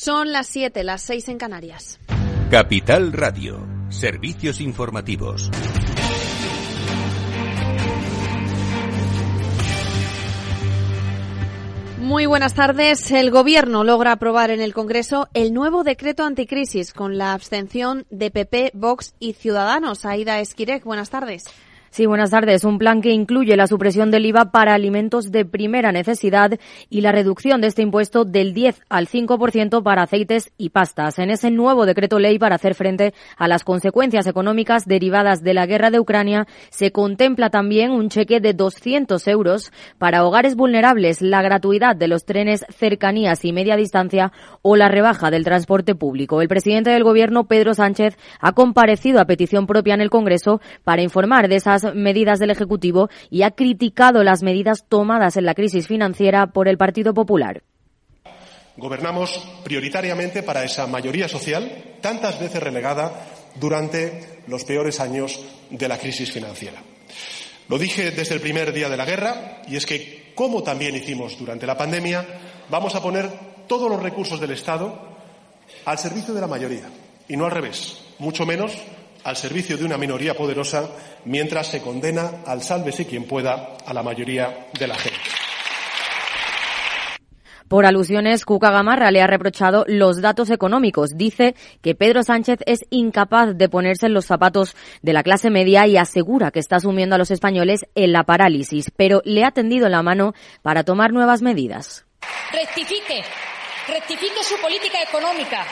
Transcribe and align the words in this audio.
Son 0.00 0.30
las 0.30 0.46
7, 0.46 0.84
las 0.84 1.02
6 1.02 1.28
en 1.30 1.38
Canarias. 1.38 1.98
Capital 2.52 3.12
Radio, 3.12 3.66
servicios 3.88 4.60
informativos. 4.60 5.50
Muy 11.98 12.26
buenas 12.26 12.54
tardes. 12.54 13.10
El 13.10 13.32
Gobierno 13.32 13.82
logra 13.82 14.12
aprobar 14.12 14.52
en 14.52 14.60
el 14.60 14.72
Congreso 14.72 15.28
el 15.34 15.52
nuevo 15.52 15.82
decreto 15.82 16.24
anticrisis 16.24 16.92
con 16.92 17.18
la 17.18 17.32
abstención 17.32 18.06
de 18.08 18.30
PP, 18.30 18.70
Vox 18.74 19.16
y 19.18 19.32
Ciudadanos. 19.32 20.04
Aida 20.04 20.38
Esquirec, 20.38 20.84
buenas 20.84 21.10
tardes. 21.10 21.46
Sí, 21.90 22.04
buenas 22.06 22.30
tardes. 22.30 22.64
Un 22.64 22.78
plan 22.78 23.00
que 23.00 23.12
incluye 23.12 23.56
la 23.56 23.66
supresión 23.66 24.10
del 24.10 24.26
IVA 24.26 24.50
para 24.50 24.74
alimentos 24.74 25.32
de 25.32 25.44
primera 25.44 25.90
necesidad 25.90 26.58
y 26.90 27.00
la 27.00 27.12
reducción 27.12 27.60
de 27.60 27.68
este 27.68 27.82
impuesto 27.82 28.24
del 28.24 28.52
10 28.52 28.82
al 28.90 29.08
5% 29.08 29.82
para 29.82 30.02
aceites 30.02 30.52
y 30.58 30.68
pastas. 30.68 31.18
En 31.18 31.30
ese 31.30 31.50
nuevo 31.50 31.86
decreto 31.86 32.18
ley 32.18 32.38
para 32.38 32.56
hacer 32.56 32.74
frente 32.74 33.14
a 33.36 33.48
las 33.48 33.64
consecuencias 33.64 34.26
económicas 34.26 34.84
derivadas 34.84 35.42
de 35.42 35.54
la 35.54 35.66
guerra 35.66 35.90
de 35.90 35.98
Ucrania, 35.98 36.46
se 36.70 36.92
contempla 36.92 37.48
también 37.48 37.90
un 37.90 38.10
cheque 38.10 38.40
de 38.40 38.52
200 38.52 39.26
euros 39.26 39.72
para 39.96 40.24
hogares 40.26 40.56
vulnerables, 40.56 41.22
la 41.22 41.40
gratuidad 41.40 41.96
de 41.96 42.08
los 42.08 42.26
trenes 42.26 42.66
cercanías 42.68 43.44
y 43.44 43.52
media 43.52 43.76
distancia 43.76 44.32
o 44.60 44.76
la 44.76 44.88
rebaja 44.88 45.30
del 45.30 45.44
transporte 45.44 45.94
público. 45.94 46.42
El 46.42 46.48
presidente 46.48 46.90
del 46.90 47.04
Gobierno, 47.04 47.44
Pedro 47.44 47.72
Sánchez, 47.72 48.18
ha 48.40 48.52
comparecido 48.52 49.20
a 49.20 49.24
petición 49.24 49.66
propia 49.66 49.94
en 49.94 50.02
el 50.02 50.10
Congreso 50.10 50.60
para 50.84 51.02
informar 51.02 51.48
de 51.48 51.56
esas 51.56 51.77
medidas 51.94 52.38
del 52.38 52.50
Ejecutivo 52.50 53.08
y 53.30 53.42
ha 53.42 53.52
criticado 53.52 54.22
las 54.22 54.42
medidas 54.42 54.84
tomadas 54.88 55.36
en 55.36 55.44
la 55.44 55.54
crisis 55.54 55.86
financiera 55.86 56.48
por 56.48 56.68
el 56.68 56.78
Partido 56.78 57.14
Popular. 57.14 57.62
Gobernamos 58.76 59.44
prioritariamente 59.64 60.42
para 60.42 60.64
esa 60.64 60.86
mayoría 60.86 61.28
social, 61.28 61.96
tantas 62.00 62.38
veces 62.38 62.62
relegada 62.62 63.26
durante 63.56 64.42
los 64.46 64.64
peores 64.64 65.00
años 65.00 65.40
de 65.70 65.88
la 65.88 65.98
crisis 65.98 66.30
financiera. 66.30 66.80
Lo 67.68 67.76
dije 67.76 68.12
desde 68.12 68.34
el 68.34 68.40
primer 68.40 68.72
día 68.72 68.88
de 68.88 68.96
la 68.96 69.04
guerra 69.04 69.62
y 69.68 69.76
es 69.76 69.84
que, 69.84 70.32
como 70.34 70.62
también 70.62 70.94
hicimos 70.94 71.38
durante 71.38 71.66
la 71.66 71.76
pandemia, 71.76 72.24
vamos 72.70 72.94
a 72.94 73.02
poner 73.02 73.28
todos 73.66 73.90
los 73.90 74.02
recursos 74.02 74.40
del 74.40 74.52
Estado 74.52 74.98
al 75.84 75.98
servicio 75.98 76.32
de 76.32 76.40
la 76.40 76.46
mayoría 76.46 76.88
y 77.28 77.36
no 77.36 77.44
al 77.44 77.50
revés, 77.50 77.98
mucho 78.18 78.46
menos 78.46 78.72
al 79.24 79.36
servicio 79.36 79.76
de 79.76 79.84
una 79.84 79.98
minoría 79.98 80.34
poderosa 80.34 80.88
mientras 81.24 81.68
se 81.68 81.80
condena 81.80 82.42
al 82.46 82.62
sálvese 82.62 83.06
quien 83.06 83.24
pueda 83.24 83.76
a 83.84 83.94
la 83.94 84.02
mayoría 84.02 84.68
de 84.78 84.86
la 84.86 84.94
gente. 84.94 85.18
Por 87.68 87.84
alusiones, 87.84 88.46
Cuca 88.46 88.70
Gamarra 88.70 89.10
le 89.10 89.20
ha 89.20 89.26
reprochado 89.26 89.84
los 89.86 90.22
datos 90.22 90.48
económicos. 90.48 91.10
Dice 91.16 91.54
que 91.82 91.94
Pedro 91.94 92.22
Sánchez 92.22 92.60
es 92.64 92.80
incapaz 92.88 93.58
de 93.58 93.68
ponerse 93.68 94.06
en 94.06 94.14
los 94.14 94.24
zapatos 94.24 94.74
de 95.02 95.12
la 95.12 95.22
clase 95.22 95.50
media 95.50 95.86
y 95.86 95.98
asegura 95.98 96.50
que 96.50 96.60
está 96.60 96.76
asumiendo 96.76 97.14
a 97.14 97.18
los 97.18 97.30
españoles 97.30 97.84
en 97.94 98.12
la 98.12 98.24
parálisis, 98.24 98.90
pero 98.96 99.20
le 99.26 99.44
ha 99.44 99.50
tendido 99.50 99.90
la 99.90 100.02
mano 100.02 100.32
para 100.62 100.82
tomar 100.82 101.12
nuevas 101.12 101.42
medidas. 101.42 102.06
Rectifique, 102.52 103.22
rectifique 103.86 104.42
su 104.42 104.58
política 104.62 105.02
económica 105.02 105.66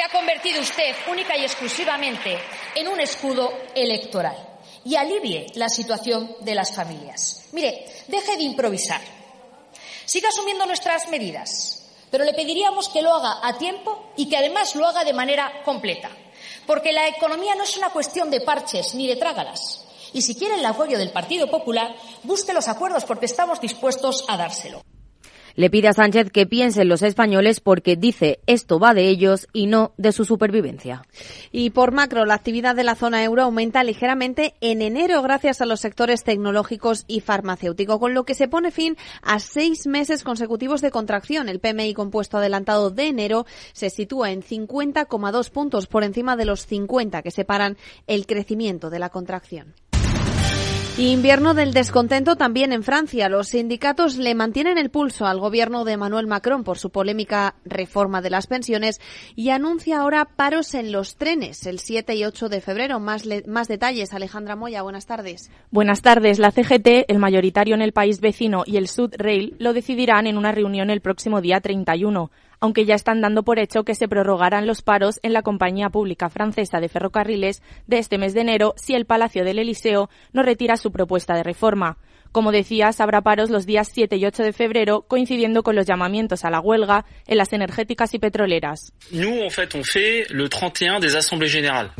que 0.00 0.06
ha 0.06 0.18
convertido 0.18 0.62
usted 0.62 0.96
única 1.10 1.36
y 1.36 1.42
exclusivamente 1.42 2.38
en 2.74 2.88
un 2.88 2.98
escudo 3.00 3.52
electoral 3.74 4.34
y 4.82 4.96
alivie 4.96 5.48
la 5.56 5.68
situación 5.68 6.36
de 6.40 6.54
las 6.54 6.74
familias. 6.74 7.48
Mire, 7.52 7.84
deje 8.08 8.38
de 8.38 8.44
improvisar. 8.44 9.02
Siga 10.06 10.30
asumiendo 10.30 10.64
nuestras 10.64 11.06
medidas, 11.10 11.86
pero 12.10 12.24
le 12.24 12.32
pediríamos 12.32 12.88
que 12.88 13.02
lo 13.02 13.12
haga 13.14 13.46
a 13.46 13.58
tiempo 13.58 14.10
y 14.16 14.26
que 14.30 14.38
además 14.38 14.74
lo 14.74 14.86
haga 14.86 15.04
de 15.04 15.12
manera 15.12 15.60
completa. 15.66 16.08
Porque 16.66 16.92
la 16.92 17.06
economía 17.06 17.54
no 17.54 17.64
es 17.64 17.76
una 17.76 17.90
cuestión 17.90 18.30
de 18.30 18.40
parches 18.40 18.94
ni 18.94 19.06
de 19.06 19.16
trágalas. 19.16 19.84
Y 20.14 20.22
si 20.22 20.34
quiere 20.34 20.54
el 20.54 20.64
apoyo 20.64 20.96
del 20.96 21.10
Partido 21.10 21.50
Popular, 21.50 21.94
busque 22.22 22.54
los 22.54 22.68
acuerdos 22.68 23.04
porque 23.04 23.26
estamos 23.26 23.60
dispuestos 23.60 24.24
a 24.28 24.38
dárselo. 24.38 24.80
Le 25.60 25.68
pide 25.68 25.88
a 25.88 25.92
Sánchez 25.92 26.30
que 26.30 26.46
piensen 26.46 26.88
los 26.88 27.02
españoles 27.02 27.60
porque 27.60 27.94
dice 27.94 28.40
esto 28.46 28.78
va 28.78 28.94
de 28.94 29.10
ellos 29.10 29.46
y 29.52 29.66
no 29.66 29.92
de 29.98 30.12
su 30.12 30.24
supervivencia. 30.24 31.04
Y 31.52 31.68
por 31.68 31.92
macro, 31.92 32.24
la 32.24 32.32
actividad 32.32 32.74
de 32.74 32.82
la 32.82 32.94
zona 32.94 33.22
euro 33.24 33.42
aumenta 33.42 33.84
ligeramente 33.84 34.54
en 34.62 34.80
enero 34.80 35.20
gracias 35.20 35.60
a 35.60 35.66
los 35.66 35.80
sectores 35.80 36.24
tecnológicos 36.24 37.04
y 37.08 37.20
farmacéutico, 37.20 38.00
con 38.00 38.14
lo 38.14 38.24
que 38.24 38.32
se 38.32 38.48
pone 38.48 38.70
fin 38.70 38.96
a 39.20 39.38
seis 39.38 39.86
meses 39.86 40.24
consecutivos 40.24 40.80
de 40.80 40.90
contracción. 40.90 41.50
El 41.50 41.60
PMI 41.60 41.92
compuesto 41.92 42.38
adelantado 42.38 42.88
de 42.88 43.08
enero 43.08 43.44
se 43.74 43.90
sitúa 43.90 44.30
en 44.30 44.42
50,2 44.42 45.50
puntos 45.50 45.86
por 45.86 46.04
encima 46.04 46.36
de 46.36 46.46
los 46.46 46.64
50 46.64 47.20
que 47.20 47.30
separan 47.30 47.76
el 48.06 48.24
crecimiento 48.24 48.88
de 48.88 48.98
la 48.98 49.10
contracción. 49.10 49.74
Invierno 51.00 51.54
del 51.54 51.72
descontento 51.72 52.36
también 52.36 52.74
en 52.74 52.82
Francia. 52.82 53.30
Los 53.30 53.48
sindicatos 53.48 54.18
le 54.18 54.34
mantienen 54.34 54.76
el 54.76 54.90
pulso 54.90 55.24
al 55.24 55.40
gobierno 55.40 55.84
de 55.84 55.92
Emmanuel 55.92 56.26
Macron 56.26 56.62
por 56.62 56.76
su 56.76 56.90
polémica 56.90 57.54
reforma 57.64 58.20
de 58.20 58.28
las 58.28 58.46
pensiones 58.46 59.00
y 59.34 59.48
anuncia 59.48 59.98
ahora 59.98 60.26
paros 60.26 60.74
en 60.74 60.92
los 60.92 61.16
trenes 61.16 61.64
el 61.64 61.78
7 61.78 62.14
y 62.16 62.26
8 62.26 62.50
de 62.50 62.60
febrero. 62.60 63.00
Más, 63.00 63.24
más 63.46 63.66
detalles, 63.66 64.12
Alejandra 64.12 64.56
Moya, 64.56 64.82
buenas 64.82 65.06
tardes. 65.06 65.50
Buenas 65.70 66.02
tardes. 66.02 66.38
La 66.38 66.50
CGT, 66.50 67.06
el 67.08 67.18
mayoritario 67.18 67.74
en 67.74 67.80
el 67.80 67.92
país 67.92 68.20
vecino 68.20 68.64
y 68.66 68.76
el 68.76 68.86
Sud 68.86 69.14
Rail 69.16 69.56
lo 69.58 69.72
decidirán 69.72 70.26
en 70.26 70.36
una 70.36 70.52
reunión 70.52 70.90
el 70.90 71.00
próximo 71.00 71.40
día 71.40 71.62
31 71.62 72.30
aunque 72.60 72.84
ya 72.84 72.94
están 72.94 73.20
dando 73.20 73.42
por 73.42 73.58
hecho 73.58 73.84
que 73.84 73.94
se 73.94 74.08
prorrogarán 74.08 74.66
los 74.66 74.82
paros 74.82 75.18
en 75.22 75.32
la 75.32 75.42
compañía 75.42 75.90
pública 75.90 76.28
francesa 76.28 76.80
de 76.80 76.88
ferrocarriles 76.88 77.62
de 77.86 77.98
este 77.98 78.18
mes 78.18 78.34
de 78.34 78.42
enero 78.42 78.74
si 78.76 78.94
el 78.94 79.06
Palacio 79.06 79.44
del 79.44 79.58
Eliseo 79.58 80.10
no 80.32 80.42
retira 80.42 80.76
su 80.76 80.92
propuesta 80.92 81.34
de 81.34 81.42
reforma. 81.42 81.98
Como 82.32 82.52
decías, 82.52 83.00
habrá 83.00 83.22
paros 83.22 83.50
los 83.50 83.66
días 83.66 83.90
7 83.92 84.16
y 84.16 84.24
8 84.24 84.44
de 84.44 84.52
febrero, 84.52 85.02
coincidiendo 85.08 85.64
con 85.64 85.74
los 85.74 85.84
llamamientos 85.84 86.44
a 86.44 86.50
la 86.50 86.60
huelga 86.60 87.04
en 87.26 87.36
las 87.36 87.52
energéticas 87.52 88.14
y 88.14 88.20
petroleras. 88.20 88.92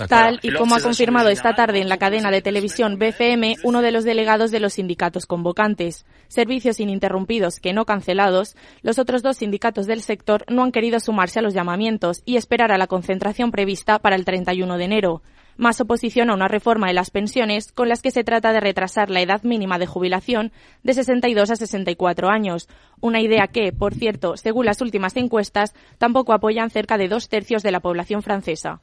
Tal 0.09 0.39
y 0.43 0.53
como 0.53 0.77
ha 0.77 0.81
confirmado 0.81 1.31
esta 1.31 1.55
tarde 1.57 1.81
en 1.81 1.89
la 1.89 1.99
cadena 1.99 2.31
de 2.31 2.43
televisión 2.43 2.97
BFM 2.97 3.57
uno 3.65 3.83
de 3.83 3.91
los 3.91 4.05
delegados 4.05 4.53
de 4.53 4.61
los 4.61 4.75
sindicatos 4.75 5.27
convocantes. 5.27 6.07
Servicios 6.29 6.79
ininterrumpidos 6.79 7.59
que 7.59 7.73
no 7.73 7.85
cancelados, 7.85 8.55
los 8.83 9.01
otros 9.01 9.23
dos 9.23 9.39
sindicatos 9.39 9.87
del 9.87 10.01
sector 10.01 10.45
no 10.49 10.63
han 10.63 10.71
querido 10.71 11.01
sumarse 11.01 11.41
a 11.41 11.43
los 11.43 11.55
llamamientos 11.55 12.23
y 12.25 12.37
esperar 12.37 12.71
a 12.71 12.79
la 12.79 12.87
concentración 12.87 13.51
prevista 13.51 13.99
para 13.99 14.15
el 14.15 14.25
31 14.25 14.79
de 14.79 14.85
enero 14.85 15.23
más 15.61 15.81
oposición 15.81 16.31
a 16.31 16.35
una 16.35 16.49
reforma 16.49 16.89
de 16.89 16.95
las 16.95 17.11
pensiones 17.11 17.71
con 17.71 17.89
las 17.89 18.01
que 18.01 18.11
se 18.11 18.25
trata 18.25 18.53
de 18.53 18.61
retrasar 18.61 19.11
la 19.11 19.21
edad 19.21 19.43
mínima 19.43 19.79
de 19.79 19.87
jubilación 19.87 20.53
de 20.83 20.95
62 20.95 21.51
a 21.51 21.57
64 21.57 22.31
años, 22.31 22.67
una 23.01 23.21
idea 23.21 23.47
que, 23.47 23.71
por 23.73 23.95
cierto, 23.95 24.39
según 24.39 24.65
las 24.65 24.81
últimas 24.81 25.17
encuestas, 25.17 25.75
tampoco 25.99 26.33
apoyan 26.33 26.71
cerca 26.71 26.97
de 26.97 27.09
dos 27.09 27.29
tercios 27.29 27.63
de 27.63 27.73
la 27.73 27.81
población 27.81 28.23
francesa. 28.23 28.81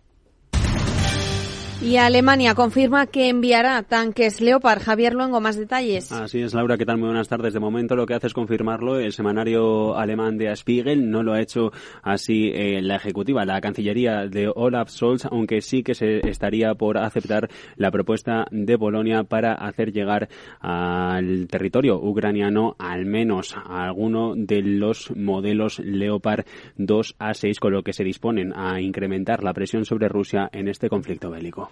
Y 1.79 1.97
Alemania 1.97 2.55
confirma 2.55 3.05
que 3.05 3.29
enviará 3.29 3.83
tanques 3.83 4.41
Leopard. 4.41 4.81
Javier 4.81 5.13
Luengo, 5.13 5.39
más 5.39 5.57
detalles. 5.57 6.11
Así 6.11 6.41
es, 6.41 6.55
Laura, 6.55 6.75
¿qué 6.75 6.85
tal? 6.85 6.97
Muy 6.97 7.07
buenas 7.07 7.27
tardes. 7.27 7.53
De 7.53 7.59
momento 7.59 7.95
lo 7.95 8.07
que 8.07 8.15
hace 8.15 8.27
es 8.27 8.33
confirmarlo 8.33 8.99
el 8.99 9.13
semanario 9.13 9.95
alemán 9.95 10.39
de 10.39 10.53
Spiegel. 10.55 11.11
No 11.11 11.21
lo 11.21 11.33
ha 11.33 11.39
hecho 11.39 11.71
así 12.01 12.51
eh, 12.53 12.81
la 12.81 12.95
ejecutiva, 12.95 13.45
la 13.45 13.61
Cancillería 13.61 14.25
de 14.25 14.51
Olaf 14.53 14.89
Scholz, 14.89 15.25
aunque 15.25 15.61
sí 15.61 15.83
que 15.83 15.93
se 15.93 16.27
estaría 16.27 16.73
por 16.73 16.97
aceptar 16.97 17.47
la 17.75 17.91
propuesta 17.91 18.47
de 18.49 18.77
Polonia 18.77 19.23
para 19.23 19.53
hacer 19.53 19.91
llegar 19.91 20.29
al 20.59 21.47
territorio 21.47 22.01
ucraniano 22.01 22.75
al 22.79 23.05
menos 23.05 23.55
alguno 23.65 24.33
de 24.35 24.63
los 24.63 25.15
modelos 25.15 25.79
Leopard 25.79 26.45
2 26.77 27.15
a 27.19 27.35
6, 27.35 27.59
con 27.59 27.73
lo 27.73 27.83
que 27.83 27.93
se 27.93 28.03
disponen 28.03 28.51
a 28.55 28.81
incrementar 28.81 29.43
la 29.43 29.53
presión 29.53 29.85
sobre 29.85 30.09
Rusia 30.09 30.49
en 30.51 30.69
este 30.69 30.89
conflicto 30.89 31.29
bélico. 31.29 31.66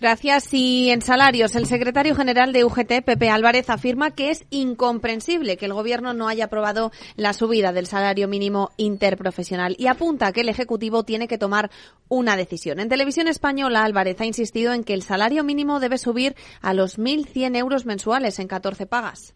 Gracias. 0.00 0.54
Y 0.54 0.90
en 0.90 1.02
salarios, 1.02 1.56
el 1.56 1.66
secretario 1.66 2.14
general 2.14 2.52
de 2.52 2.64
UGT, 2.64 3.02
Pepe 3.04 3.30
Álvarez, 3.30 3.68
afirma 3.68 4.12
que 4.12 4.30
es 4.30 4.44
incomprensible 4.50 5.56
que 5.56 5.66
el 5.66 5.72
Gobierno 5.72 6.14
no 6.14 6.28
haya 6.28 6.44
aprobado 6.44 6.92
la 7.16 7.32
subida 7.32 7.72
del 7.72 7.86
salario 7.86 8.28
mínimo 8.28 8.70
interprofesional 8.76 9.74
y 9.76 9.88
apunta 9.88 10.32
que 10.32 10.42
el 10.42 10.48
Ejecutivo 10.48 11.02
tiene 11.02 11.26
que 11.26 11.36
tomar 11.36 11.70
una 12.08 12.36
decisión. 12.36 12.78
En 12.78 12.88
televisión 12.88 13.26
española, 13.26 13.82
Álvarez 13.82 14.20
ha 14.20 14.26
insistido 14.26 14.72
en 14.72 14.84
que 14.84 14.94
el 14.94 15.02
salario 15.02 15.42
mínimo 15.42 15.80
debe 15.80 15.98
subir 15.98 16.36
a 16.60 16.74
los 16.74 16.96
1.100 16.96 17.56
euros 17.56 17.84
mensuales 17.84 18.38
en 18.38 18.46
14 18.46 18.86
pagas. 18.86 19.34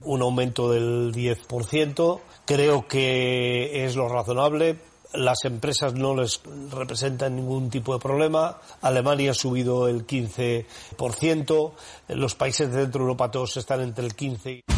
Un 0.00 0.22
aumento 0.22 0.72
del 0.72 1.12
10%. 1.12 2.20
Creo 2.46 2.88
que 2.88 3.84
es 3.84 3.94
lo 3.94 4.08
razonable 4.08 4.87
las 5.12 5.44
empresas 5.44 5.94
no 5.94 6.14
les 6.14 6.40
representan 6.70 7.36
ningún 7.36 7.70
tipo 7.70 7.94
de 7.94 8.00
problema. 8.00 8.58
Alemania 8.82 9.30
ha 9.32 9.34
subido 9.34 9.88
el 9.88 10.06
15%. 10.06 11.72
Los 12.08 12.34
países 12.34 12.70
de 12.70 12.80
dentro 12.80 13.00
de 13.00 13.04
Europa 13.04 13.30
todos 13.30 13.56
están 13.56 13.80
entre 13.80 14.04
el 14.04 14.14
15 14.14 14.52
y 14.52 14.77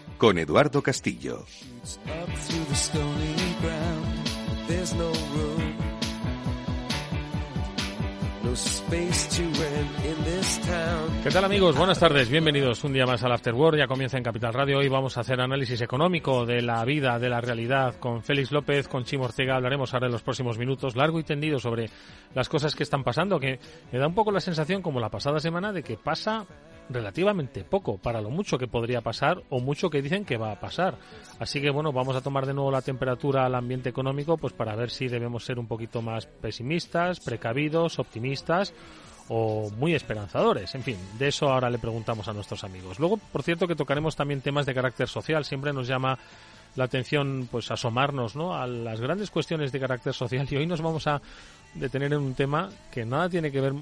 con 0.21 0.37
Eduardo 0.37 0.83
Castillo. 0.83 1.45
¿Qué 11.23 11.29
tal 11.31 11.43
amigos? 11.43 11.75
Buenas 11.75 11.99
tardes, 11.99 12.29
bienvenidos 12.29 12.83
un 12.83 12.93
día 12.93 13.07
más 13.07 13.23
al 13.23 13.31
After 13.31 13.55
Work. 13.55 13.79
Ya 13.79 13.87
comienza 13.87 14.19
en 14.19 14.23
Capital 14.23 14.53
Radio. 14.53 14.77
Hoy 14.77 14.89
vamos 14.89 15.17
a 15.17 15.21
hacer 15.21 15.41
análisis 15.41 15.81
económico 15.81 16.45
de 16.45 16.61
la 16.61 16.85
vida, 16.85 17.17
de 17.17 17.27
la 17.27 17.41
realidad 17.41 17.95
con 17.95 18.21
Félix 18.21 18.51
López, 18.51 18.87
con 18.87 19.05
Chimo 19.05 19.23
Ortega. 19.23 19.55
Hablaremos 19.55 19.91
ahora 19.95 20.05
en 20.05 20.11
los 20.11 20.21
próximos 20.21 20.59
minutos, 20.59 20.95
largo 20.95 21.19
y 21.19 21.23
tendido, 21.23 21.57
sobre 21.57 21.89
las 22.35 22.47
cosas 22.47 22.75
que 22.75 22.83
están 22.83 23.03
pasando, 23.03 23.39
que 23.39 23.59
me 23.91 23.97
da 23.97 24.05
un 24.05 24.13
poco 24.13 24.31
la 24.31 24.39
sensación, 24.39 24.83
como 24.83 24.99
la 24.99 25.09
pasada 25.09 25.39
semana, 25.39 25.71
de 25.71 25.81
que 25.81 25.97
pasa 25.97 26.45
relativamente 26.93 27.63
poco 27.63 27.97
para 27.97 28.21
lo 28.21 28.29
mucho 28.29 28.57
que 28.57 28.67
podría 28.67 29.01
pasar 29.01 29.41
o 29.49 29.59
mucho 29.59 29.89
que 29.89 30.01
dicen 30.01 30.25
que 30.25 30.37
va 30.37 30.51
a 30.51 30.59
pasar. 30.59 30.97
Así 31.39 31.61
que 31.61 31.69
bueno, 31.69 31.91
vamos 31.91 32.15
a 32.15 32.21
tomar 32.21 32.45
de 32.45 32.53
nuevo 32.53 32.71
la 32.71 32.81
temperatura 32.81 33.45
al 33.45 33.55
ambiente 33.55 33.89
económico 33.89 34.37
pues 34.37 34.53
para 34.53 34.75
ver 34.75 34.89
si 34.89 35.07
debemos 35.07 35.45
ser 35.45 35.59
un 35.59 35.67
poquito 35.67 36.01
más 36.01 36.25
pesimistas, 36.25 37.19
precavidos, 37.19 37.99
optimistas 37.99 38.73
o 39.29 39.69
muy 39.77 39.93
esperanzadores. 39.93 40.75
En 40.75 40.83
fin, 40.83 40.97
de 41.17 41.29
eso 41.29 41.49
ahora 41.49 41.69
le 41.69 41.79
preguntamos 41.79 42.27
a 42.27 42.33
nuestros 42.33 42.63
amigos. 42.63 42.99
Luego, 42.99 43.17
por 43.17 43.43
cierto, 43.43 43.67
que 43.67 43.75
tocaremos 43.75 44.15
también 44.15 44.41
temas 44.41 44.65
de 44.65 44.73
carácter 44.73 45.07
social. 45.07 45.45
Siempre 45.45 45.71
nos 45.71 45.87
llama 45.87 46.17
la 46.75 46.85
atención 46.85 47.47
pues 47.51 47.71
asomarnos 47.71 48.35
¿no? 48.35 48.55
a 48.55 48.67
las 48.67 48.99
grandes 49.01 49.29
cuestiones 49.29 49.71
de 49.71 49.79
carácter 49.79 50.13
social 50.13 50.47
y 50.49 50.55
hoy 50.55 50.65
nos 50.65 50.81
vamos 50.81 51.07
a 51.07 51.21
detener 51.73 52.13
en 52.13 52.19
un 52.19 52.33
tema 52.33 52.69
que 52.91 53.05
nada 53.05 53.29
tiene 53.29 53.51
que 53.51 53.61
ver 53.61 53.73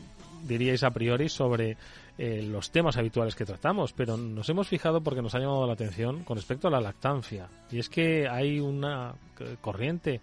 diríais 0.44 0.84
a 0.84 0.92
priori 0.92 1.30
sobre 1.30 1.78
eh, 2.22 2.42
los 2.44 2.70
temas 2.70 2.98
habituales 2.98 3.34
que 3.34 3.46
tratamos, 3.46 3.94
pero 3.94 4.18
nos 4.18 4.50
hemos 4.50 4.68
fijado 4.68 5.00
porque 5.02 5.22
nos 5.22 5.36
ha 5.36 5.40
llamado 5.40 5.66
la 5.66 5.72
atención 5.72 6.26
con 6.26 6.36
respecto 6.36 6.68
a 6.68 6.72
la 6.72 6.82
lactancia. 6.82 7.48
Y 7.72 7.80
es 7.80 7.88
que 7.88 8.28
hay 8.28 8.60
una 8.60 9.16
corriente 9.62 10.20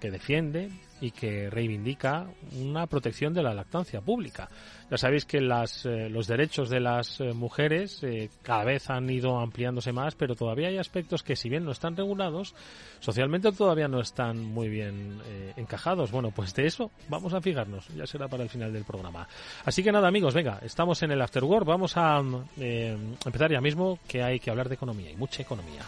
que 0.00 0.10
defiende 0.10 0.70
y 1.04 1.10
que 1.10 1.50
reivindica 1.50 2.26
una 2.58 2.86
protección 2.86 3.34
de 3.34 3.42
la 3.42 3.52
lactancia 3.52 4.00
pública. 4.00 4.48
Ya 4.90 4.96
sabéis 4.96 5.26
que 5.26 5.38
las, 5.38 5.84
eh, 5.84 6.08
los 6.08 6.26
derechos 6.26 6.70
de 6.70 6.80
las 6.80 7.20
eh, 7.20 7.34
mujeres 7.34 8.02
eh, 8.02 8.30
cada 8.40 8.64
vez 8.64 8.88
han 8.88 9.10
ido 9.10 9.38
ampliándose 9.38 9.92
más, 9.92 10.14
pero 10.14 10.34
todavía 10.34 10.68
hay 10.68 10.78
aspectos 10.78 11.22
que 11.22 11.36
si 11.36 11.50
bien 11.50 11.62
no 11.62 11.72
están 11.72 11.94
regulados, 11.94 12.54
socialmente 13.00 13.52
todavía 13.52 13.86
no 13.86 14.00
están 14.00 14.42
muy 14.42 14.70
bien 14.70 15.20
encajados. 15.56 16.10
Bueno, 16.10 16.30
pues 16.30 16.54
de 16.54 16.66
eso 16.66 16.90
vamos 17.10 17.34
a 17.34 17.42
fijarnos, 17.42 17.88
ya 17.88 18.06
será 18.06 18.26
para 18.26 18.42
el 18.42 18.48
final 18.48 18.72
del 18.72 18.84
programa. 18.84 19.28
Así 19.66 19.82
que 19.82 19.92
nada 19.92 20.08
amigos, 20.08 20.32
venga, 20.32 20.58
estamos 20.62 21.02
en 21.02 21.10
el 21.10 21.20
After 21.20 21.44
Work, 21.44 21.66
vamos 21.66 21.98
a 21.98 22.22
empezar 22.56 23.52
ya 23.52 23.60
mismo 23.60 23.98
que 24.08 24.22
hay 24.22 24.40
que 24.40 24.50
hablar 24.50 24.70
de 24.70 24.76
economía 24.76 25.10
y 25.10 25.16
mucha 25.16 25.42
economía. 25.42 25.82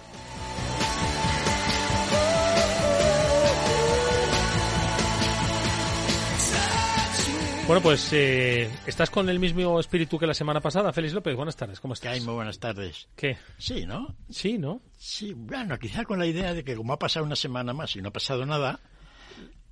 Bueno, 7.67 7.83
pues 7.83 8.13
eh, 8.13 8.71
estás 8.87 9.11
con 9.11 9.29
el 9.29 9.41
mismo 9.41 9.81
espíritu 9.81 10.21
que 10.21 10.27
la 10.29 10.35
semana 10.35 10.61
pasada, 10.61 10.93
Félix 10.93 11.13
López. 11.15 11.35
Buenas 11.35 11.57
tardes, 11.57 11.81
¿cómo 11.81 11.95
estás? 11.95 12.21
Muy 12.23 12.35
buenas 12.35 12.61
tardes. 12.61 13.09
¿Qué? 13.17 13.39
Sí, 13.59 13.85
¿no? 13.87 14.15
Sí, 14.31 14.57
¿no? 14.57 14.83
Sí, 14.97 15.33
bueno, 15.35 15.77
quizá 15.77 16.05
con 16.05 16.21
la 16.21 16.27
idea 16.27 16.55
de 16.55 16.63
que 16.63 16.77
como 16.77 16.93
ha 16.93 16.99
pasado 17.01 17.27
una 17.27 17.35
semana 17.35 17.73
más 17.73 17.97
y 17.97 18.03
no 18.03 18.11
ha 18.11 18.13
pasado 18.13 18.47
nada, 18.47 18.79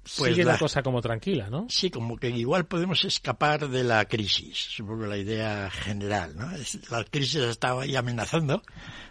pues 0.02 0.32
sigue 0.32 0.43
la, 0.43 0.58
cosa 0.58 0.82
como 0.82 1.00
tranquila, 1.00 1.49
¿no? 1.50 1.67
Sí, 1.69 1.88
como 1.88 2.17
que 2.17 2.31
igual 2.31 2.67
podemos 2.67 3.05
escapar 3.05 3.69
de 3.69 3.85
la 3.85 4.05
crisis, 4.06 4.58
supongo 4.58 5.06
la 5.06 5.17
idea 5.17 5.70
general, 5.70 6.35
¿no? 6.35 6.50
La 6.91 7.05
crisis 7.05 7.43
estaba 7.43 7.82
ahí 7.85 7.94
amenazando 7.94 8.64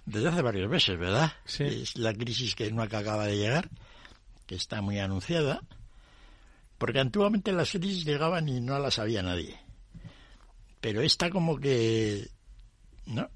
desde 0.05 0.27
hace 0.27 0.41
varios 0.41 0.69
meses, 0.69 0.99
¿verdad? 0.99 1.31
Sí. 1.45 1.63
Es 1.63 1.97
la 1.97 2.13
crisis 2.13 2.53
que 2.53 2.69
no 2.69 2.83
acaba 2.83 3.27
de 3.27 3.37
llegar, 3.37 3.69
que 4.45 4.55
está 4.55 4.81
muy 4.81 4.99
anunciada 4.99 5.61
porque 6.83 6.99
antiguamente 6.99 7.53
las 7.53 7.71
crisis 7.71 8.03
llegaban 8.03 8.49
y 8.49 8.59
no 8.59 8.77
las 8.77 8.95
sabía 8.95 9.23
nadie. 9.23 9.57
Pero 10.81 10.99
esta 10.99 11.29
como 11.29 11.57
que... 11.57 12.27
¿No? 13.05 13.29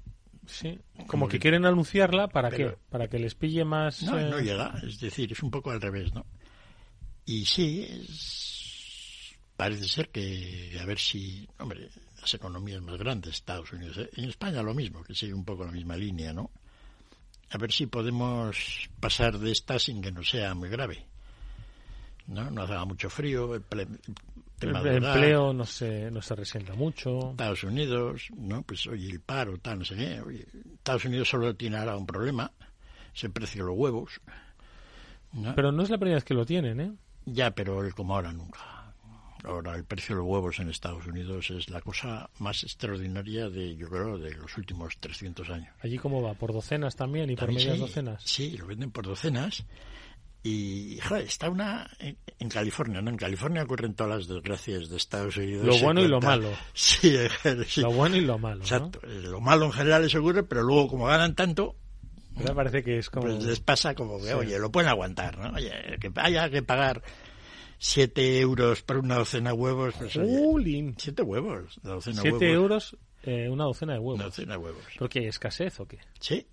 Sí, 0.46 0.78
como, 1.06 1.28
que, 1.28 1.38
quieren 1.38 1.64
anunciarla, 1.64 2.28
¿para 2.28 2.50
qué? 2.50 2.76
Para 2.90 3.08
que 3.08 3.18
les 3.18 3.34
pille 3.34 3.64
más... 3.64 4.02
No, 4.02 4.20
no 4.20 4.36
eh, 4.36 4.42
llega, 4.42 4.78
es 4.86 5.00
decir, 5.00 5.32
es 5.32 5.42
un 5.42 5.50
poco 5.50 5.70
al 5.70 5.80
revés, 5.80 6.12
¿no? 6.12 6.26
Y 7.24 7.46
sí, 7.46 7.88
parece 9.56 9.88
ser 9.88 10.10
que, 10.10 10.78
a 10.78 10.84
ver 10.84 10.98
si, 10.98 11.48
hombre, 11.58 11.88
las 12.20 12.34
economías 12.34 12.82
más 12.82 12.98
grandes, 12.98 13.36
Estados 13.36 13.72
Unidos, 13.72 13.96
¿eh? 13.96 14.10
en 14.16 14.28
España 14.28 14.62
lo 14.62 14.74
mismo, 14.74 15.02
que 15.02 15.14
sigue 15.14 15.32
un 15.32 15.46
poco 15.46 15.64
la 15.64 15.72
misma 15.72 15.96
línea, 15.96 16.34
¿no? 16.34 16.50
A 17.48 17.56
ver 17.56 17.72
si 17.72 17.86
podemos 17.86 18.90
pasar 19.00 19.38
de 19.38 19.52
esta 19.52 19.78
sin 19.78 20.02
que 20.02 20.12
no 20.12 20.22
sea 20.22 20.54
muy 20.54 20.68
grave. 20.68 21.07
¿No? 22.28 22.50
No 22.50 22.86
mucho 22.86 23.10
frío, 23.10 23.54
el, 23.54 23.62
empleo 24.60 25.52
no 25.52 25.64
se, 25.64 26.10
no 26.10 26.22
se 26.22 26.34
resienta 26.34 26.74
mucho. 26.74 27.30
Estados 27.30 27.64
Unidos, 27.64 28.28
¿no? 28.36 28.62
Pues 28.62 28.86
oye, 28.86 29.10
el 29.10 29.20
paro, 29.20 29.58
tal, 29.58 29.80
no 29.80 29.84
sé 29.84 29.96
qué. 29.96 30.22
Estados 30.74 31.04
Unidos 31.06 31.28
solo 31.28 31.54
tiene 31.56 31.78
ahora 31.78 31.96
un 31.96 32.06
problema, 32.06 32.52
es 33.14 33.24
el 33.24 33.30
precio 33.30 33.64
de 33.64 33.70
los 33.70 33.78
huevos. 33.78 34.20
Pero 35.54 35.72
no 35.72 35.82
es 35.82 35.90
la 35.90 35.98
primera 35.98 36.16
vez 36.16 36.24
que 36.24 36.34
lo 36.34 36.46
tienen, 36.46 36.80
¿eh? 36.80 36.92
Ya, 37.26 37.50
pero 37.50 37.80
como 37.94 38.14
ahora 38.14 38.32
nunca. 38.32 38.60
Ahora 39.44 39.76
el 39.76 39.84
precio 39.84 40.16
de 40.16 40.22
los 40.22 40.30
huevos 40.30 40.58
en 40.58 40.68
Estados 40.68 41.06
Unidos 41.06 41.50
es 41.50 41.70
la 41.70 41.80
cosa 41.80 42.28
más 42.38 42.64
extraordinaria 42.64 43.48
de, 43.48 43.76
yo 43.76 43.88
creo, 43.88 44.18
de 44.18 44.34
los 44.34 44.56
últimos 44.58 44.98
300 44.98 45.48
años. 45.50 45.68
¿Allí 45.80 45.96
cómo 45.96 46.20
va? 46.20 46.34
¿Por 46.34 46.52
docenas 46.52 46.96
también 46.96 47.30
y 47.30 47.36
por 47.36 47.52
medias 47.52 47.78
docenas? 47.78 48.22
Sí, 48.24 48.56
lo 48.56 48.66
venden 48.66 48.90
por 48.90 49.06
docenas 49.06 49.64
y 50.48 51.00
joder, 51.00 51.24
está 51.24 51.50
una 51.50 51.90
en, 51.98 52.48
California, 52.48 53.00
¿no? 53.02 53.10
En 53.10 53.16
California 53.16 53.62
ocurren 53.62 53.94
todas 53.94 54.18
las 54.18 54.28
desgracias 54.28 54.88
de 54.88 54.96
Estados 54.96 55.36
Unidos. 55.36 55.66
Lo 55.66 55.78
bueno 55.78 56.02
y 56.02 56.08
lo 56.08 56.20
malo. 56.20 56.50
Sí, 56.74 57.12
sí, 57.66 57.80
Lo 57.80 57.92
bueno 57.92 58.16
y 58.16 58.20
lo 58.22 58.38
malo. 58.38 58.60
Exacto. 58.60 59.00
Lo 59.06 59.40
malo 59.40 59.66
en 59.66 59.72
general 59.72 60.02
les 60.02 60.14
ocurre, 60.14 60.42
pero 60.42 60.62
luego 60.62 60.88
como 60.88 61.06
ganan 61.06 61.34
tanto, 61.34 61.76
me 62.36 62.54
parece 62.54 62.82
que 62.82 62.98
es 62.98 63.10
como... 63.10 63.26
Pues 63.26 63.44
les 63.44 63.60
pasa 63.60 63.94
como 63.94 64.20
que, 64.20 64.32
oye, 64.34 64.58
lo 64.58 64.70
pueden 64.70 64.88
aguantar, 64.88 65.38
¿no? 65.38 65.54
Oye, 65.54 65.72
que 66.00 66.10
haya 66.16 66.48
que 66.48 66.62
pagar 66.62 67.02
7 67.78 68.40
euros 68.40 68.82
por 68.82 68.98
una 68.98 69.16
docena 69.16 69.50
de 69.50 69.56
huevos. 69.56 69.94
Pues, 69.98 70.16
oye, 70.16 70.94
siete 70.96 71.22
huevos, 71.22 71.78
docena 71.82 72.22
huevos. 72.22 72.42
euros 72.42 72.96
eh, 73.22 73.48
una 73.48 73.64
docena 73.64 73.94
de 73.94 73.98
huevos. 73.98 74.14
Una 74.16 74.24
docena 74.24 74.52
de 74.52 74.58
huevos. 74.58 74.82
¿Porque 74.98 75.20
hay 75.20 75.26
escasez 75.26 75.78
o 75.80 75.86
qué? 75.86 75.98
Sí. 76.20 76.46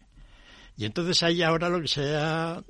Y 0.77 0.85
entonces 0.85 1.21
hay 1.23 1.41
ahora 1.41 1.69
lo 1.69 1.79
que 1.81 1.87
se 1.87 2.15
ha 2.15 2.63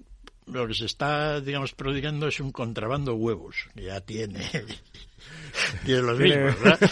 lo 0.47 0.67
que 0.67 0.73
se 0.73 0.85
está, 0.85 1.41
digamos, 1.41 1.73
prodigando 1.73 2.27
es 2.27 2.39
un 2.39 2.51
contrabando 2.51 3.11
de 3.11 3.17
huevos. 3.17 3.55
Ya 3.75 4.01
tiene, 4.01 4.39
tiene 5.85 6.01
los 6.01 6.19
mismos, 6.19 6.61
¿verdad? 6.61 6.89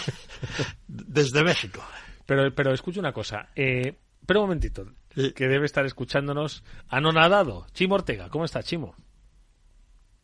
Desde 0.87 1.43
México. 1.43 1.81
Pero, 2.25 2.53
pero 2.53 2.73
escucha 2.73 2.99
una 2.99 3.13
cosa. 3.13 3.49
Eh, 3.55 3.95
pero 4.25 4.41
un 4.41 4.47
momentito, 4.47 4.85
que 5.13 5.47
debe 5.47 5.65
estar 5.65 5.85
escuchándonos 5.85 6.63
anonadado. 6.87 7.65
Chimo 7.73 7.95
Ortega, 7.95 8.29
¿cómo 8.29 8.45
está, 8.45 8.63
Chimo? 8.63 8.95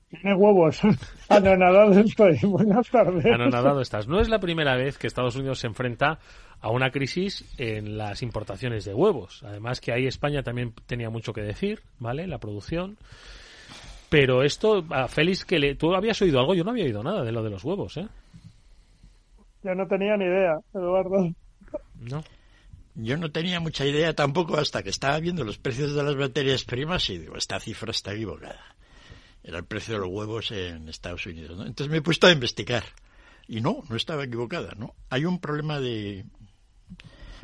Tiene 0.10 0.34
huevos. 0.34 0.82
Anonadado 1.30 1.92
estoy. 2.00 2.40
Buenas 2.44 2.90
tardes. 2.90 3.26
Anonadado 3.26 3.82
estás. 3.82 4.08
No 4.08 4.20
es 4.20 4.28
la 4.28 4.40
primera 4.40 4.76
vez 4.76 4.98
que 4.98 5.06
Estados 5.06 5.36
Unidos 5.36 5.60
se 5.60 5.68
enfrenta 5.68 6.20
a 6.62 6.70
una 6.70 6.92
crisis 6.92 7.46
en 7.58 7.98
las 7.98 8.22
importaciones 8.22 8.86
de 8.86 8.94
huevos. 8.94 9.44
Además 9.44 9.80
que 9.80 9.92
ahí 9.92 10.08
España 10.08 10.44
también 10.44 10.74
tenía 10.86 11.10
mucho 11.10 11.34
que 11.34 11.42
decir, 11.42 11.82
¿vale? 12.00 12.28
La 12.28 12.40
producción. 12.40 12.98
Pero 14.10 14.44
esto, 14.44 14.86
a 14.90 15.08
Félix, 15.08 15.46
que 15.46 15.60
le, 15.60 15.76
tú 15.76 15.94
habías 15.94 16.22
oído 16.22 16.40
algo, 16.40 16.56
yo 16.56 16.64
no 16.64 16.72
había 16.72 16.86
oído 16.86 17.04
nada 17.04 17.24
de 17.24 17.32
lo 17.32 17.44
de 17.44 17.50
los 17.52 17.64
huevos, 17.64 17.98
¿eh? 17.98 18.08
Yo 19.64 19.76
no 19.76 19.88
tenía 19.88 20.18
ni 20.18 20.26
idea, 20.26 20.60
Eduardo. 20.74 21.34
No. 21.96 22.24
Yo 22.96 23.18
no 23.18 23.32
tenía 23.32 23.60
mucha 23.60 23.86
idea 23.86 24.14
tampoco 24.14 24.58
hasta 24.58 24.84
que 24.84 24.90
estaba 24.90 25.20
viendo 25.20 25.44
los 25.44 25.58
precios 25.58 25.94
de 25.94 26.04
las 26.04 26.16
materias 26.16 26.64
primas 26.66 27.10
y 27.10 27.18
digo, 27.18 27.36
esta 27.38 27.60
cifra 27.60 27.92
está 27.92 28.14
equivocada. 28.14 28.76
Era 29.44 29.58
el 29.60 29.66
precio 29.66 29.94
de 29.96 30.02
los 30.02 30.10
huevos 30.10 30.52
en 30.52 30.90
Estados 30.90 31.26
Unidos. 31.26 31.58
¿no? 31.58 31.66
Entonces 31.66 31.90
me 31.90 31.98
he 31.98 32.02
puesto 32.02 32.28
a 32.28 32.32
investigar. 32.32 32.84
Y 33.48 33.62
no, 33.62 33.84
no 33.90 33.96
estaba 33.96 34.24
equivocada, 34.26 34.74
¿no? 34.78 34.96
Hay 35.10 35.26
un 35.26 35.40
problema 35.40 35.80
de... 35.80 36.26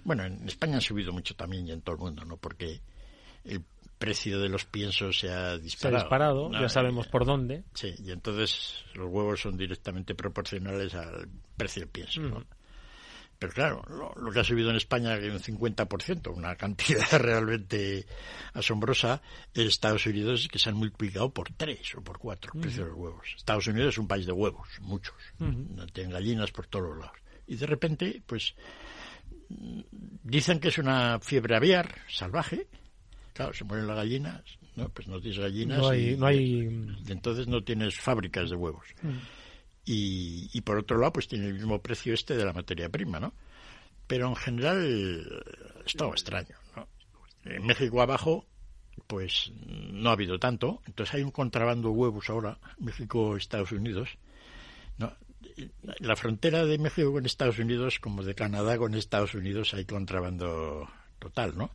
Bueno, 0.03 0.23
en 0.23 0.47
España 0.47 0.77
ha 0.77 0.81
subido 0.81 1.11
mucho 1.11 1.35
también 1.35 1.67
y 1.67 1.71
en 1.71 1.81
todo 1.81 1.95
el 1.95 2.01
mundo, 2.01 2.25
¿no? 2.25 2.37
Porque 2.37 2.81
el 3.43 3.63
precio 3.97 4.39
de 4.39 4.49
los 4.49 4.65
piensos 4.65 5.19
se 5.19 5.29
ha 5.29 5.57
disparado. 5.57 5.69
Se 5.69 5.87
ha 5.87 6.03
disparado, 6.03 6.51
ya 6.51 6.69
sabemos 6.69 7.07
por 7.07 7.25
dónde. 7.25 7.63
Sí, 7.73 7.93
y 8.03 8.11
entonces 8.11 8.83
los 8.93 9.09
huevos 9.09 9.41
son 9.41 9.57
directamente 9.57 10.15
proporcionales 10.15 10.93
al 10.93 11.27
precio 11.57 11.81
del 11.81 11.89
pienso, 11.89 12.21
¿no? 12.21 12.45
Pero 13.37 13.51
claro, 13.51 14.13
lo, 14.15 14.31
que 14.31 14.39
ha 14.39 14.43
subido 14.43 14.69
en 14.69 14.77
España 14.77 15.15
es 15.17 15.47
un 15.47 15.59
50%, 15.59 16.33
una 16.33 16.55
cantidad 16.55 17.05
realmente 17.19 18.05
asombrosa. 18.53 19.21
En 19.53 19.67
Estados 19.67 20.05
Unidos 20.05 20.41
es 20.41 20.47
que 20.47 20.59
se 20.59 20.69
han 20.69 20.75
multiplicado 20.75 21.29
por 21.31 21.51
tres 21.51 21.95
o 21.95 22.01
por 22.01 22.17
cuatro 22.17 22.51
el 22.55 22.61
precio 22.61 22.83
de 22.83 22.89
los 22.91 22.97
huevos. 22.97 23.27
Estados 23.35 23.67
Unidos 23.67 23.95
es 23.95 23.97
un 23.97 24.07
país 24.07 24.25
de 24.25 24.31
huevos, 24.31 24.67
muchos. 24.81 25.15
Tienen 25.93 26.13
gallinas 26.13 26.51
por 26.51 26.67
todos 26.67 26.89
los 26.89 26.99
lados. 26.99 27.17
Y 27.47 27.55
de 27.57 27.65
repente, 27.65 28.23
pues, 28.25 28.55
dicen 30.23 30.59
que 30.59 30.69
es 30.69 30.77
una 30.77 31.19
fiebre 31.19 31.55
aviar 31.55 31.95
salvaje. 32.07 32.67
Claro, 33.33 33.53
se 33.53 33.63
mueren 33.63 33.87
las 33.87 33.97
gallinas, 33.97 34.43
¿no? 34.75 34.89
Pues 34.89 35.07
no 35.07 35.19
tienes 35.19 35.39
gallinas. 35.39 35.79
No 35.79 35.89
hay... 35.89 36.09
y, 36.11 36.17
no 36.17 36.25
hay... 36.25 36.61
entonces 37.07 37.47
no 37.47 37.63
tienes 37.63 37.99
fábricas 37.99 38.49
de 38.49 38.55
huevos. 38.55 38.85
Y, 39.85 40.61
por 40.61 40.79
otro 40.79 40.97
lado, 40.97 41.13
pues 41.13 41.27
tiene 41.27 41.47
el 41.47 41.53
mismo 41.53 41.81
precio 41.81 42.13
este 42.13 42.35
de 42.35 42.45
la 42.45 42.53
materia 42.53 42.89
prima, 42.89 43.19
¿no? 43.19 43.33
Pero 44.07 44.27
en 44.29 44.35
general 44.35 45.43
es 45.85 45.93
todo 45.93 46.11
extraño, 46.11 46.55
¿no? 46.75 46.87
En 47.43 47.65
México 47.65 48.01
abajo, 48.01 48.45
pues 49.07 49.51
no 49.67 50.09
ha 50.09 50.13
habido 50.13 50.39
tanto. 50.39 50.81
Entonces 50.87 51.13
hay 51.15 51.23
un 51.23 51.31
contrabando 51.31 51.89
de 51.89 51.95
huevos 51.95 52.29
ahora, 52.29 52.57
México-Estados 52.79 53.71
Unidos. 53.71 54.17
¿no? 54.97 55.13
La 55.99 56.15
frontera 56.15 56.65
de 56.65 56.77
México 56.77 57.13
con 57.13 57.25
Estados 57.25 57.59
Unidos, 57.59 57.99
como 57.99 58.23
de 58.23 58.35
Canadá 58.35 58.77
con 58.77 58.93
Estados 58.93 59.33
Unidos, 59.35 59.73
hay 59.73 59.85
contrabando 59.85 60.89
total, 61.19 61.57
¿no? 61.57 61.71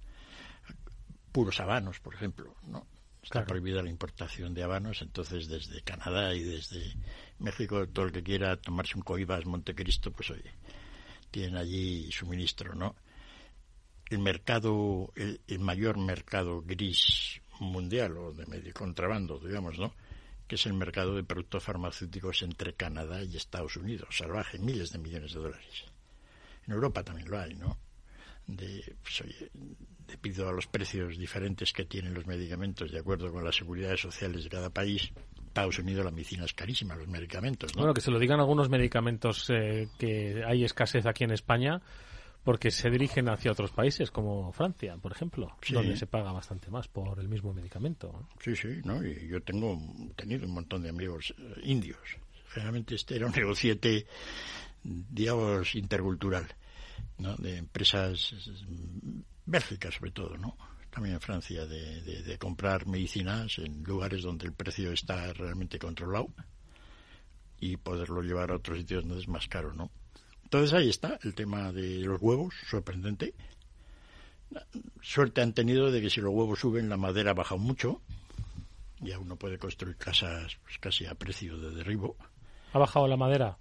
Puros 1.33 1.61
habanos, 1.61 2.01
por 2.01 2.15
ejemplo, 2.15 2.55
¿no? 2.67 2.87
Está 3.23 3.45
prohibida 3.45 3.83
la 3.83 3.91
importación 3.91 4.55
de 4.55 4.63
habanos, 4.63 5.03
entonces 5.03 5.49
desde 5.49 5.83
Canadá 5.83 6.35
y 6.35 6.43
desde 6.43 6.97
México, 7.39 7.87
todo 7.89 8.07
el 8.07 8.13
que 8.13 8.23
quiera 8.23 8.57
tomarse 8.57 8.97
un 8.97 9.03
coibas 9.03 9.45
Montecristo, 9.45 10.11
pues 10.11 10.31
oye, 10.31 10.51
tienen 11.31 11.57
allí 11.57 12.11
suministro, 12.11 12.75
¿no? 12.75 12.97
El 14.09 14.19
mercado, 14.19 15.13
el, 15.15 15.59
mayor 15.61 15.99
mercado 15.99 16.63
gris 16.63 17.41
mundial 17.61 18.17
o 18.17 18.33
de 18.33 18.47
medio 18.47 18.73
contrabando, 18.75 19.39
digamos, 19.39 19.79
¿no? 19.79 19.95
Que 20.51 20.57
es 20.57 20.67
el 20.67 20.75
mercado 20.75 21.15
de 21.15 21.23
productos 21.23 21.63
farmacéuticos 21.63 22.43
entre 22.43 22.75
Canadá 22.75 23.23
y 23.23 23.37
Estados 23.37 23.77
Unidos, 23.77 24.09
salvaje, 24.17 24.59
miles 24.59 24.91
de 24.91 24.99
millones 24.99 25.33
de 25.33 25.39
dólares. 25.39 25.85
En 26.67 26.75
Europa 26.75 27.05
también 27.05 27.31
lo 27.31 27.39
hay, 27.39 27.55
¿no? 27.55 27.79
De, 28.49 28.97
pues, 29.01 29.21
oye, 29.21 29.49
debido 30.09 30.49
a 30.49 30.53
los 30.53 30.67
precios 30.67 31.17
diferentes 31.17 31.73
que 31.73 31.85
tienen 31.85 32.15
los 32.15 32.27
medicamentos 32.27 32.91
de 32.91 32.99
acuerdo 32.99 33.31
con 33.31 33.45
las 33.45 33.55
seguridades 33.55 34.01
sociales 34.01 34.43
de 34.43 34.51
cada 34.51 34.71
país, 34.71 35.13
Estados 35.47 35.79
Unidos 35.79 36.05
la 36.05 36.11
medicina 36.11 36.47
es 36.47 36.53
carísima, 36.53 36.97
los 36.97 37.07
medicamentos. 37.07 37.77
¿no? 37.77 37.83
Bueno, 37.83 37.95
que 37.95 38.01
se 38.01 38.11
lo 38.11 38.19
digan 38.19 38.41
algunos 38.41 38.69
medicamentos 38.69 39.49
eh, 39.51 39.87
que 40.01 40.43
hay 40.45 40.65
escasez 40.65 41.07
aquí 41.07 41.23
en 41.23 41.31
España 41.31 41.81
porque 42.45 42.71
se 42.71 42.91
dirigen 42.91 43.29
hacia 43.29 43.53
otros 43.53 43.71
países 43.71 44.11
como 44.11 44.53
Francia, 44.53 44.97
por 44.97 45.13
ejemplo, 45.13 45.57
donde 45.71 45.97
se 45.97 46.07
paga 46.07 46.33
bastante 46.33 46.71
más 46.71 46.89
por 46.89 47.19
el 47.19 47.29
mismo 47.29 47.53
medicamento. 47.53 48.29
Sí, 48.43 48.57
sí, 48.57 48.81
¿no? 48.85 49.05
y 49.05 49.29
yo 49.29 49.43
tengo 49.43 49.79
tenido 50.17 50.47
un 50.47 50.55
montón 50.55 50.83
de 50.83 50.89
amigos 50.89 51.35
eh, 51.37 51.61
indios. 51.65 51.99
Generalmente 52.49 52.95
este 52.95 53.17
era 53.17 53.27
un 53.27 53.33
negociete, 53.37 54.07
digamos, 54.83 55.75
intercultural, 55.75 56.47
¿no? 57.19 57.37
de 57.37 57.59
empresas 57.59 58.35
Bélgica 59.51 59.91
sobre 59.91 60.13
todo, 60.13 60.37
¿no? 60.37 60.57
También 60.91 61.17
en 61.17 61.21
Francia, 61.21 61.67
de, 61.67 62.37
comprar 62.39 62.87
medicinas 62.87 63.59
en 63.59 63.83
lugares 63.85 64.23
donde 64.23 64.47
el 64.47 64.53
precio 64.53 64.93
está 64.93 65.33
realmente 65.33 65.79
controlado 65.79 66.29
y 67.61 67.77
poderlo 67.77 68.23
llevar 68.23 68.51
a 68.51 68.57
otros 68.57 68.79
sitios 68.79 69.05
donde 69.05 69.21
es 69.21 69.29
más 69.29 69.47
caro, 69.47 69.73
¿no? 69.73 69.91
Entonces 70.53 70.73
ahí 70.73 70.89
está 70.91 71.17
el 71.23 71.33
tema 71.33 71.71
de 71.71 72.01
los 72.01 72.21
huevos, 72.21 72.57
sorprendente. 72.69 73.35
Suerte 75.01 75.43
han 75.43 75.53
tenido 75.53 75.93
de 75.93 76.03
que 76.03 76.11
si 76.11 76.21
los 76.21 76.33
huevos 76.33 76.59
suben, 76.59 76.89
la 76.89 76.97
madera 76.97 77.35
baja 77.35 77.55
mucho. 77.55 78.01
Ya 78.99 79.21
uno 79.21 79.37
puede 79.37 79.59
construir 79.59 79.97
casas 79.97 80.59
pues, 80.65 80.79
casi 80.79 81.07
a 81.07 81.15
precio 81.15 81.57
de 81.57 81.71
derribo. 81.71 82.17
¿Ha 82.73 82.81
bajado 82.81 83.07
la 83.07 83.17
madera? 83.17 83.59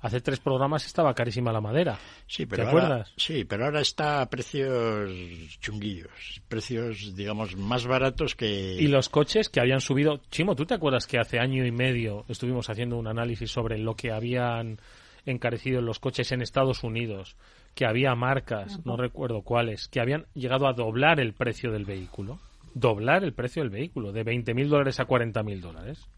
Hace 0.00 0.20
tres 0.20 0.40
programas 0.40 0.84
estaba 0.86 1.14
carísima 1.14 1.52
la 1.52 1.60
madera. 1.60 2.00
Sí, 2.26 2.46
pero 2.46 2.64
¿Te 2.64 2.68
ahora, 2.68 2.84
acuerdas? 2.86 3.12
Sí, 3.16 3.44
pero 3.44 3.66
ahora 3.66 3.80
está 3.80 4.20
a 4.20 4.28
precios 4.28 5.12
chunguillos, 5.60 6.42
precios, 6.48 7.14
digamos, 7.14 7.54
más 7.56 7.86
baratos 7.86 8.34
que... 8.34 8.74
Y 8.74 8.88
los 8.88 9.08
coches 9.08 9.48
que 9.48 9.60
habían 9.60 9.80
subido... 9.80 10.20
Chimo, 10.32 10.56
¿tú 10.56 10.66
te 10.66 10.74
acuerdas 10.74 11.06
que 11.06 11.18
hace 11.18 11.38
año 11.38 11.64
y 11.64 11.70
medio 11.70 12.24
estuvimos 12.28 12.68
haciendo 12.70 12.96
un 12.96 13.06
análisis 13.06 13.52
sobre 13.52 13.78
lo 13.78 13.94
que 13.94 14.10
habían 14.10 14.80
encarecido 15.26 15.80
los 15.80 15.98
coches 15.98 16.32
en 16.32 16.42
Estados 16.42 16.84
Unidos? 16.84 17.36
Que 17.74 17.86
había 17.86 18.14
marcas, 18.14 18.84
no 18.84 18.96
recuerdo 18.96 19.42
cuáles, 19.42 19.88
que 19.88 20.00
habían 20.00 20.26
llegado 20.34 20.66
a 20.66 20.72
doblar 20.72 21.20
el 21.20 21.32
precio 21.32 21.72
del 21.72 21.84
vehículo. 21.84 22.38
Doblar 22.74 23.24
el 23.24 23.32
precio 23.32 23.62
del 23.62 23.70
vehículo, 23.70 24.12
de 24.12 24.24
20.000 24.24 24.68
dólares 24.68 25.00
a 25.00 25.06
40.000 25.06 25.60
dólares. 25.60 26.08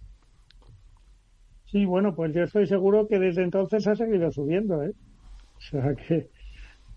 Sí, 1.67 1.85
bueno, 1.85 2.15
pues 2.15 2.33
yo 2.33 2.43
estoy 2.43 2.67
seguro 2.67 3.09
que 3.09 3.19
desde 3.19 3.43
entonces 3.43 3.87
ha 3.87 3.95
seguido 3.95 4.31
subiendo, 4.31 4.83
¿eh? 4.83 4.93
O 5.57 5.61
sea 5.61 5.95
que, 5.95 6.29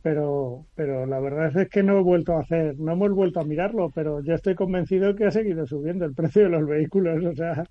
pero, 0.02 0.66
pero 0.76 1.06
la 1.06 1.20
verdad 1.20 1.56
es 1.58 1.70
que 1.70 1.84
no 1.84 1.98
he 1.98 2.02
vuelto 2.02 2.34
a 2.34 2.42
hacer, 2.42 2.78
no 2.80 2.94
hemos 2.94 3.12
vuelto 3.12 3.40
a 3.40 3.46
mirarlo, 3.46 3.90
pero 3.94 4.24
yo 4.24 4.36
estoy 4.36 4.56
convencido 4.56 5.16
que 5.16 5.26
ha 5.26 5.32
seguido 5.32 5.66
subiendo 5.66 6.06
el 6.06 6.14
precio 6.14 6.44
de 6.44 6.50
los 6.50 6.68
vehículos, 6.68 7.24
o 7.26 7.36
sea, 7.36 7.64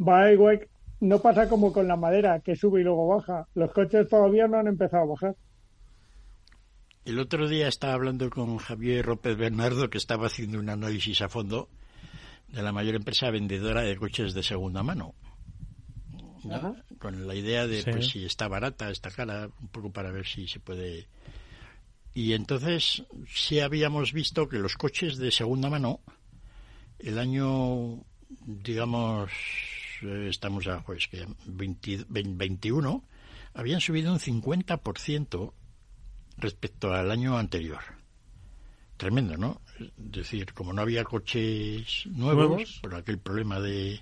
va 0.00 0.32
igual, 0.32 0.68
no 1.04 1.20
pasa 1.20 1.48
como 1.48 1.70
con 1.72 1.86
la 1.86 1.96
madera, 1.96 2.40
que 2.40 2.56
sube 2.56 2.80
y 2.80 2.84
luego 2.84 3.06
baja, 3.06 3.46
los 3.54 3.70
coches 3.72 4.08
todavía 4.08 4.48
no 4.48 4.58
han 4.58 4.68
empezado 4.68 5.02
a 5.02 5.06
bajar. 5.06 5.36
El 7.04 7.18
otro 7.18 7.46
día 7.46 7.68
estaba 7.68 7.92
hablando 7.92 8.30
con 8.30 8.56
Javier 8.56 9.06
López 9.06 9.36
Bernardo, 9.36 9.90
que 9.90 9.98
estaba 9.98 10.28
haciendo 10.28 10.58
un 10.58 10.70
análisis 10.70 11.20
a 11.20 11.28
fondo 11.28 11.68
de 12.48 12.62
la 12.62 12.72
mayor 12.72 12.94
empresa 12.94 13.30
vendedora 13.30 13.82
de 13.82 13.96
coches 13.96 14.32
de 14.32 14.42
segunda 14.42 14.82
mano. 14.82 15.14
Con 16.98 17.26
la 17.26 17.34
idea 17.34 17.66
de 17.66 17.82
pues 17.84 18.08
si 18.08 18.24
está 18.24 18.48
barata, 18.48 18.90
está 18.90 19.10
cara, 19.10 19.50
un 19.60 19.68
poco 19.68 19.92
para 19.92 20.10
ver 20.10 20.26
si 20.26 20.48
se 20.48 20.60
puede. 20.60 21.06
Y 22.14 22.32
entonces 22.32 23.04
sí 23.28 23.60
habíamos 23.60 24.14
visto 24.14 24.48
que 24.48 24.58
los 24.58 24.76
coches 24.76 25.18
de 25.18 25.30
segunda 25.30 25.68
mano, 25.68 26.00
el 26.98 27.18
año, 27.18 28.02
digamos, 28.46 29.30
estamos 30.28 30.66
a 30.66 30.82
pues 30.82 31.08
que 31.08 31.26
21, 31.46 33.04
habían 33.54 33.80
subido 33.80 34.12
un 34.12 34.18
50% 34.18 35.52
respecto 36.36 36.92
al 36.92 37.10
año 37.10 37.38
anterior. 37.38 37.80
Tremendo, 38.96 39.36
¿no? 39.36 39.60
Es 39.78 39.90
decir, 39.96 40.52
como 40.52 40.72
no 40.72 40.82
había 40.82 41.04
coches 41.04 42.06
nuevos. 42.06 42.78
por 42.80 42.94
aquel 42.94 43.18
problema 43.18 43.60
de, 43.60 44.00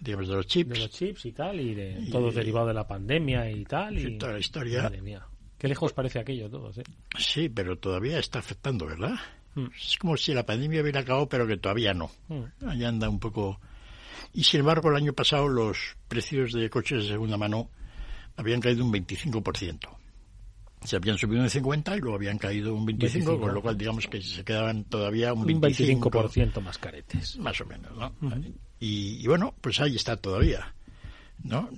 digamos, 0.00 0.28
de 0.28 0.34
los 0.34 0.46
chips. 0.46 0.70
De 0.70 0.78
los 0.78 0.90
chips 0.90 1.26
y 1.26 1.32
tal, 1.32 1.60
y 1.60 1.74
de 1.74 2.08
todo 2.10 2.30
derivado 2.30 2.66
de 2.68 2.74
la 2.74 2.86
pandemia 2.86 3.50
y 3.50 3.64
tal. 3.64 3.98
y 3.98 4.18
toda 4.18 4.32
la 4.32 4.38
historia. 4.38 4.82
Madre 4.82 5.00
mía. 5.00 5.26
Qué 5.58 5.68
lejos 5.68 5.94
parece 5.94 6.18
aquello 6.18 6.50
todo, 6.50 6.72
¿sí? 6.72 6.82
Sí, 7.18 7.48
pero 7.48 7.78
todavía 7.78 8.18
está 8.18 8.40
afectando, 8.40 8.84
¿verdad? 8.84 9.14
Hmm. 9.54 9.68
Es 9.74 9.96
como 9.96 10.16
si 10.16 10.34
la 10.34 10.44
pandemia 10.44 10.82
hubiera 10.82 11.00
acabado, 11.00 11.28
pero 11.28 11.46
que 11.46 11.56
todavía 11.56 11.94
no. 11.94 12.10
Hmm. 12.28 12.44
Ahí 12.66 12.84
anda 12.84 13.08
un 13.08 13.18
poco. 13.18 13.60
Y 14.34 14.42
sin 14.42 14.60
embargo, 14.60 14.90
el 14.90 14.96
año 14.96 15.12
pasado 15.12 15.46
los 15.48 15.96
precios 16.08 16.52
de 16.52 16.68
coches 16.68 17.04
de 17.04 17.10
segunda 17.10 17.36
mano 17.36 17.70
habían 18.36 18.60
caído 18.60 18.84
un 18.84 18.92
25%. 18.92 19.78
Se 20.82 20.96
habían 20.96 21.16
subido 21.16 21.40
un 21.40 21.48
50 21.48 21.96
y 21.96 22.00
luego 22.00 22.16
habían 22.16 22.36
caído 22.36 22.74
un 22.74 22.84
25, 22.84 23.40
con 23.40 23.54
lo 23.54 23.62
cual 23.62 23.78
digamos 23.78 24.06
que 24.08 24.20
se 24.20 24.44
quedaban 24.44 24.84
todavía 24.84 25.32
un 25.32 25.46
25%, 25.46 25.60
25 25.60 26.60
más 26.60 26.78
caretes. 26.78 27.38
Más 27.38 27.58
o 27.60 27.64
menos, 27.64 27.96
¿no? 27.96 28.12
y, 28.80 29.26
bueno, 29.26 29.54
pues 29.60 29.80
ahí 29.80 29.94
está 29.96 30.16
todavía, 30.16 30.74
¿no? 31.42 31.70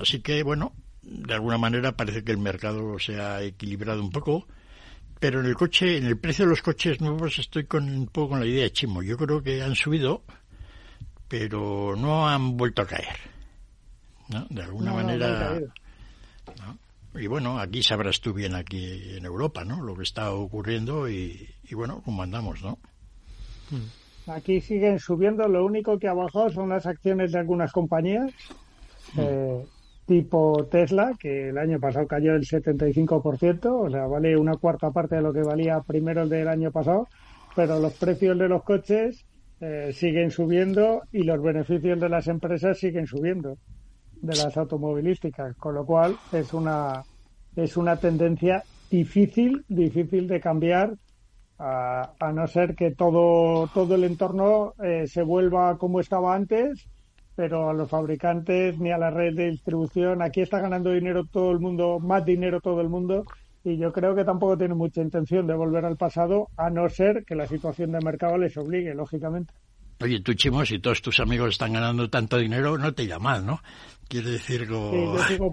Así 0.00 0.20
que, 0.20 0.42
bueno, 0.42 0.72
de 1.02 1.34
alguna 1.34 1.58
manera 1.58 1.94
parece 1.94 2.24
que 2.24 2.32
el 2.32 2.38
mercado 2.38 2.98
se 2.98 3.20
ha 3.20 3.42
equilibrado 3.42 4.02
un 4.02 4.10
poco, 4.10 4.48
pero 5.20 5.40
en 5.40 5.46
el 5.46 5.54
coche, 5.54 5.98
en 5.98 6.06
el 6.06 6.18
precio 6.18 6.46
de 6.46 6.50
los 6.50 6.62
coches 6.62 7.00
nuevos 7.00 7.38
estoy 7.38 7.66
con 7.66 7.84
un 7.84 8.06
poco 8.06 8.30
con 8.30 8.40
la 8.40 8.46
idea 8.46 8.64
de 8.64 8.72
Chimo. 8.72 9.02
Yo 9.02 9.16
creo 9.16 9.42
que 9.42 9.62
han 9.62 9.76
subido 9.76 10.24
pero 11.32 11.96
no 11.96 12.28
han 12.28 12.58
vuelto 12.58 12.82
a 12.82 12.86
caer. 12.86 13.16
¿no? 14.28 14.46
De 14.50 14.64
alguna 14.64 14.92
manera. 14.92 15.58
y 17.14 17.26
bueno, 17.26 17.58
aquí 17.58 17.82
sabrás 17.82 18.20
tú 18.20 18.34
bien 18.34 18.54
aquí 18.54 19.16
en 19.16 19.24
Europa, 19.24 19.64
¿no? 19.64 19.80
Lo 19.80 19.96
que 19.96 20.02
está 20.02 20.34
ocurriendo 20.34 21.08
y, 21.08 21.48
bueno, 21.72 22.02
cómo 22.04 22.22
andamos, 22.22 22.62
¿no? 22.62 22.76
Aquí 24.26 24.60
siguen 24.60 24.98
subiendo, 24.98 25.48
lo 25.48 25.64
único 25.64 25.98
que 25.98 26.06
ha 26.06 26.12
bajado 26.12 26.50
son 26.50 26.68
las 26.68 26.84
acciones 26.84 27.32
de 27.32 27.38
algunas 27.38 27.72
compañías, 27.72 28.30
mm. 29.14 29.20
eh, 29.20 29.66
tipo 30.04 30.68
Tesla, 30.70 31.14
que 31.18 31.48
el 31.48 31.56
año 31.56 31.80
pasado 31.80 32.06
cayó 32.06 32.34
el 32.34 32.42
75%, 32.42 33.86
o 33.86 33.90
sea, 33.90 34.06
vale 34.06 34.36
una 34.36 34.56
cuarta 34.56 34.90
parte 34.90 35.16
de 35.16 35.22
lo 35.22 35.32
que 35.32 35.40
valía 35.40 35.80
primero 35.80 36.24
el 36.24 36.28
del 36.28 36.48
año 36.48 36.70
pasado, 36.70 37.08
pero 37.56 37.78
los 37.78 37.94
precios 37.94 38.38
de 38.38 38.48
los 38.48 38.62
coches 38.64 39.24
eh, 39.64 39.92
siguen 39.92 40.32
subiendo 40.32 41.02
y 41.12 41.22
los 41.22 41.40
beneficios 41.40 42.00
de 42.00 42.08
las 42.08 42.26
empresas 42.26 42.78
siguen 42.78 43.06
subiendo, 43.06 43.58
de 44.20 44.34
las 44.34 44.56
automovilísticas, 44.56 45.54
con 45.56 45.76
lo 45.76 45.86
cual 45.86 46.16
es 46.32 46.52
una, 46.52 47.04
es 47.54 47.76
una 47.76 47.96
tendencia 47.96 48.64
difícil, 48.90 49.64
difícil 49.68 50.26
de 50.26 50.40
cambiar 50.40 50.94
a, 51.60 52.32
no 52.34 52.48
ser 52.48 52.74
que 52.74 52.90
todo, 52.90 53.68
todo 53.72 53.94
el 53.94 54.02
entorno 54.02 54.74
eh, 54.82 55.06
se 55.06 55.22
vuelva 55.22 55.78
como 55.78 56.00
estaba 56.00 56.34
antes, 56.34 56.88
pero 57.36 57.70
a 57.70 57.72
los 57.72 57.88
fabricantes 57.88 58.80
ni 58.80 58.90
a 58.90 58.98
la 58.98 59.10
red 59.10 59.36
de 59.36 59.50
distribución, 59.50 60.22
aquí 60.22 60.40
está 60.40 60.58
ganando 60.58 60.90
dinero 60.90 61.24
todo 61.30 61.52
el 61.52 61.60
mundo, 61.60 62.00
más 62.00 62.24
dinero 62.24 62.60
todo 62.60 62.80
el 62.80 62.88
mundo, 62.88 63.22
y 63.64 63.76
yo 63.76 63.92
creo 63.92 64.14
que 64.14 64.24
tampoco 64.24 64.56
tiene 64.56 64.74
mucha 64.74 65.00
intención 65.00 65.46
de 65.46 65.54
volver 65.54 65.84
al 65.84 65.96
pasado, 65.96 66.48
a 66.56 66.70
no 66.70 66.88
ser 66.88 67.24
que 67.24 67.34
la 67.34 67.46
situación 67.46 67.92
de 67.92 68.00
mercado 68.04 68.36
les 68.38 68.56
obligue, 68.56 68.94
lógicamente. 68.94 69.54
Oye, 70.00 70.20
tú, 70.20 70.34
Chimo, 70.34 70.64
si 70.64 70.80
todos 70.80 71.00
tus 71.00 71.20
amigos 71.20 71.50
están 71.50 71.72
ganando 71.72 72.10
tanto 72.10 72.38
dinero, 72.38 72.76
no 72.76 72.92
te 72.92 73.06
llaman, 73.06 73.46
¿no? 73.46 73.60
Quiere 74.08 74.30
decir 74.32 74.66
que... 74.66 75.50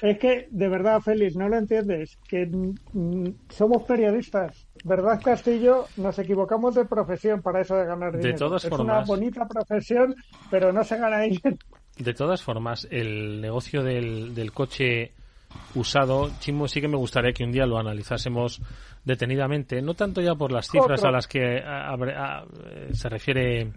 Es 0.00 0.18
que, 0.18 0.48
de 0.50 0.68
verdad, 0.68 1.00
Félix, 1.00 1.36
no 1.36 1.48
lo 1.48 1.58
entiendes, 1.58 2.18
que 2.26 2.46
mm, 2.46 3.26
somos 3.50 3.82
periodistas. 3.84 4.66
¿Verdad, 4.84 5.20
Castillo? 5.22 5.86
Nos 5.96 6.18
equivocamos 6.18 6.74
de 6.74 6.86
profesión 6.86 7.42
para 7.42 7.60
eso 7.60 7.76
de 7.76 7.84
ganar 7.84 8.10
dinero. 8.12 8.32
De 8.32 8.38
todas 8.38 8.64
es 8.64 8.72
una 8.72 9.04
bonita 9.04 9.46
profesión, 9.46 10.16
pero 10.50 10.72
no 10.72 10.82
se 10.82 10.96
gana 10.96 11.20
dinero. 11.20 11.56
De 11.98 12.14
todas 12.14 12.42
formas, 12.42 12.88
el 12.90 13.40
negocio 13.40 13.84
del, 13.84 14.34
del 14.34 14.52
coche 14.52 15.12
usado, 15.74 16.30
Chimo, 16.40 16.68
sí 16.68 16.80
que 16.80 16.88
me 16.88 16.96
gustaría 16.96 17.32
que 17.32 17.44
un 17.44 17.52
día 17.52 17.66
lo 17.66 17.78
analizásemos 17.78 18.60
detenidamente, 19.04 19.82
no 19.82 19.94
tanto 19.94 20.20
ya 20.20 20.34
por 20.34 20.52
las 20.52 20.68
cifras 20.68 21.02
a 21.04 21.10
las 21.10 21.26
que 21.26 21.62
se 22.92 23.08
refiere 23.08 23.72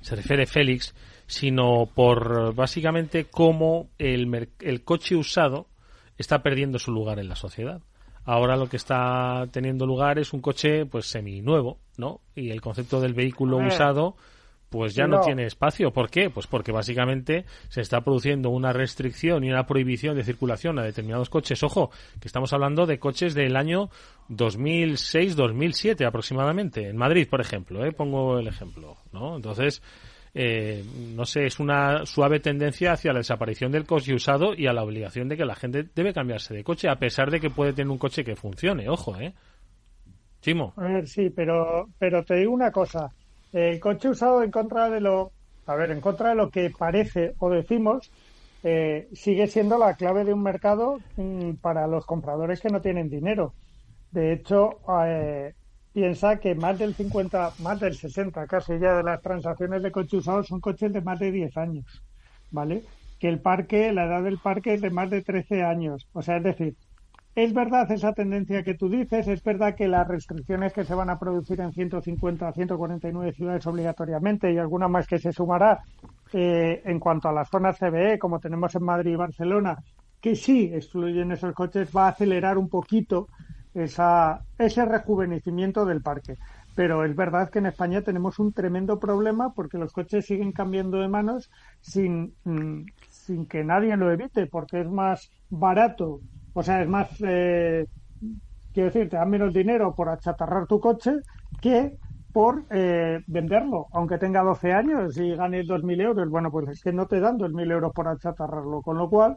se 0.00 0.16
refiere 0.16 0.46
Félix, 0.46 0.94
sino 1.26 1.86
por 1.94 2.54
básicamente 2.54 3.26
cómo 3.26 3.90
el, 3.98 4.48
el 4.60 4.84
coche 4.84 5.14
usado 5.14 5.66
está 6.16 6.42
perdiendo 6.42 6.78
su 6.78 6.90
lugar 6.90 7.18
en 7.18 7.28
la 7.28 7.36
sociedad. 7.36 7.82
Ahora 8.24 8.56
lo 8.56 8.68
que 8.68 8.76
está 8.76 9.46
teniendo 9.50 9.86
lugar 9.86 10.18
es 10.18 10.32
un 10.32 10.40
coche 10.40 10.86
pues 10.86 11.06
seminuevo, 11.06 11.78
¿no? 11.96 12.20
Y 12.34 12.50
el 12.50 12.60
concepto 12.60 13.00
del 13.00 13.14
vehículo 13.14 13.58
usado 13.58 14.16
pues 14.70 14.94
ya 14.94 15.06
no. 15.06 15.20
tiene 15.20 15.44
espacio. 15.44 15.92
¿Por 15.92 16.08
qué? 16.08 16.30
Pues 16.30 16.46
porque 16.46 16.72
básicamente 16.72 17.44
se 17.68 17.80
está 17.80 18.00
produciendo 18.02 18.50
una 18.50 18.72
restricción 18.72 19.44
y 19.44 19.50
una 19.50 19.66
prohibición 19.66 20.16
de 20.16 20.24
circulación 20.24 20.78
a 20.78 20.84
determinados 20.84 21.28
coches. 21.28 21.62
Ojo, 21.62 21.90
que 22.20 22.28
estamos 22.28 22.52
hablando 22.52 22.86
de 22.86 22.98
coches 22.98 23.34
del 23.34 23.56
año 23.56 23.90
2006-2007 24.30 26.06
aproximadamente. 26.06 26.88
En 26.88 26.96
Madrid, 26.96 27.26
por 27.28 27.40
ejemplo, 27.40 27.84
¿eh? 27.84 27.92
pongo 27.92 28.38
el 28.38 28.46
ejemplo, 28.46 28.96
¿no? 29.12 29.34
Entonces, 29.36 29.82
eh, 30.34 30.84
no 31.16 31.24
sé, 31.24 31.46
es 31.46 31.58
una 31.58 32.06
suave 32.06 32.38
tendencia 32.38 32.92
hacia 32.92 33.12
la 33.12 33.18
desaparición 33.18 33.72
del 33.72 33.86
coche 33.86 34.14
usado 34.14 34.54
y 34.54 34.68
a 34.68 34.72
la 34.72 34.84
obligación 34.84 35.28
de 35.28 35.36
que 35.36 35.44
la 35.44 35.56
gente 35.56 35.84
debe 35.94 36.12
cambiarse 36.12 36.54
de 36.54 36.62
coche, 36.62 36.88
a 36.88 36.96
pesar 36.96 37.32
de 37.32 37.40
que 37.40 37.50
puede 37.50 37.72
tener 37.72 37.90
un 37.90 37.98
coche 37.98 38.22
que 38.22 38.36
funcione, 38.36 38.88
ojo, 38.88 39.18
¿eh? 39.18 39.34
Chimo. 40.40 40.72
A 40.76 40.84
ver, 40.84 41.06
sí, 41.06 41.28
pero, 41.30 41.88
pero 41.98 42.24
te 42.24 42.36
digo 42.36 42.52
una 42.52 42.70
cosa. 42.70 43.12
El 43.52 43.80
coche 43.80 44.08
usado 44.08 44.42
en 44.42 44.50
contra 44.50 44.90
de 44.90 45.00
lo, 45.00 45.32
a 45.66 45.74
ver, 45.74 45.90
en 45.90 46.00
contra 46.00 46.30
de 46.30 46.34
lo 46.36 46.50
que 46.50 46.70
parece 46.70 47.34
o 47.38 47.50
decimos, 47.50 48.12
eh, 48.62 49.08
sigue 49.12 49.46
siendo 49.48 49.78
la 49.78 49.94
clave 49.96 50.24
de 50.24 50.32
un 50.34 50.42
mercado 50.42 50.98
mm, 51.16 51.54
para 51.56 51.86
los 51.86 52.06
compradores 52.06 52.60
que 52.60 52.68
no 52.70 52.80
tienen 52.80 53.08
dinero. 53.08 53.54
De 54.10 54.32
hecho, 54.32 54.80
eh, 55.06 55.54
piensa 55.92 56.38
que 56.38 56.54
más 56.54 56.78
del 56.78 56.94
50, 56.94 57.54
más 57.58 57.80
del 57.80 57.94
60 57.96 58.46
casi 58.46 58.78
ya 58.78 58.96
de 58.96 59.02
las 59.04 59.22
transacciones 59.22 59.82
de 59.82 59.92
coches 59.92 60.14
usados 60.20 60.46
son 60.48 60.60
coches 60.60 60.92
de 60.92 61.00
más 61.02 61.18
de 61.18 61.32
10 61.32 61.56
años, 61.56 62.04
¿vale? 62.50 62.84
Que 63.18 63.28
el 63.28 63.40
parque, 63.40 63.92
la 63.92 64.06
edad 64.06 64.22
del 64.22 64.40
parque 64.40 64.74
es 64.74 64.80
de 64.80 64.90
más 64.90 65.10
de 65.10 65.22
13 65.22 65.62
años. 65.62 66.08
O 66.12 66.22
sea, 66.22 66.36
es 66.38 66.44
decir, 66.44 66.76
es 67.34 67.54
verdad 67.54 67.90
esa 67.92 68.12
tendencia 68.12 68.62
que 68.62 68.74
tú 68.74 68.88
dices, 68.88 69.28
es 69.28 69.42
verdad 69.42 69.76
que 69.76 69.86
las 69.86 70.06
restricciones 70.06 70.72
que 70.72 70.84
se 70.84 70.94
van 70.94 71.10
a 71.10 71.18
producir 71.18 71.60
en 71.60 71.72
150 71.72 72.48
a 72.48 72.52
149 72.52 73.32
ciudades 73.32 73.66
obligatoriamente 73.66 74.52
y 74.52 74.58
alguna 74.58 74.88
más 74.88 75.06
que 75.06 75.18
se 75.18 75.32
sumará 75.32 75.80
eh, 76.32 76.82
en 76.84 76.98
cuanto 76.98 77.28
a 77.28 77.32
las 77.32 77.48
zonas 77.48 77.78
CBE, 77.78 78.18
como 78.18 78.40
tenemos 78.40 78.74
en 78.74 78.84
Madrid 78.84 79.12
y 79.12 79.16
Barcelona, 79.16 79.76
que 80.20 80.34
sí 80.34 80.70
excluyen 80.72 81.32
esos 81.32 81.54
coches, 81.54 81.90
va 81.96 82.06
a 82.06 82.10
acelerar 82.10 82.58
un 82.58 82.68
poquito 82.68 83.28
esa, 83.74 84.42
ese 84.58 84.84
rejuvenecimiento 84.84 85.86
del 85.86 86.02
parque. 86.02 86.34
Pero 86.74 87.04
es 87.04 87.14
verdad 87.14 87.50
que 87.50 87.58
en 87.58 87.66
España 87.66 88.02
tenemos 88.02 88.38
un 88.38 88.52
tremendo 88.52 88.98
problema 88.98 89.52
porque 89.52 89.78
los 89.78 89.92
coches 89.92 90.26
siguen 90.26 90.52
cambiando 90.52 90.98
de 90.98 91.08
manos 91.08 91.50
sin, 91.80 92.34
mm, 92.44 92.84
sin 93.08 93.46
que 93.46 93.64
nadie 93.64 93.96
lo 93.96 94.10
evite, 94.10 94.46
porque 94.46 94.80
es 94.80 94.90
más 94.90 95.30
barato, 95.48 96.20
o 96.60 96.62
sea, 96.62 96.82
es 96.82 96.88
más, 96.88 97.08
eh, 97.26 97.86
quiero 98.74 98.90
decir, 98.90 99.08
te 99.08 99.16
da 99.16 99.24
menos 99.24 99.50
dinero 99.50 99.94
por 99.94 100.10
achatarrar 100.10 100.66
tu 100.66 100.78
coche 100.78 101.12
que 101.58 101.96
por 102.34 102.64
eh, 102.68 103.20
venderlo, 103.26 103.86
aunque 103.92 104.18
tenga 104.18 104.42
12 104.42 104.70
años 104.74 105.16
y 105.16 105.34
gane 105.34 105.64
2.000 105.64 106.02
euros. 106.02 106.28
Bueno, 106.28 106.50
pues 106.50 106.68
es 106.68 106.82
que 106.82 106.92
no 106.92 107.06
te 107.06 107.18
dan 107.18 107.38
2.000 107.38 107.72
euros 107.72 107.92
por 107.94 108.08
achatarrarlo, 108.08 108.82
con 108.82 108.98
lo 108.98 109.08
cual 109.08 109.36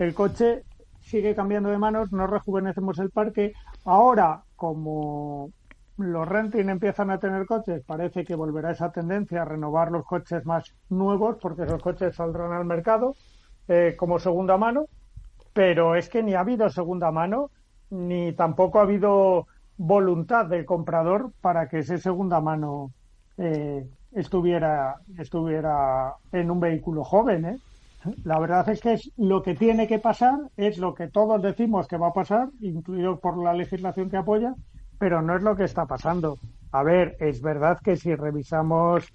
el 0.00 0.14
coche 0.14 0.64
sigue 1.00 1.36
cambiando 1.36 1.68
de 1.68 1.78
manos, 1.78 2.10
no 2.10 2.26
rejuvenecemos 2.26 2.98
el 2.98 3.10
parque. 3.10 3.52
Ahora, 3.84 4.42
como 4.56 5.50
los 5.96 6.26
renting 6.26 6.70
empiezan 6.70 7.12
a 7.12 7.18
tener 7.18 7.46
coches, 7.46 7.84
parece 7.86 8.24
que 8.24 8.34
volverá 8.34 8.72
esa 8.72 8.90
tendencia 8.90 9.42
a 9.42 9.44
renovar 9.44 9.92
los 9.92 10.04
coches 10.04 10.44
más 10.44 10.74
nuevos, 10.88 11.36
porque 11.40 11.62
esos 11.62 11.80
coches 11.80 12.16
saldrán 12.16 12.52
al 12.52 12.64
mercado 12.64 13.14
eh, 13.68 13.94
como 13.96 14.18
segunda 14.18 14.58
mano, 14.58 14.86
pero 15.54 15.94
es 15.94 16.08
que 16.10 16.22
ni 16.22 16.34
ha 16.34 16.40
habido 16.40 16.68
segunda 16.68 17.10
mano, 17.10 17.50
ni 17.90 18.32
tampoco 18.32 18.80
ha 18.80 18.82
habido 18.82 19.46
voluntad 19.78 20.46
del 20.46 20.66
comprador 20.66 21.32
para 21.40 21.68
que 21.68 21.78
ese 21.78 21.98
segunda 21.98 22.40
mano 22.40 22.90
eh, 23.38 23.86
estuviera, 24.12 24.96
estuviera 25.16 26.14
en 26.32 26.50
un 26.50 26.60
vehículo 26.60 27.04
joven, 27.04 27.44
¿eh? 27.46 27.58
La 28.24 28.38
verdad 28.38 28.68
es 28.68 28.82
que 28.82 28.92
es 28.92 29.10
lo 29.16 29.42
que 29.42 29.54
tiene 29.54 29.86
que 29.86 29.98
pasar, 29.98 30.38
es 30.58 30.76
lo 30.76 30.94
que 30.94 31.08
todos 31.08 31.40
decimos 31.40 31.88
que 31.88 31.96
va 31.96 32.08
a 32.08 32.12
pasar, 32.12 32.50
incluido 32.60 33.18
por 33.18 33.42
la 33.42 33.54
legislación 33.54 34.10
que 34.10 34.18
apoya, 34.18 34.54
pero 34.98 35.22
no 35.22 35.34
es 35.36 35.42
lo 35.42 35.56
que 35.56 35.64
está 35.64 35.86
pasando. 35.86 36.36
A 36.70 36.82
ver, 36.82 37.16
es 37.18 37.40
verdad 37.40 37.78
que 37.82 37.96
si 37.96 38.14
revisamos 38.14 39.10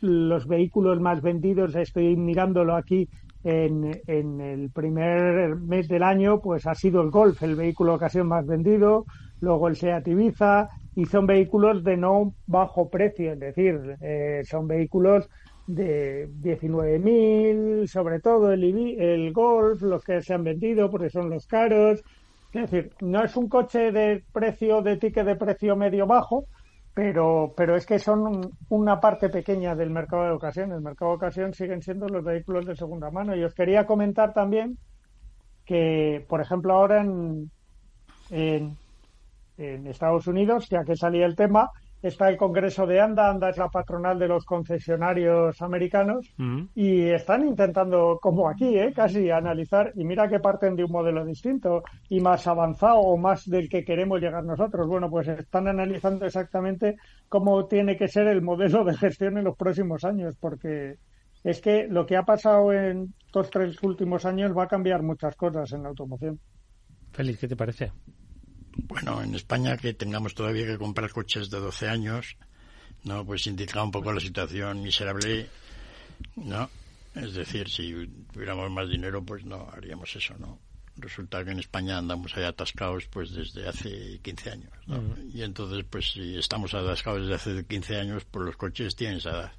los 0.00 0.48
vehículos 0.48 0.98
más 1.00 1.20
vendidos, 1.22 1.76
estoy 1.76 2.16
mirándolo 2.16 2.74
aquí 2.74 3.08
en, 3.44 4.00
en, 4.06 4.40
el 4.40 4.70
primer 4.70 5.56
mes 5.56 5.88
del 5.88 6.02
año, 6.02 6.40
pues 6.40 6.66
ha 6.66 6.74
sido 6.74 7.00
el 7.02 7.10
Golf, 7.10 7.42
el 7.42 7.54
vehículo 7.56 7.92
de 7.92 7.96
ocasión 7.96 8.26
más 8.26 8.46
vendido, 8.46 9.06
luego 9.40 9.68
el 9.68 9.76
Seat 9.76 10.06
Ibiza, 10.08 10.68
y 10.94 11.04
son 11.06 11.26
vehículos 11.26 11.84
de 11.84 11.96
no 11.96 12.34
bajo 12.46 12.88
precio, 12.88 13.32
es 13.32 13.38
decir, 13.38 13.96
eh, 14.00 14.42
son 14.44 14.66
vehículos 14.66 15.28
de 15.68 16.28
19.000, 16.40 17.86
sobre 17.86 18.20
todo 18.20 18.50
el, 18.52 18.64
el 18.64 19.32
Golf, 19.32 19.82
los 19.82 20.02
que 20.02 20.22
se 20.22 20.34
han 20.34 20.42
vendido 20.42 20.90
porque 20.90 21.10
son 21.10 21.30
los 21.30 21.46
caros. 21.46 22.02
Es 22.52 22.70
decir, 22.70 22.90
no 23.02 23.22
es 23.22 23.36
un 23.36 23.48
coche 23.48 23.92
de 23.92 24.24
precio, 24.32 24.80
de 24.80 24.96
ticket 24.96 25.26
de 25.26 25.36
precio 25.36 25.76
medio 25.76 26.06
bajo, 26.06 26.46
pero, 26.98 27.54
pero 27.56 27.76
es 27.76 27.86
que 27.86 28.00
son 28.00 28.50
una 28.70 28.98
parte 28.98 29.28
pequeña 29.28 29.76
del 29.76 29.88
mercado 29.88 30.24
de 30.24 30.32
ocasión. 30.32 30.72
El 30.72 30.80
mercado 30.80 31.12
de 31.12 31.16
ocasión 31.18 31.54
siguen 31.54 31.80
siendo 31.80 32.08
los 32.08 32.24
vehículos 32.24 32.66
de 32.66 32.74
segunda 32.74 33.08
mano. 33.08 33.36
Y 33.36 33.44
os 33.44 33.54
quería 33.54 33.86
comentar 33.86 34.34
también 34.34 34.76
que, 35.64 36.26
por 36.28 36.40
ejemplo, 36.40 36.74
ahora 36.74 37.00
en, 37.02 37.52
en 38.30 38.76
Estados 39.86 40.26
Unidos, 40.26 40.66
ya 40.68 40.82
que 40.82 40.96
salía 40.96 41.24
el 41.24 41.36
tema, 41.36 41.70
está 42.02 42.28
el 42.28 42.36
Congreso 42.36 42.86
de 42.86 43.00
ANDA, 43.00 43.30
ANDA 43.30 43.50
es 43.50 43.56
la 43.56 43.68
patronal 43.68 44.18
de 44.18 44.28
los 44.28 44.44
concesionarios 44.44 45.60
americanos, 45.62 46.32
mm. 46.36 46.62
y 46.74 47.08
están 47.08 47.46
intentando, 47.46 48.18
como 48.20 48.48
aquí, 48.48 48.78
¿eh? 48.78 48.92
casi 48.94 49.30
analizar, 49.30 49.92
y 49.96 50.04
mira 50.04 50.28
que 50.28 50.40
parten 50.40 50.76
de 50.76 50.84
un 50.84 50.92
modelo 50.92 51.24
distinto 51.24 51.82
y 52.08 52.20
más 52.20 52.46
avanzado 52.46 52.98
o 52.98 53.16
más 53.16 53.48
del 53.48 53.68
que 53.68 53.84
queremos 53.84 54.20
llegar 54.20 54.44
nosotros. 54.44 54.86
Bueno, 54.86 55.10
pues 55.10 55.28
están 55.28 55.68
analizando 55.68 56.26
exactamente 56.26 56.96
cómo 57.28 57.66
tiene 57.66 57.96
que 57.96 58.08
ser 58.08 58.26
el 58.28 58.42
modelo 58.42 58.84
de 58.84 58.96
gestión 58.96 59.38
en 59.38 59.44
los 59.44 59.56
próximos 59.56 60.04
años, 60.04 60.36
porque 60.38 60.98
es 61.44 61.60
que 61.60 61.86
lo 61.88 62.06
que 62.06 62.16
ha 62.16 62.22
pasado 62.22 62.72
en 62.72 63.14
estos 63.26 63.50
tres 63.50 63.82
últimos 63.82 64.24
años 64.24 64.56
va 64.56 64.64
a 64.64 64.68
cambiar 64.68 65.02
muchas 65.02 65.36
cosas 65.36 65.72
en 65.72 65.82
la 65.82 65.90
automoción. 65.90 66.38
Félix, 67.12 67.40
¿qué 67.40 67.48
te 67.48 67.56
parece? 67.56 67.92
Bueno, 68.76 69.22
en 69.22 69.34
España 69.34 69.76
que 69.76 69.94
tengamos 69.94 70.34
todavía 70.34 70.66
que 70.66 70.78
comprar 70.78 71.10
coches 71.10 71.50
de 71.50 71.58
12 71.58 71.88
años, 71.88 72.36
no, 73.04 73.24
pues 73.24 73.46
indica 73.46 73.82
un 73.82 73.90
poco 73.90 74.12
la 74.12 74.20
situación 74.20 74.82
miserable, 74.82 75.48
¿no? 76.36 76.70
Es 77.14 77.34
decir, 77.34 77.68
si 77.68 78.06
tuviéramos 78.32 78.70
más 78.70 78.88
dinero, 78.88 79.22
pues 79.22 79.44
no 79.44 79.68
haríamos 79.72 80.14
eso, 80.14 80.34
¿no? 80.38 80.58
Resulta 80.96 81.44
que 81.44 81.52
en 81.52 81.60
España 81.60 81.98
andamos 81.98 82.36
ahí 82.36 82.44
atascados 82.44 83.06
pues 83.06 83.32
desde 83.32 83.68
hace 83.68 84.18
15 84.20 84.50
años, 84.50 84.72
¿no? 84.86 85.02
Y 85.32 85.42
entonces, 85.42 85.84
pues 85.88 86.12
si 86.12 86.36
estamos 86.36 86.74
atascados 86.74 87.22
desde 87.22 87.34
hace 87.34 87.64
15 87.64 87.96
años, 87.96 88.24
pues 88.24 88.46
los 88.46 88.56
coches 88.56 88.96
tienen 88.96 89.18
esa 89.18 89.30
edad 89.30 89.52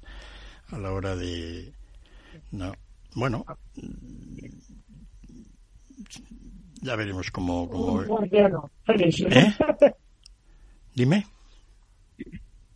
a 0.68 0.78
la 0.78 0.92
hora 0.92 1.16
de... 1.16 1.72
No. 2.52 2.74
Bueno, 3.14 3.44
ya 6.82 6.96
veremos 6.96 7.30
cómo... 7.30 7.68
cómo... 7.68 8.02
¿Eh? 8.98 9.54
Dime. 10.94 11.26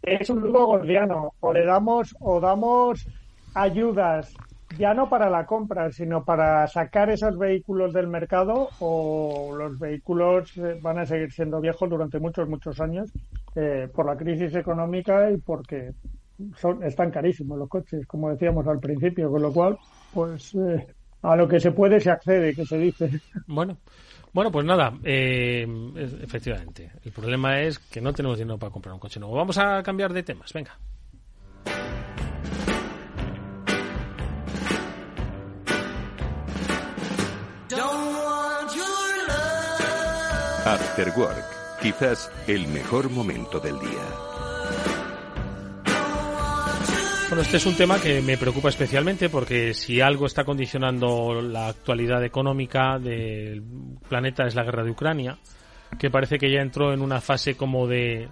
Es 0.02 0.30
un 0.30 0.40
lujo 0.40 0.66
gordiano. 0.66 1.32
O 1.40 1.52
le 1.52 1.64
damos, 1.64 2.14
o 2.20 2.40
damos 2.40 3.06
ayudas 3.54 4.34
ya 4.78 4.94
no 4.94 5.08
para 5.08 5.30
la 5.30 5.46
compra, 5.46 5.90
sino 5.92 6.24
para 6.24 6.66
sacar 6.66 7.10
esos 7.10 7.38
vehículos 7.38 7.92
del 7.92 8.08
mercado 8.08 8.70
o 8.80 9.54
los 9.56 9.78
vehículos 9.78 10.56
eh, 10.56 10.78
van 10.80 10.98
a 10.98 11.06
seguir 11.06 11.32
siendo 11.32 11.60
viejos 11.60 11.88
durante 11.88 12.18
muchos, 12.18 12.48
muchos 12.48 12.80
años 12.80 13.10
eh, 13.54 13.88
por 13.94 14.06
la 14.06 14.16
crisis 14.16 14.54
económica 14.54 15.30
y 15.30 15.36
porque 15.36 15.92
son, 16.56 16.82
están 16.82 17.10
carísimos 17.10 17.58
los 17.58 17.68
coches, 17.68 18.06
como 18.06 18.30
decíamos 18.30 18.66
al 18.66 18.80
principio, 18.80 19.30
con 19.30 19.42
lo 19.42 19.52
cual, 19.52 19.78
pues 20.12 20.54
eh, 20.54 20.86
a 21.22 21.36
lo 21.36 21.46
que 21.46 21.60
se 21.60 21.70
puede 21.70 22.00
se 22.00 22.10
accede, 22.10 22.54
que 22.54 22.66
se 22.66 22.78
dice. 22.78 23.10
Bueno, 23.46 23.76
bueno, 24.34 24.50
pues 24.50 24.66
nada, 24.66 24.92
eh, 25.04 25.64
efectivamente. 26.22 26.90
El 27.04 27.12
problema 27.12 27.60
es 27.60 27.78
que 27.78 28.00
no 28.00 28.12
tenemos 28.12 28.36
dinero 28.36 28.58
para 28.58 28.72
comprar 28.72 28.92
un 28.92 28.98
coche 28.98 29.20
nuevo. 29.20 29.36
Vamos 29.36 29.56
a 29.58 29.80
cambiar 29.82 30.12
de 30.12 30.24
temas, 30.24 30.52
venga. 30.52 30.76
After 40.66 41.12
Work, 41.16 41.80
quizás 41.80 42.30
el 42.48 42.66
mejor 42.68 43.10
momento 43.10 43.60
del 43.60 43.78
día. 43.78 44.43
Bueno, 47.34 47.42
este 47.42 47.56
es 47.56 47.66
un 47.66 47.74
tema 47.74 48.00
que 48.00 48.22
me 48.22 48.38
preocupa 48.38 48.68
especialmente 48.68 49.28
porque 49.28 49.74
si 49.74 50.00
algo 50.00 50.26
está 50.26 50.44
condicionando 50.44 51.42
la 51.42 51.66
actualidad 51.66 52.22
económica 52.22 53.00
del 53.00 53.60
planeta 54.08 54.46
es 54.46 54.54
la 54.54 54.62
guerra 54.62 54.84
de 54.84 54.92
Ucrania, 54.92 55.36
que 55.98 56.12
parece 56.12 56.38
que 56.38 56.48
ya 56.48 56.60
entró 56.60 56.92
en 56.92 57.00
una 57.00 57.20
fase 57.20 57.56
como 57.56 57.88
de 57.88 58.28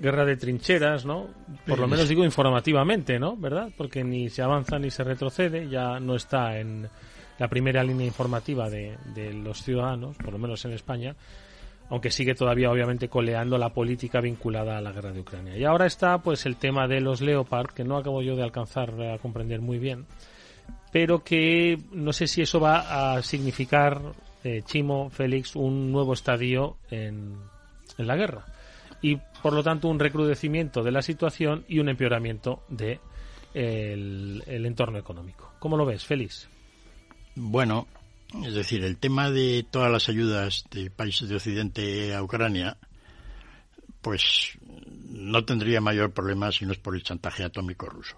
guerra 0.00 0.24
de 0.24 0.36
trincheras, 0.36 1.04
¿no? 1.04 1.26
Por 1.66 1.80
lo 1.80 1.88
menos 1.88 2.08
digo 2.08 2.24
informativamente, 2.24 3.18
¿no? 3.18 3.36
¿Verdad? 3.36 3.72
Porque 3.76 4.04
ni 4.04 4.28
se 4.28 4.42
avanza 4.42 4.78
ni 4.78 4.92
se 4.92 5.02
retrocede, 5.02 5.68
ya 5.68 5.98
no 5.98 6.14
está 6.14 6.56
en 6.56 6.88
la 7.36 7.48
primera 7.48 7.82
línea 7.82 8.06
informativa 8.06 8.70
de, 8.70 8.96
de 9.12 9.32
los 9.32 9.60
ciudadanos, 9.64 10.16
por 10.18 10.32
lo 10.32 10.38
menos 10.38 10.64
en 10.64 10.70
España 10.74 11.16
aunque 11.90 12.10
sigue 12.10 12.34
todavía 12.34 12.70
obviamente 12.70 13.08
coleando 13.08 13.58
la 13.58 13.70
política 13.70 14.20
vinculada 14.20 14.78
a 14.78 14.80
la 14.80 14.92
guerra 14.92 15.12
de 15.12 15.20
Ucrania. 15.20 15.56
Y 15.56 15.64
ahora 15.64 15.86
está 15.86 16.18
pues 16.18 16.46
el 16.46 16.56
tema 16.56 16.86
de 16.86 17.00
los 17.00 17.20
Leopard, 17.20 17.72
que 17.74 17.84
no 17.84 17.96
acabo 17.96 18.22
yo 18.22 18.36
de 18.36 18.44
alcanzar 18.44 18.94
a 19.02 19.18
comprender 19.18 19.60
muy 19.60 19.78
bien, 19.78 20.06
pero 20.92 21.22
que 21.24 21.78
no 21.92 22.12
sé 22.12 22.28
si 22.28 22.42
eso 22.42 22.60
va 22.60 23.16
a 23.16 23.22
significar, 23.22 24.00
eh, 24.44 24.62
Chimo, 24.64 25.10
Félix, 25.10 25.56
un 25.56 25.90
nuevo 25.90 26.12
estadio 26.12 26.76
en, 26.90 27.36
en 27.98 28.06
la 28.06 28.16
guerra. 28.16 28.44
Y 29.02 29.16
por 29.42 29.52
lo 29.52 29.62
tanto 29.62 29.88
un 29.88 29.98
recrudecimiento 29.98 30.82
de 30.82 30.92
la 30.92 31.02
situación 31.02 31.64
y 31.68 31.80
un 31.80 31.88
empeoramiento 31.88 32.62
de 32.68 33.00
el, 33.52 34.44
el 34.46 34.64
entorno 34.64 34.98
económico. 34.98 35.52
¿Cómo 35.58 35.76
lo 35.76 35.84
ves, 35.84 36.04
Félix? 36.04 36.48
Bueno, 37.34 37.86
es 38.44 38.54
decir, 38.54 38.84
el 38.84 38.96
tema 38.96 39.30
de 39.30 39.66
todas 39.68 39.90
las 39.90 40.08
ayudas 40.08 40.64
de 40.70 40.90
países 40.90 41.28
de 41.28 41.36
Occidente 41.36 42.14
a 42.14 42.22
Ucrania, 42.22 42.76
pues 44.00 44.58
no 45.10 45.44
tendría 45.44 45.80
mayor 45.80 46.12
problema 46.12 46.52
si 46.52 46.64
no 46.64 46.72
es 46.72 46.78
por 46.78 46.94
el 46.94 47.02
chantaje 47.02 47.44
atómico 47.44 47.86
ruso. 47.86 48.16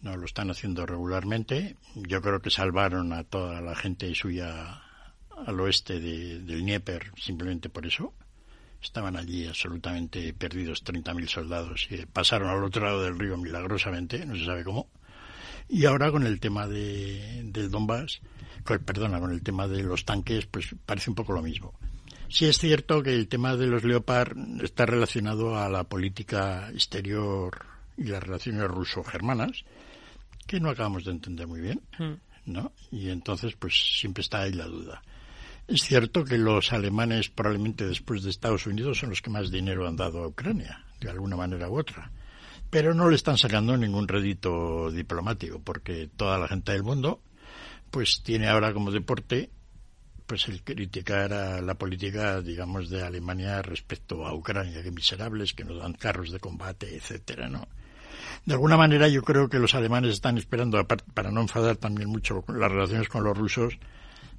No 0.00 0.16
lo 0.16 0.26
están 0.26 0.50
haciendo 0.50 0.86
regularmente. 0.86 1.76
Yo 1.94 2.20
creo 2.20 2.40
que 2.40 2.50
salvaron 2.50 3.12
a 3.12 3.24
toda 3.24 3.60
la 3.60 3.74
gente 3.74 4.14
suya 4.14 4.82
al 5.46 5.60
oeste 5.60 5.98
del 5.98 6.46
Dnieper 6.46 7.10
simplemente 7.16 7.68
por 7.68 7.86
eso. 7.86 8.14
Estaban 8.82 9.16
allí 9.16 9.46
absolutamente 9.46 10.34
perdidos 10.34 10.84
30.000 10.84 11.26
soldados 11.28 11.88
y 11.90 12.04
pasaron 12.04 12.50
al 12.50 12.62
otro 12.62 12.84
lado 12.84 13.02
del 13.02 13.18
río 13.18 13.36
milagrosamente, 13.38 14.24
no 14.26 14.36
se 14.36 14.44
sabe 14.44 14.62
cómo. 14.62 14.90
Y 15.68 15.86
ahora 15.86 16.10
con 16.10 16.26
el 16.26 16.40
tema 16.40 16.66
de, 16.66 17.42
del 17.44 17.70
Donbass, 17.70 18.20
pues, 18.64 18.80
perdona, 18.80 19.20
con 19.20 19.32
el 19.32 19.42
tema 19.42 19.68
de 19.68 19.82
los 19.82 20.04
tanques, 20.04 20.46
pues 20.46 20.74
parece 20.84 21.10
un 21.10 21.16
poco 21.16 21.32
lo 21.32 21.42
mismo. 21.42 21.74
Sí 22.28 22.46
es 22.46 22.58
cierto 22.58 23.02
que 23.02 23.14
el 23.14 23.28
tema 23.28 23.56
de 23.56 23.66
los 23.66 23.84
Leopard 23.84 24.36
está 24.62 24.86
relacionado 24.86 25.56
a 25.56 25.68
la 25.68 25.84
política 25.84 26.70
exterior 26.70 27.64
y 27.96 28.04
las 28.04 28.22
relaciones 28.22 28.66
ruso-germanas, 28.68 29.64
que 30.46 30.60
no 30.60 30.70
acabamos 30.70 31.04
de 31.04 31.12
entender 31.12 31.46
muy 31.46 31.60
bien, 31.60 31.80
mm. 31.98 32.52
¿no? 32.52 32.72
Y 32.90 33.10
entonces, 33.10 33.54
pues 33.54 33.74
siempre 33.98 34.22
está 34.22 34.42
ahí 34.42 34.52
la 34.52 34.66
duda. 34.66 35.02
Es 35.66 35.82
cierto 35.82 36.24
que 36.24 36.36
los 36.36 36.72
alemanes, 36.72 37.30
probablemente 37.30 37.86
después 37.86 38.22
de 38.22 38.30
Estados 38.30 38.66
Unidos, 38.66 38.98
son 38.98 39.10
los 39.10 39.22
que 39.22 39.30
más 39.30 39.50
dinero 39.50 39.86
han 39.86 39.96
dado 39.96 40.22
a 40.22 40.28
Ucrania, 40.28 40.84
de 41.00 41.10
alguna 41.10 41.36
manera 41.36 41.70
u 41.70 41.78
otra. 41.78 42.10
Pero 42.74 42.92
no 42.92 43.08
le 43.08 43.14
están 43.14 43.38
sacando 43.38 43.76
ningún 43.76 44.08
rédito 44.08 44.90
diplomático, 44.90 45.60
porque 45.60 46.08
toda 46.16 46.38
la 46.38 46.48
gente 46.48 46.72
del 46.72 46.82
mundo 46.82 47.20
pues 47.92 48.20
tiene 48.24 48.48
ahora 48.48 48.72
como 48.72 48.90
deporte 48.90 49.48
pues 50.26 50.48
el 50.48 50.64
criticar 50.64 51.32
a 51.32 51.60
la 51.60 51.74
política, 51.74 52.40
digamos, 52.40 52.90
de 52.90 53.04
Alemania 53.04 53.62
respecto 53.62 54.26
a 54.26 54.34
Ucrania, 54.34 54.82
que 54.82 54.90
miserables, 54.90 55.54
que 55.54 55.62
nos 55.62 55.78
dan 55.78 55.92
carros 55.92 56.32
de 56.32 56.40
combate, 56.40 56.96
etcétera, 56.96 57.48
¿no? 57.48 57.68
De 58.44 58.54
alguna 58.54 58.76
manera 58.76 59.06
yo 59.06 59.22
creo 59.22 59.48
que 59.48 59.60
los 59.60 59.76
alemanes 59.76 60.14
están 60.14 60.36
esperando, 60.36 60.84
para 60.84 61.30
no 61.30 61.42
enfadar 61.42 61.76
también 61.76 62.08
mucho 62.08 62.42
las 62.48 62.72
relaciones 62.72 63.08
con 63.08 63.22
los 63.22 63.38
rusos, 63.38 63.78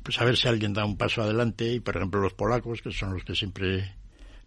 pues 0.04 0.20
a 0.20 0.26
ver 0.26 0.36
si 0.36 0.50
alguien 0.50 0.74
da 0.74 0.84
un 0.84 0.98
paso 0.98 1.22
adelante 1.22 1.72
y, 1.72 1.80
por 1.80 1.96
ejemplo, 1.96 2.20
los 2.20 2.34
polacos, 2.34 2.82
que 2.82 2.92
son 2.92 3.14
los 3.14 3.24
que 3.24 3.34
siempre 3.34 3.96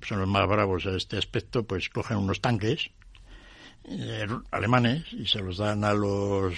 son 0.03 0.18
los 0.18 0.29
más 0.29 0.46
bravos 0.46 0.85
a 0.85 0.94
este 0.94 1.16
aspecto, 1.16 1.62
pues 1.62 1.88
cogen 1.88 2.18
unos 2.18 2.42
tanques 2.42 2.90
eh, 3.85 4.27
alemanes 4.51 5.05
y 5.12 5.27
se 5.27 5.41
los 5.41 5.59
dan 5.59 5.85
a 5.85 5.93
los 5.95 6.55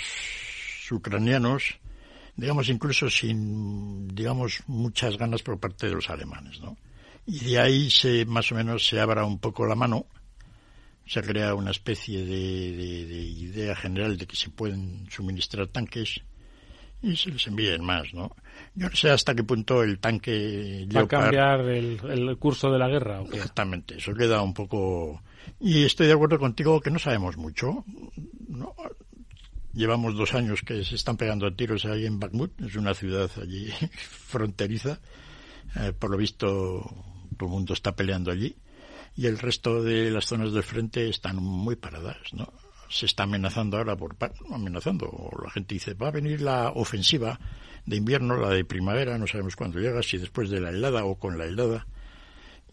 ucranianos 0.91 1.81
digamos, 2.41 2.69
incluso 2.71 3.11
sin, 3.11 4.09
digamos, 4.09 4.63
muchas 4.67 5.19
ganas 5.19 5.43
por 5.43 5.61
parte 5.61 5.89
de 5.89 5.95
los 5.95 6.09
alemanes, 6.09 6.61
¿no? 6.61 6.77
Y 7.27 7.39
de 7.41 7.61
ahí 7.61 7.91
se, 7.91 8.25
más 8.25 8.51
o 8.51 8.55
menos, 8.55 8.87
se 8.87 8.99
abra 8.99 9.25
un 9.25 9.39
poco 9.39 9.67
la 9.67 9.75
mano, 9.75 10.07
se 11.07 11.23
crea 11.23 11.55
una 11.55 11.71
especie 11.71 12.25
de, 12.25 12.35
idea 12.35 13.77
general 13.77 14.17
de 14.17 14.27
que 14.27 14.37
se 14.37 14.49
pueden 14.49 15.07
suministrar 15.11 15.67
tanques 15.69 16.23
y 17.03 17.17
se 17.17 17.31
les 17.31 17.47
envíen 17.47 17.85
más, 17.85 18.13
¿no? 18.15 18.35
Yo 18.75 18.89
no 18.89 18.97
sé 18.97 19.11
hasta 19.11 19.35
qué 19.35 19.45
punto 19.45 19.83
el 19.83 19.99
tanque 19.99 20.87
va 20.95 21.03
a 21.03 21.09
cambiar 21.09 21.61
el, 21.61 21.99
el, 22.09 22.39
curso 22.39 22.71
de 22.71 22.79
la 22.79 22.89
guerra. 22.89 23.21
¿o 23.21 23.27
Exactamente, 23.27 23.99
eso 23.99 24.15
queda 24.15 24.41
un 24.43 24.55
poco 24.55 25.23
y 25.59 25.85
estoy 25.85 26.07
de 26.07 26.15
acuerdo 26.15 26.39
contigo 26.39 26.81
que 26.81 26.91
no 26.91 26.99
sabemos 26.99 27.37
mucho. 27.37 27.85
¿no? 28.49 28.75
Llevamos 29.73 30.17
dos 30.17 30.35
años 30.35 30.63
que 30.63 30.85
se 30.85 30.97
están 30.97 31.17
pegando 31.17 31.47
a 31.47 31.55
tiros 31.55 31.85
ahí 31.85 32.05
en 32.05 32.19
Bakhmut, 32.19 32.61
es 32.61 32.75
una 32.75 32.95
ciudad 32.95 33.31
allí 33.41 33.71
fronteriza. 33.99 35.01
Eh, 35.77 35.93
por 35.97 36.11
lo 36.11 36.17
visto, 36.17 36.49
todo 37.37 37.49
el 37.49 37.53
mundo 37.53 37.75
está 37.75 37.95
peleando 37.95 38.33
allí. 38.33 38.57
Y 39.17 39.27
el 39.27 39.39
resto 39.39 39.83
de 39.83 40.11
las 40.11 40.27
zonas 40.27 40.53
del 40.53 40.63
frente 40.63 41.09
están 41.09 41.37
muy 41.37 41.77
paradas, 41.77 42.33
¿no? 42.33 42.53
Se 42.89 43.07
está 43.07 43.25
amenazando 43.25 43.77
ahora 43.77 43.97
por 43.97 44.17
amenazando. 44.51 45.31
La 45.43 45.51
gente 45.51 45.75
dice, 45.75 45.95
va 45.95 46.09
a 46.09 46.13
venir 46.13 46.41
la 46.41 46.71
ofensiva 46.71 47.39
de 47.87 47.97
invierno, 47.97 48.37
la 48.37 48.51
de 48.51 48.65
primavera, 48.65 49.19
no 49.19 49.27
sabemos 49.27 49.57
cuándo 49.57 49.79
llega, 49.79 50.03
si 50.03 50.19
después 50.19 50.51
de 50.51 50.61
la 50.61 50.71
helada 50.71 51.05
o 51.05 51.17
con 51.17 51.39
la 51.39 51.45
helada. 51.45 51.87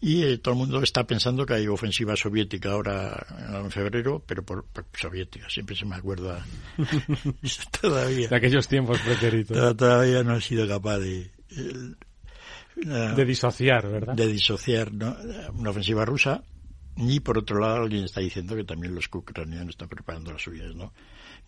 Y 0.00 0.22
eh, 0.22 0.38
todo 0.38 0.54
el 0.54 0.58
mundo 0.60 0.82
está 0.82 1.04
pensando 1.06 1.44
que 1.44 1.54
hay 1.54 1.66
ofensiva 1.66 2.14
soviética 2.14 2.72
ahora 2.72 3.26
en 3.52 3.70
febrero, 3.70 4.22
pero 4.24 4.44
por, 4.44 4.66
soviética, 4.94 5.48
siempre 5.50 5.74
se 5.74 5.86
me 5.86 5.96
acuerda 5.96 6.44
todavía. 7.80 8.28
De 8.28 8.36
aquellos 8.36 8.68
tiempos 8.68 9.00
pretéritos. 9.00 9.76
Todavía 9.76 10.22
no 10.22 10.34
ha 10.34 10.40
sido 10.40 10.68
capaz 10.68 10.98
de... 10.98 11.30
de 12.76 13.24
disociar, 13.24 13.88
¿verdad? 13.88 14.14
De 14.14 14.26
disociar 14.28 14.92
¿no? 14.92 15.16
una 15.54 15.70
ofensiva 15.70 16.04
rusa. 16.04 16.44
Y 16.96 17.20
por 17.20 17.38
otro 17.38 17.60
lado, 17.60 17.76
alguien 17.76 18.04
está 18.04 18.20
diciendo 18.20 18.54
que 18.56 18.64
también 18.64 18.94
los 18.94 19.08
ucranianos 19.12 19.70
están 19.70 19.88
preparando 19.88 20.32
las 20.32 20.42
suyas, 20.42 20.74
¿no? 20.74 20.92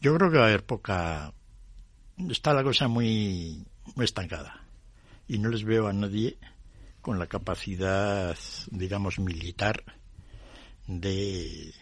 Yo 0.00 0.14
creo 0.16 0.30
que 0.30 0.38
va 0.38 0.44
a 0.44 0.48
haber 0.48 0.64
poca. 0.64 1.32
Está 2.28 2.52
la 2.54 2.62
cosa 2.62 2.88
muy, 2.88 3.64
muy 3.94 4.04
estancada. 4.04 4.64
Y 5.26 5.38
no 5.38 5.48
les 5.48 5.64
veo 5.64 5.86
a 5.86 5.92
nadie 5.92 6.38
con 7.00 7.18
la 7.18 7.26
capacidad, 7.26 8.36
digamos, 8.70 9.18
militar 9.18 9.82
de 10.86 11.72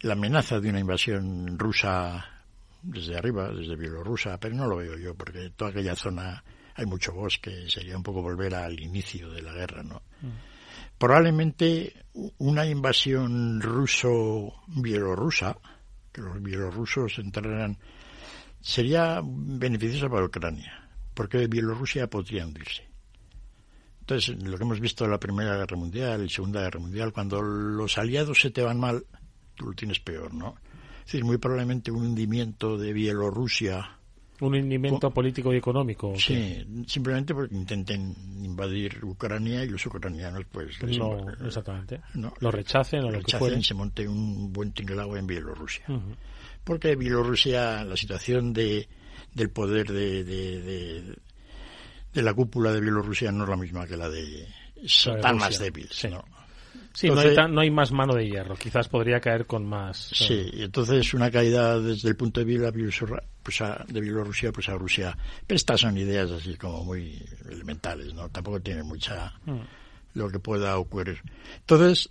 la 0.00 0.14
amenaza 0.14 0.60
de 0.60 0.68
una 0.68 0.80
invasión 0.80 1.58
rusa 1.58 2.26
desde 2.82 3.16
arriba, 3.16 3.50
desde 3.52 3.76
Bielorrusia, 3.76 4.38
pero 4.38 4.54
no 4.54 4.66
lo 4.66 4.76
veo 4.76 4.98
yo, 4.98 5.14
porque 5.14 5.50
toda 5.50 5.70
aquella 5.70 5.94
zona 5.94 6.42
hay 6.74 6.86
mucho 6.86 7.12
bosque, 7.12 7.68
sería 7.68 7.96
un 7.96 8.02
poco 8.02 8.22
volver 8.22 8.54
al 8.54 8.80
inicio 8.80 9.30
de 9.30 9.42
la 9.42 9.52
guerra, 9.52 9.82
¿no? 9.82 10.02
Mm. 10.20 10.30
Probablemente 10.98 12.04
una 12.38 12.66
invasión 12.66 13.60
ruso-bielorrusa, 13.60 15.56
que 16.12 16.20
los 16.20 16.42
bielorrusos 16.42 17.18
entraran, 17.18 17.78
sería 18.60 19.20
beneficiosa 19.24 20.08
para 20.08 20.26
Ucrania, 20.26 20.88
porque 21.14 21.46
Bielorrusia 21.46 22.08
podría 22.08 22.46
hundirse. 22.46 22.91
Entonces, 24.02 24.36
lo 24.42 24.56
que 24.56 24.64
hemos 24.64 24.80
visto 24.80 25.04
en 25.04 25.12
la 25.12 25.20
Primera 25.20 25.56
Guerra 25.56 25.76
Mundial 25.76 26.24
y 26.24 26.28
Segunda 26.28 26.60
Guerra 26.60 26.80
Mundial, 26.80 27.12
cuando 27.12 27.40
los 27.40 27.98
aliados 27.98 28.40
se 28.40 28.50
te 28.50 28.60
van 28.60 28.80
mal, 28.80 29.04
tú 29.54 29.66
lo 29.66 29.72
tienes 29.74 30.00
peor, 30.00 30.34
¿no? 30.34 30.56
Es 30.98 31.06
decir, 31.06 31.24
muy 31.24 31.38
probablemente 31.38 31.92
un 31.92 32.06
hundimiento 32.06 32.76
de 32.76 32.92
Bielorrusia. 32.92 33.96
Un 34.40 34.56
hundimiento 34.56 35.08
político 35.12 35.54
y 35.54 35.58
económico. 35.58 36.14
Sí, 36.16 36.66
simplemente 36.88 37.32
porque 37.32 37.54
intenten 37.54 38.12
invadir 38.42 39.04
Ucrania 39.04 39.62
y 39.62 39.68
los 39.68 39.86
ucranianos, 39.86 40.46
pues. 40.50 40.82
No, 40.82 41.30
exactamente. 41.46 42.00
No, 42.14 42.34
lo 42.40 42.50
rechacen 42.50 43.04
o 43.04 43.10
lo, 43.10 43.18
rechacen 43.18 43.54
que 43.54 43.60
y 43.60 43.62
se 43.62 43.74
monte 43.74 44.08
un 44.08 44.52
buen 44.52 44.72
tinglado 44.72 45.16
en 45.16 45.28
Bielorrusia. 45.28 45.84
Porque 46.64 46.96
Bielorrusia, 46.96 47.84
la 47.84 47.96
situación 47.96 48.52
de, 48.52 48.88
del 49.32 49.50
poder 49.50 49.92
de, 49.92 50.24
de, 50.24 50.60
de, 50.60 51.16
la 52.14 52.34
cúpula 52.34 52.72
de 52.72 52.80
Bielorrusia 52.80 53.32
no 53.32 53.44
es 53.44 53.50
la 53.50 53.56
misma 53.56 53.86
que 53.86 53.96
la 53.96 54.08
de. 54.08 54.46
Está 54.82 55.32
más 55.32 55.58
débil. 55.58 55.88
Sí. 55.90 56.08
¿no? 56.08 56.24
Sí, 56.94 57.08
no, 57.08 57.60
hay 57.60 57.70
más 57.70 57.90
mano 57.90 58.14
de 58.14 58.28
hierro, 58.28 58.54
quizás 58.54 58.88
podría 58.88 59.18
caer 59.18 59.46
con 59.46 59.64
más. 59.64 60.10
Sí, 60.12 60.50
y 60.52 60.62
entonces 60.62 61.14
una 61.14 61.30
caída 61.30 61.80
desde 61.80 62.10
el 62.10 62.16
punto 62.16 62.40
de 62.40 62.46
vista 62.46 62.70
pues 63.42 63.62
de 63.88 64.00
Bielorrusia 64.00 64.52
pues 64.52 64.68
a 64.68 64.74
Rusia. 64.74 65.16
Pero 65.46 65.56
estas 65.56 65.80
son 65.80 65.96
ideas 65.96 66.30
así 66.30 66.54
como 66.56 66.84
muy 66.84 67.24
elementales, 67.48 68.12
¿no? 68.12 68.28
Tampoco 68.28 68.60
tiene 68.60 68.82
mucha 68.82 69.32
mm. 69.46 69.60
lo 70.14 70.28
que 70.28 70.38
pueda 70.38 70.76
ocurrir. 70.76 71.22
Entonces, 71.60 72.10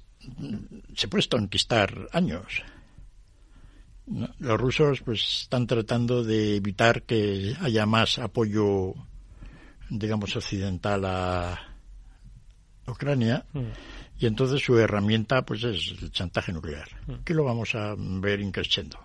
se 0.95 1.07
puede 1.07 1.27
conquistar 1.27 2.07
años. 2.11 2.63
Los 4.39 4.59
rusos 4.59 5.01
pues 5.01 5.43
están 5.43 5.67
tratando 5.67 6.23
de 6.23 6.57
evitar 6.57 7.03
que 7.03 7.55
haya 7.61 7.85
más 7.85 8.17
apoyo, 8.17 8.95
digamos, 9.91 10.36
occidental 10.36 11.06
a 11.06 11.60
Ucrania. 12.88 13.45
Mm 13.54 13.69
y 14.21 14.27
entonces 14.27 14.63
su 14.63 14.77
herramienta 14.77 15.41
pues 15.41 15.63
es 15.63 15.95
el 15.99 16.12
chantaje 16.12 16.54
nuclear, 16.54 16.88
mm. 17.08 17.23
que 17.25 17.34
lo 17.34 17.43
vamos 17.43 17.73
a 17.73 17.95
ver 17.97 18.39
increciendo. 18.39 18.97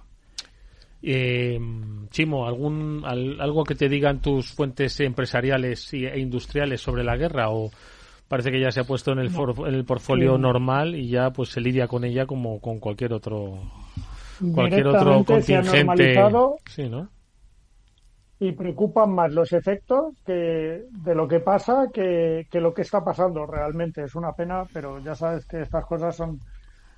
Eh, 1.03 1.59
Chimo, 2.11 2.47
¿algún, 2.47 3.03
¿algo 3.05 3.65
que 3.65 3.75
te 3.75 3.89
digan 3.89 4.21
tus 4.21 4.53
fuentes 4.53 5.01
empresariales 5.01 5.93
e 5.95 6.19
industriales 6.19 6.83
sobre 6.83 7.03
la 7.03 7.17
guerra 7.17 7.49
o 7.49 7.71
parece 8.29 8.51
que 8.51 8.61
ya 8.61 8.71
se 8.71 8.81
ha 8.81 8.85
puesto 8.85 9.13
en 9.13 9.21
el, 9.21 9.31
en 9.35 9.75
el 9.75 9.85
portfolio 9.85 10.37
normal 10.37 10.95
y 10.95 11.09
ya 11.09 11.31
pues 11.31 11.49
se 11.49 11.63
lidia 11.63 11.89
con 11.89 12.05
ella 12.05 12.27
como 12.27 12.61
con 12.61 12.79
cualquier 12.79 13.15
otro 13.15 13.71
cualquier 14.55 14.89
otro 14.89 15.25
contingente? 15.25 16.15
Sí, 16.67 16.89
¿no? 16.91 17.09
Y 18.39 18.53
preocupan 18.53 19.13
más 19.13 19.33
los 19.33 19.53
efectos 19.53 20.15
que 20.25 20.85
de 20.91 21.15
lo 21.15 21.27
que 21.27 21.41
pasa 21.41 21.89
que, 21.93 22.47
que, 22.51 22.61
lo 22.61 22.75
que 22.75 22.83
está 22.83 23.03
pasando 23.05 23.47
realmente. 23.47 24.03
Es 24.05 24.15
una 24.15 24.33
pena, 24.33 24.65
pero 24.73 24.99
ya 25.01 25.15
sabes 25.15 25.47
que 25.47 25.63
estas 25.63 25.87
cosas 25.87 26.17
son 26.17 26.39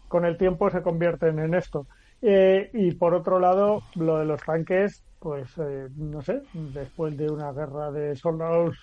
con 0.09 0.25
el 0.25 0.37
tiempo 0.37 0.71
se 0.71 0.83
convierten 0.83 1.39
en 1.39 1.55
esto. 1.55 1.87
Eh, 2.21 2.71
y 2.73 2.95
por 2.95 3.15
otro 3.15 3.39
lado, 3.39 3.83
lo 3.95 4.19
de 4.19 4.25
los 4.25 4.43
tanques, 4.43 5.05
pues 5.21 5.57
eh, 5.59 5.89
no 5.97 6.21
sé, 6.23 6.41
después 6.53 7.17
de 7.17 7.31
una 7.31 7.53
guerra 7.53 7.93
de 7.93 8.17
soldados 8.17 8.77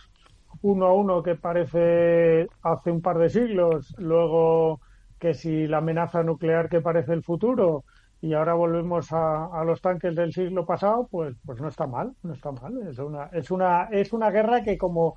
uno 0.62 0.86
a 0.86 0.94
uno 0.94 1.22
que 1.22 1.36
parece 1.36 2.48
hace 2.62 2.92
un 2.92 3.02
par 3.02 3.18
de 3.18 3.30
siglos, 3.30 3.94
luego 3.98 4.80
que 5.20 5.34
si 5.34 5.68
la 5.68 5.78
amenaza 5.78 6.24
nuclear 6.24 6.70
que 6.70 6.82
parece 6.82 7.14
el 7.14 7.24
futuro, 7.24 7.84
y 8.26 8.34
ahora 8.34 8.56
volvemos 8.56 9.08
a, 9.12 9.64
los 9.64 9.80
tanques 9.82 10.16
del 10.16 10.34
siglo 10.34 10.66
pasado, 10.66 11.08
pues, 11.12 11.36
pues 11.46 11.62
no 11.62 11.68
está 11.68 11.86
mal, 11.86 12.16
no 12.24 12.34
está 12.34 12.52
mal. 12.52 12.76
Es 12.90 12.98
una, 12.98 13.26
es 13.26 13.52
una, 13.52 13.84
es 13.92 14.14
una 14.14 14.32
guerra 14.32 14.64
que 14.64 14.80
como 14.80 15.14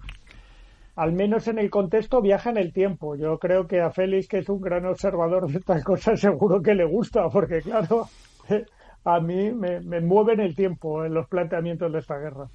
al 0.94 1.14
menos 1.14 1.49
en 1.49 1.59
el 1.59 1.71
contexto 1.71 2.21
viaja 2.21 2.51
en 2.51 2.59
el 2.59 2.71
tiempo. 2.71 3.16
Yo 3.16 3.38
creo 3.38 3.66
que 3.66 3.81
a 3.81 3.90
Félix, 3.90 4.29
que 4.29 4.38
es 4.40 4.49
un 4.51 4.61
gran 4.61 4.85
observador 4.85 5.51
de 5.51 5.57
estas 5.57 5.83
cosas, 5.83 6.21
seguro 6.21 6.61
que 6.61 6.75
le 6.75 6.85
gusta, 6.85 7.31
porque 7.31 7.62
claro, 7.62 8.09
a 9.05 9.21
mí 9.21 9.53
me, 9.53 9.81
me 9.81 10.03
mueve 10.03 10.35
en 10.35 10.40
el 10.40 10.55
tiempo 10.55 11.03
en 11.03 11.14
los 11.14 11.27
planteamientos 11.29 11.90
de 11.90 12.01
esta 12.01 12.18
guerra. 12.18 12.51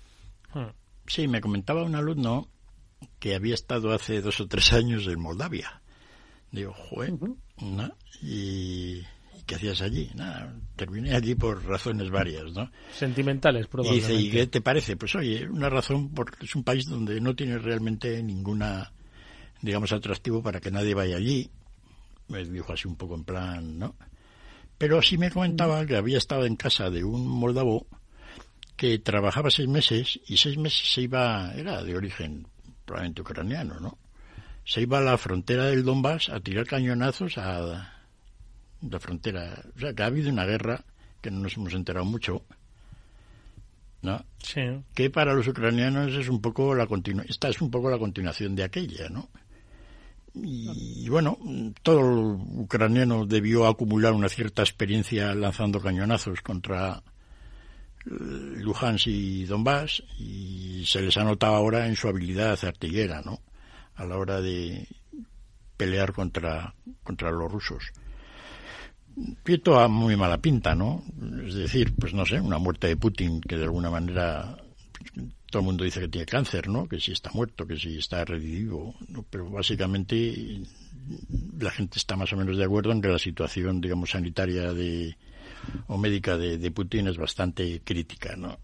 Hmm. 0.54 0.70
Sí, 1.08 1.28
me 1.28 1.42
comentaba 1.42 1.82
un 1.82 1.96
alumno 1.96 2.46
que 3.18 3.34
había 3.34 3.56
estado 3.56 3.92
hace 3.92 4.22
dos 4.22 4.40
o 4.40 4.48
tres 4.48 4.72
años 4.72 5.08
en 5.08 5.20
Moldavia. 5.20 5.82
Digo, 6.52 6.74
joder, 6.74 7.14
¿no? 7.60 7.92
Y 8.22 9.02
¿qué 9.46 9.56
hacías 9.56 9.82
allí? 9.82 10.10
Nada, 10.16 10.54
terminé 10.76 11.16
allí 11.16 11.36
por 11.36 11.64
razones 11.66 12.10
varias, 12.10 12.52
¿no? 12.54 12.72
Sentimentales, 12.94 13.68
probablemente. 13.68 14.14
Y 14.14 14.18
dice, 14.18 14.28
¿y 14.28 14.32
qué 14.32 14.48
te 14.48 14.62
parece? 14.62 14.96
Pues 14.96 15.16
oye, 15.16 15.48
una 15.48 15.70
razón, 15.70 16.10
porque 16.14 16.46
es 16.46 16.56
un 16.56 16.64
país 16.64 16.86
donde 16.86 17.20
no 17.20 17.36
tiene 17.36 17.58
realmente 17.58 18.22
ninguna, 18.24 18.92
digamos, 19.62 19.92
atractivo 19.92 20.42
para 20.42 20.60
que 20.60 20.72
nadie 20.72 20.94
vaya 20.94 21.18
allí. 21.18 21.50
Me 22.28 22.44
dijo 22.46 22.74
así 22.74 22.88
un 22.88 22.96
poco 22.96 23.16
en 23.16 23.24
plan, 23.24 23.78
¿no? 23.78 23.96
Pero 24.78 25.02
sí 25.02 25.18
me 25.18 25.32
comentaba 25.32 25.86
que 25.86 25.96
había 25.96 26.18
estado 26.18 26.46
en 26.46 26.56
casa 26.56 26.90
de 26.90 27.04
un 27.04 27.28
moldavo 27.28 27.88
que 28.76 29.00
trabajaba 29.00 29.50
seis 29.50 29.68
meses 29.68 30.20
y 30.28 30.38
seis 30.38 30.58
meses 30.58 30.94
se 30.94 31.02
iba, 31.02 31.54
era 31.54 31.84
de 31.84 31.96
origen 31.96 32.48
probablemente 32.86 33.22
ucraniano, 33.22 33.80
¿no? 33.80 33.98
Se 34.66 34.82
iba 34.82 34.98
a 34.98 35.02
la 35.02 35.18
frontera 35.18 35.66
del 35.66 35.84
Donbass 35.84 36.30
a 36.30 36.40
tirar 36.40 36.66
cañonazos 36.66 37.38
a 37.38 38.03
la 38.90 39.00
frontera. 39.00 39.64
O 39.76 39.80
sea, 39.80 39.94
que 39.94 40.04
ha 40.04 40.08
habido 40.08 40.30
una 40.30 40.46
guerra 40.46 40.84
que 41.22 41.32
no 41.32 41.40
nos 41.40 41.56
hemos 41.58 41.74
enterado 41.74 42.06
mucho, 42.06 42.44
¿no? 44.02 44.24
Sí. 44.40 44.62
Que 44.94 45.10
para 45.10 45.34
los 45.34 45.48
ucranianos 45.48 46.14
es 46.14 46.28
un 46.28 46.42
poco 46.42 46.76
la 46.76 46.86
continu 46.86 47.24
esta 47.28 47.48
es 47.48 47.62
un 47.62 47.72
poco 47.72 47.90
la 47.90 47.98
continuación 47.98 48.56
de 48.56 48.64
aquella, 48.64 49.10
¿no? 49.10 49.30
Y, 50.36 51.08
bueno, 51.10 51.38
todo 51.84 52.34
ucraniano 52.56 53.28
debió 53.28 53.68
acumular 53.68 54.14
una 54.14 54.30
cierta 54.30 54.64
experiencia 54.64 55.34
lanzando 55.36 55.80
cañonazos 55.80 56.42
contra 56.42 57.04
eh, 58.06 58.10
Luhansk 58.10 59.08
y 59.08 59.46
Donbass 59.46 60.04
y 60.18 60.84
se 60.88 61.04
les 61.04 61.16
ha 61.18 61.24
notado 61.24 61.54
ahora 61.54 61.88
en 61.88 61.96
su 61.96 62.08
habilidad 62.08 62.58
artillera, 62.66 63.22
¿no? 63.22 63.42
A 63.96 64.06
la 64.06 64.18
hora 64.18 64.42
de 64.42 64.88
pelear 65.78 66.14
contra, 66.14 66.74
contra 67.04 67.30
los 67.32 67.52
rusos. 67.52 67.92
Pieto 69.44 69.80
a 69.80 69.88
muy 69.88 70.16
mala 70.16 70.40
pinta, 70.40 70.74
¿no? 70.74 71.04
Es 71.46 71.54
decir, 71.54 71.94
pues 71.96 72.14
no 72.14 72.26
sé, 72.26 72.42
una 72.42 72.58
muerte 72.58 72.88
de 72.88 72.98
Putin 72.98 73.42
que 73.42 73.58
de 73.58 73.64
alguna 73.64 73.90
manera 73.90 74.58
todo 75.54 75.60
el 75.60 75.66
mundo 75.66 75.84
dice 75.84 76.00
que 76.00 76.08
tiene 76.08 76.26
cáncer, 76.26 76.68
¿no? 76.68 76.88
Que 76.88 77.00
si 77.00 77.12
está 77.12 77.30
muerto, 77.32 77.68
que 77.68 77.78
si 77.78 77.98
está 77.98 78.26
revivido, 78.26 78.96
¿no? 79.10 79.24
pero 79.30 79.50
básicamente 79.52 80.64
la 81.60 81.70
gente 81.70 82.00
está 82.00 82.16
más 82.16 82.34
o 82.34 82.38
menos 82.38 82.58
de 82.58 82.64
acuerdo 82.64 82.92
en 82.92 83.02
que 83.02 83.08
la 83.08 83.20
situación, 83.20 83.80
digamos, 83.80 84.10
sanitaria 84.10 84.74
de 84.74 85.16
o 85.88 85.98
médica 85.98 86.38
de, 86.38 86.72
Putin 86.72 87.08
es 87.08 87.18
bastante 87.18 87.82
crítica, 87.84 88.36
¿no? 88.36 88.58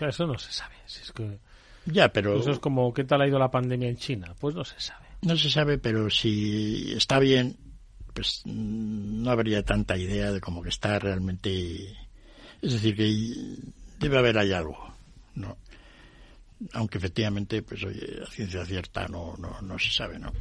Eso 0.00 0.26
no 0.26 0.38
se 0.38 0.52
sabe. 0.52 0.74
es 0.86 1.12
que... 1.12 1.38
Ya, 1.86 2.10
pero... 2.10 2.38
Eso 2.38 2.50
es 2.50 2.58
como, 2.58 2.92
¿qué 2.92 3.04
tal 3.04 3.22
ha 3.22 3.26
ido 3.26 3.38
la 3.38 3.50
pandemia 3.50 3.88
en 3.88 3.96
China? 3.96 4.34
Pues 4.38 4.54
no 4.54 4.64
se 4.64 4.78
sabe. 4.78 5.06
No 5.22 5.36
se 5.36 5.50
sabe, 5.50 5.78
pero 5.78 6.10
si 6.10 6.92
está 6.92 7.18
bien, 7.18 7.56
pues 8.18 8.42
no 8.46 9.30
habría 9.30 9.62
tanta 9.62 9.96
idea 9.96 10.32
de 10.32 10.40
cómo 10.40 10.60
que 10.60 10.70
está 10.70 10.98
realmente. 10.98 11.96
Es 12.60 12.72
decir, 12.72 12.96
que 12.96 13.14
debe 14.00 14.18
haber 14.18 14.36
ahí 14.38 14.52
algo, 14.52 14.76
¿no? 15.36 15.56
Aunque 16.72 16.98
efectivamente, 16.98 17.62
pues 17.62 17.84
oye, 17.84 18.20
a 18.20 18.28
ciencia 18.28 18.66
cierta 18.66 19.06
no, 19.06 19.36
no, 19.38 19.60
no 19.62 19.78
se 19.78 19.90
sabe, 19.92 20.18
¿no? 20.18 20.32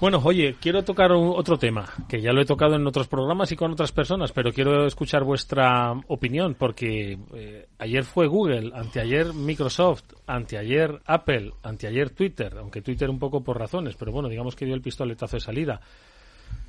Bueno, 0.00 0.18
oye, 0.24 0.56
quiero 0.60 0.82
tocar 0.82 1.12
otro 1.12 1.58
tema, 1.58 1.86
que 2.08 2.22
ya 2.22 2.32
lo 2.32 2.40
he 2.40 2.46
tocado 2.46 2.74
en 2.74 2.86
otros 2.86 3.06
programas 3.06 3.52
y 3.52 3.56
con 3.56 3.70
otras 3.70 3.92
personas, 3.92 4.32
pero 4.32 4.50
quiero 4.50 4.86
escuchar 4.86 5.24
vuestra 5.24 5.92
opinión, 6.08 6.56
porque 6.58 7.18
eh, 7.34 7.68
ayer 7.78 8.02
fue 8.02 8.26
Google, 8.28 8.72
anteayer 8.74 9.34
Microsoft, 9.34 10.04
anteayer 10.26 11.02
Apple, 11.04 11.52
anteayer 11.62 12.10
Twitter, 12.10 12.56
aunque 12.56 12.80
Twitter 12.80 13.10
un 13.10 13.18
poco 13.18 13.44
por 13.44 13.58
razones, 13.58 13.94
pero 13.94 14.10
bueno, 14.10 14.30
digamos 14.30 14.56
que 14.56 14.64
dio 14.64 14.74
el 14.74 14.80
pistoletazo 14.80 15.36
de 15.36 15.40
salida. 15.40 15.80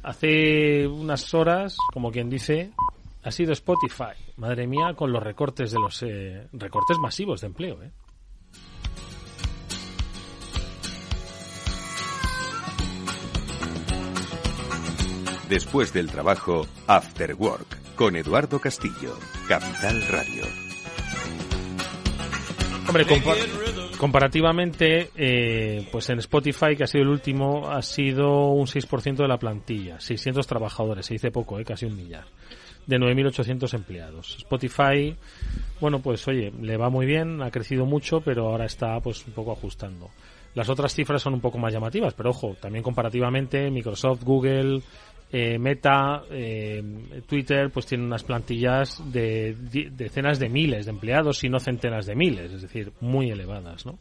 Hace 0.03 0.85
unas 0.85 1.33
horas, 1.33 1.77
como 1.93 2.11
quien 2.11 2.29
dice, 2.29 2.71
ha 3.23 3.31
sido 3.31 3.53
Spotify. 3.53 4.11
Madre 4.35 4.67
mía, 4.67 4.93
con 4.95 5.13
los 5.13 5.23
recortes 5.23 5.71
de 5.71 5.79
los 5.79 6.03
eh, 6.03 6.47
recortes 6.51 6.97
masivos 6.97 7.39
de 7.39 7.47
empleo. 7.47 7.81
¿eh? 7.81 7.91
Después 15.47 15.93
del 15.93 16.09
trabajo, 16.09 16.67
After 16.87 17.35
Work, 17.35 17.95
con 17.95 18.17
Eduardo 18.17 18.59
Castillo, 18.59 19.17
Capital 19.47 20.01
Radio. 20.09 20.43
Hombre, 22.87 23.05
comparativamente, 23.97 25.09
eh, 25.15 25.87
pues 25.91 26.09
en 26.09 26.19
Spotify, 26.19 26.75
que 26.75 26.83
ha 26.83 26.87
sido 26.87 27.03
el 27.03 27.09
último, 27.09 27.69
ha 27.69 27.81
sido 27.81 28.49
un 28.49 28.67
6% 28.67 29.17
de 29.17 29.27
la 29.27 29.37
plantilla, 29.37 29.99
600 29.99 30.45
trabajadores, 30.45 31.05
se 31.05 31.15
dice 31.15 31.31
poco, 31.31 31.59
eh, 31.59 31.65
casi 31.65 31.85
un 31.85 31.95
millar, 31.95 32.25
de 32.85 32.97
9.800 32.97 33.73
empleados. 33.73 34.35
Spotify, 34.37 35.15
bueno, 35.79 36.01
pues 36.01 36.27
oye, 36.27 36.51
le 36.61 36.77
va 36.77 36.89
muy 36.89 37.05
bien, 37.05 37.41
ha 37.41 37.51
crecido 37.51 37.85
mucho, 37.85 38.21
pero 38.21 38.49
ahora 38.49 38.65
está 38.65 38.99
pues 38.99 39.25
un 39.27 39.33
poco 39.33 39.51
ajustando. 39.51 40.09
Las 40.55 40.69
otras 40.69 40.93
cifras 40.93 41.21
son 41.21 41.33
un 41.33 41.41
poco 41.41 41.57
más 41.57 41.73
llamativas, 41.73 42.13
pero 42.13 42.29
ojo, 42.29 42.55
también 42.59 42.83
comparativamente, 42.83 43.71
Microsoft, 43.71 44.23
Google, 44.23 44.81
eh, 45.35 45.57
Meta, 45.57 46.21
eh, 46.29 47.23
Twitter, 47.27 47.71
pues 47.71 47.87
tiene 47.87 48.05
unas 48.05 48.23
plantillas 48.23 49.01
de, 49.11 49.55
decenas 49.91 50.37
de 50.37 50.47
miles 50.47 50.85
de 50.85 50.91
empleados, 50.91 51.39
si 51.39 51.49
no 51.49 51.59
centenas 51.59 52.05
de 52.05 52.13
miles, 52.13 52.51
es 52.51 52.61
decir, 52.61 52.93
muy 53.01 53.31
elevadas, 53.31 53.83
¿no? 53.83 53.97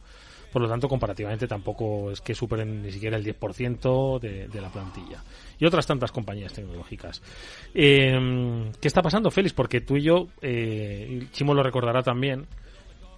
Por 0.52 0.60
lo 0.60 0.68
tanto, 0.68 0.86
comparativamente 0.86 1.46
tampoco 1.46 2.10
es 2.10 2.20
que 2.20 2.34
superen 2.34 2.82
ni 2.82 2.92
siquiera 2.92 3.16
el 3.16 3.24
10% 3.24 4.20
de, 4.20 4.48
de 4.48 4.60
la 4.60 4.68
plantilla. 4.70 5.22
Y 5.58 5.64
otras 5.64 5.86
tantas 5.86 6.12
compañías 6.12 6.52
tecnológicas. 6.52 7.22
Eh, 7.72 8.70
¿Qué 8.78 8.88
está 8.88 9.00
pasando, 9.00 9.30
Félix? 9.30 9.54
Porque 9.54 9.80
tú 9.80 9.96
y 9.96 10.02
yo, 10.02 10.26
eh, 10.42 11.26
Chimo 11.32 11.54
lo 11.54 11.62
recordará 11.62 12.02
también, 12.02 12.46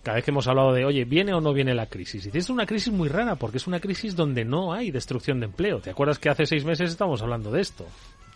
cada 0.04 0.16
vez 0.16 0.24
que 0.24 0.30
hemos 0.30 0.46
hablado 0.46 0.72
de, 0.72 0.84
oye, 0.84 1.04
¿viene 1.04 1.32
o 1.32 1.40
no 1.40 1.54
viene 1.54 1.74
la 1.74 1.86
crisis? 1.86 2.28
Y 2.32 2.36
es 2.36 2.50
una 2.50 2.66
crisis 2.66 2.92
muy 2.92 3.08
rara, 3.08 3.36
porque 3.36 3.56
es 3.56 3.66
una 3.66 3.80
crisis 3.80 4.14
donde 4.14 4.44
no 4.44 4.72
hay 4.72 4.90
destrucción 4.90 5.40
de 5.40 5.46
empleo. 5.46 5.80
¿Te 5.80 5.90
acuerdas 5.90 6.18
que 6.18 6.28
hace 6.28 6.44
seis 6.44 6.64
meses 6.64 6.90
estábamos 6.90 7.22
hablando 7.22 7.50
de 7.50 7.62
esto? 7.62 7.86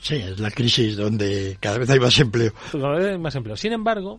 Sí, 0.01 0.17
es 0.17 0.41
la 0.41 0.51
crisis 0.51 0.97
donde 0.97 1.59
cada 1.61 1.79
vez 1.79 1.91
hay 1.91 2.01
más 2.01 2.19
empleo. 2.19 2.53
Cada 2.73 2.97
vez 2.97 3.07
hay 3.13 3.19
más 3.19 3.35
empleo. 3.35 3.57
Sin 3.57 3.73
embargo, 3.73 4.19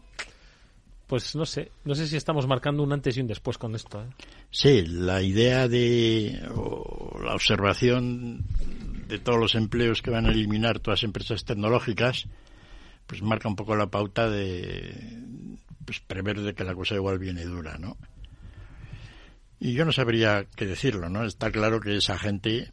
pues 1.07 1.35
no 1.35 1.45
sé, 1.45 1.71
no 1.85 1.95
sé 1.95 2.07
si 2.07 2.17
estamos 2.17 2.45
marcando 2.45 2.83
un 2.83 2.93
antes 2.93 3.17
y 3.17 3.21
un 3.21 3.27
después 3.27 3.57
con 3.57 3.73
esto. 3.73 3.99
¿eh? 3.99 4.25
Sí, 4.51 4.85
la 4.85 5.23
idea 5.23 5.67
de, 5.67 6.39
o 6.55 7.19
la 7.23 7.33
observación 7.33 8.45
de 9.07 9.17
todos 9.17 9.39
los 9.39 9.55
empleos 9.55 10.03
que 10.03 10.12
van 10.12 10.27
a 10.27 10.31
eliminar 10.31 10.79
todas 10.79 10.99
las 10.99 11.07
empresas 11.07 11.45
tecnológicas, 11.45 12.27
pues 13.07 13.23
marca 13.23 13.49
un 13.49 13.55
poco 13.55 13.75
la 13.75 13.88
pauta 13.88 14.29
de, 14.29 15.17
pues 15.89 16.02
prever 16.02 16.39
de 16.39 16.54
que 16.54 16.63
la 16.63 16.75
cosa 16.75 16.93
igual 16.93 17.17
viene 17.17 17.43
dura, 17.45 17.80
¿no? 17.80 17.97
Y 19.60 19.73
yo 19.73 19.86
no 19.86 19.91
sabría 19.91 20.45
qué 20.56 20.67
decirlo, 20.67 21.10
¿no? 21.10 21.25
Está 21.25 21.52
claro 21.52 21.80
que 21.80 21.97
esa 21.97 22.15
gente 22.19 22.71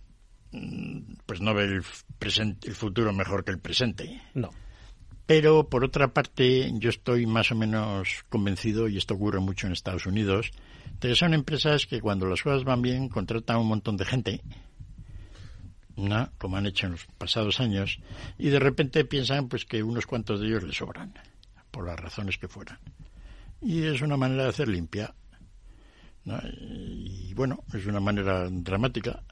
mm, 0.52 1.14
pues 1.24 1.40
no 1.40 1.55
ve 1.55 1.64
el, 1.64 1.83
presente, 2.18 2.68
el 2.68 2.74
futuro 2.74 3.14
mejor 3.14 3.42
que 3.42 3.52
el 3.52 3.59
presente. 3.59 4.20
No. 4.35 4.50
Pero 5.24 5.70
por 5.70 5.83
otra 5.83 6.12
parte, 6.12 6.70
yo 6.74 6.90
estoy 6.90 7.24
más 7.24 7.50
o 7.52 7.55
menos 7.55 8.26
convencido, 8.29 8.87
y 8.87 8.98
esto 8.98 9.14
ocurre 9.14 9.40
mucho 9.40 9.66
en 9.66 9.72
Estados 9.72 10.05
Unidos, 10.05 10.50
de 11.00 11.09
que 11.09 11.16
son 11.16 11.33
empresas 11.33 11.87
que 11.87 12.02
cuando 12.02 12.26
las 12.26 12.42
cosas 12.42 12.64
van 12.64 12.83
bien 12.83 13.09
contratan 13.09 13.57
a 13.57 13.61
un 13.61 13.68
montón 13.68 13.96
de 13.96 14.05
gente, 14.05 14.42
¿no? 15.96 16.31
como 16.37 16.59
han 16.59 16.66
hecho 16.66 16.85
en 16.85 16.92
los 16.92 17.07
pasados 17.16 17.61
años, 17.61 17.98
y 18.37 18.50
de 18.50 18.59
repente 18.59 19.07
piensan 19.07 19.48
pues 19.48 19.64
que 19.64 19.83
unos 19.83 20.05
cuantos 20.05 20.38
de 20.38 20.48
ellos 20.48 20.64
les 20.64 20.76
sobran, 20.76 21.14
por 21.70 21.87
las 21.87 21.98
razones 21.98 22.37
que 22.37 22.46
fueran 22.46 22.79
y 23.60 23.84
es 23.84 24.02
una 24.02 24.16
manera 24.16 24.44
de 24.44 24.48
hacer 24.50 24.68
limpia. 24.68 25.14
Y 26.24 27.32
bueno, 27.34 27.64
es 27.72 27.86
una 27.86 28.00
manera 28.00 28.48
dramática, 28.50 29.22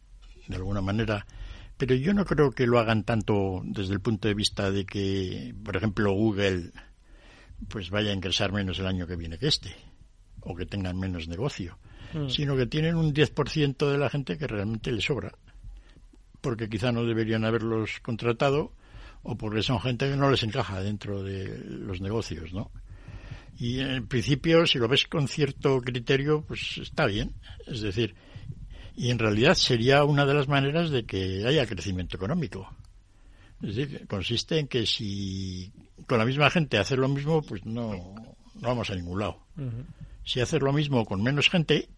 de 0.47 0.57
alguna 0.57 0.81
manera, 0.81 1.27
pero 1.77 1.95
yo 1.95 2.15
no 2.15 2.25
creo 2.25 2.53
que 2.53 2.67
lo 2.67 2.79
hagan 2.79 3.05
tanto 3.05 3.63
desde 3.65 3.95
el 3.95 4.01
punto 4.01 4.29
de 4.29 4.35
vista 4.35 4.71
de 4.71 4.87
que, 4.87 5.55
por 5.65 5.77
ejemplo, 5.77 6.13
Google 6.13 6.71
pues 7.69 7.91
vaya 7.91 8.11
a 8.11 8.15
ingresar 8.15 8.53
menos 8.53 8.79
el 8.79 8.87
año 8.87 9.07
que 9.07 9.17
viene 9.17 9.39
que 9.39 9.49
este, 9.49 9.75
o 10.41 10.55
que 10.55 10.67
tengan 10.67 10.99
menos 10.99 11.29
negocio, 11.29 11.79
mm. 12.13 12.29
sino 12.29 12.57
que 12.57 12.67
tienen 12.67 12.97
un 12.97 13.13
10% 13.13 13.91
de 13.91 13.99
la 13.99 14.11
gente 14.11 14.39
que 14.39 14.47
realmente 14.47 14.93
les 14.93 15.05
sobra, 15.05 15.33
porque 16.41 16.69
quizá 16.69 16.93
no 16.93 17.05
deberían 17.05 17.45
haberlos 17.45 18.01
contratado 18.01 18.73
o 19.23 19.37
porque 19.37 19.63
son 19.63 19.81
gente 19.81 20.09
que 20.09 20.17
no 20.17 20.31
les 20.31 20.43
encaja 20.43 20.83
dentro 20.83 21.23
de 21.23 21.59
los 21.65 22.01
negocios, 22.01 22.53
¿no? 22.53 22.71
Y 23.57 23.81
en 23.81 24.07
principio, 24.09 24.67
si 24.67 24.79
lo 24.79 24.89
ves 24.89 25.07
con 25.07 25.29
cierto 25.29 25.81
criterio, 25.81 26.45
pues 26.47 26.79
está 26.79 27.07
bien. 27.07 27.35
Es 27.67 27.81
decir, 27.81 28.15
y 28.97 29.11
en 29.11 29.19
realidad 29.19 29.55
sería 29.55 30.05
una 30.05 30.27
de 30.27 30.35
las 30.35 30.49
maneras 30.49 30.91
de 30.91 31.05
que 31.05 31.47
haya 31.47 31.67
crecimiento 31.67 32.17
económico. 32.17 32.69
Es 33.63 33.77
decir, 33.77 34.07
consiste 34.07 34.59
en 34.59 34.69
que 34.69 34.87
si 34.87 35.73
con 36.07 36.19
la 36.19 36.25
misma 36.25 36.51
gente 36.51 36.79
haces 36.79 36.99
lo 36.99 37.09
mismo, 37.09 37.43
pues 37.43 37.65
no, 37.65 37.93
no 37.95 38.37
vamos 38.61 38.91
a 38.91 38.95
ningún 38.95 39.21
lado. 39.21 39.39
Si 40.25 40.41
haces 40.41 40.61
lo 40.61 40.73
mismo 40.73 41.05
con 41.05 41.23
menos 41.23 41.49
gente, 41.49 41.89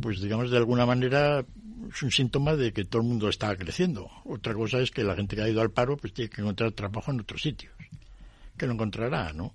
pues 0.00 0.20
digamos 0.20 0.50
de 0.50 0.56
alguna 0.56 0.86
manera 0.86 1.44
es 1.92 2.02
un 2.02 2.10
síntoma 2.10 2.56
de 2.56 2.72
que 2.72 2.84
todo 2.84 3.02
el 3.02 3.08
mundo 3.08 3.28
está 3.28 3.54
creciendo. 3.56 4.10
Otra 4.24 4.54
cosa 4.54 4.80
es 4.80 4.90
que 4.90 5.04
la 5.04 5.14
gente 5.14 5.36
que 5.36 5.42
ha 5.42 5.48
ido 5.48 5.60
al 5.60 5.70
paro 5.70 5.96
pues 5.96 6.12
tiene 6.12 6.30
que 6.30 6.40
encontrar 6.40 6.72
trabajo 6.72 7.10
en 7.10 7.20
otros 7.20 7.42
sitios, 7.42 7.74
que 8.56 8.66
lo 8.66 8.72
encontrará, 8.72 9.32
¿no? 9.32 9.54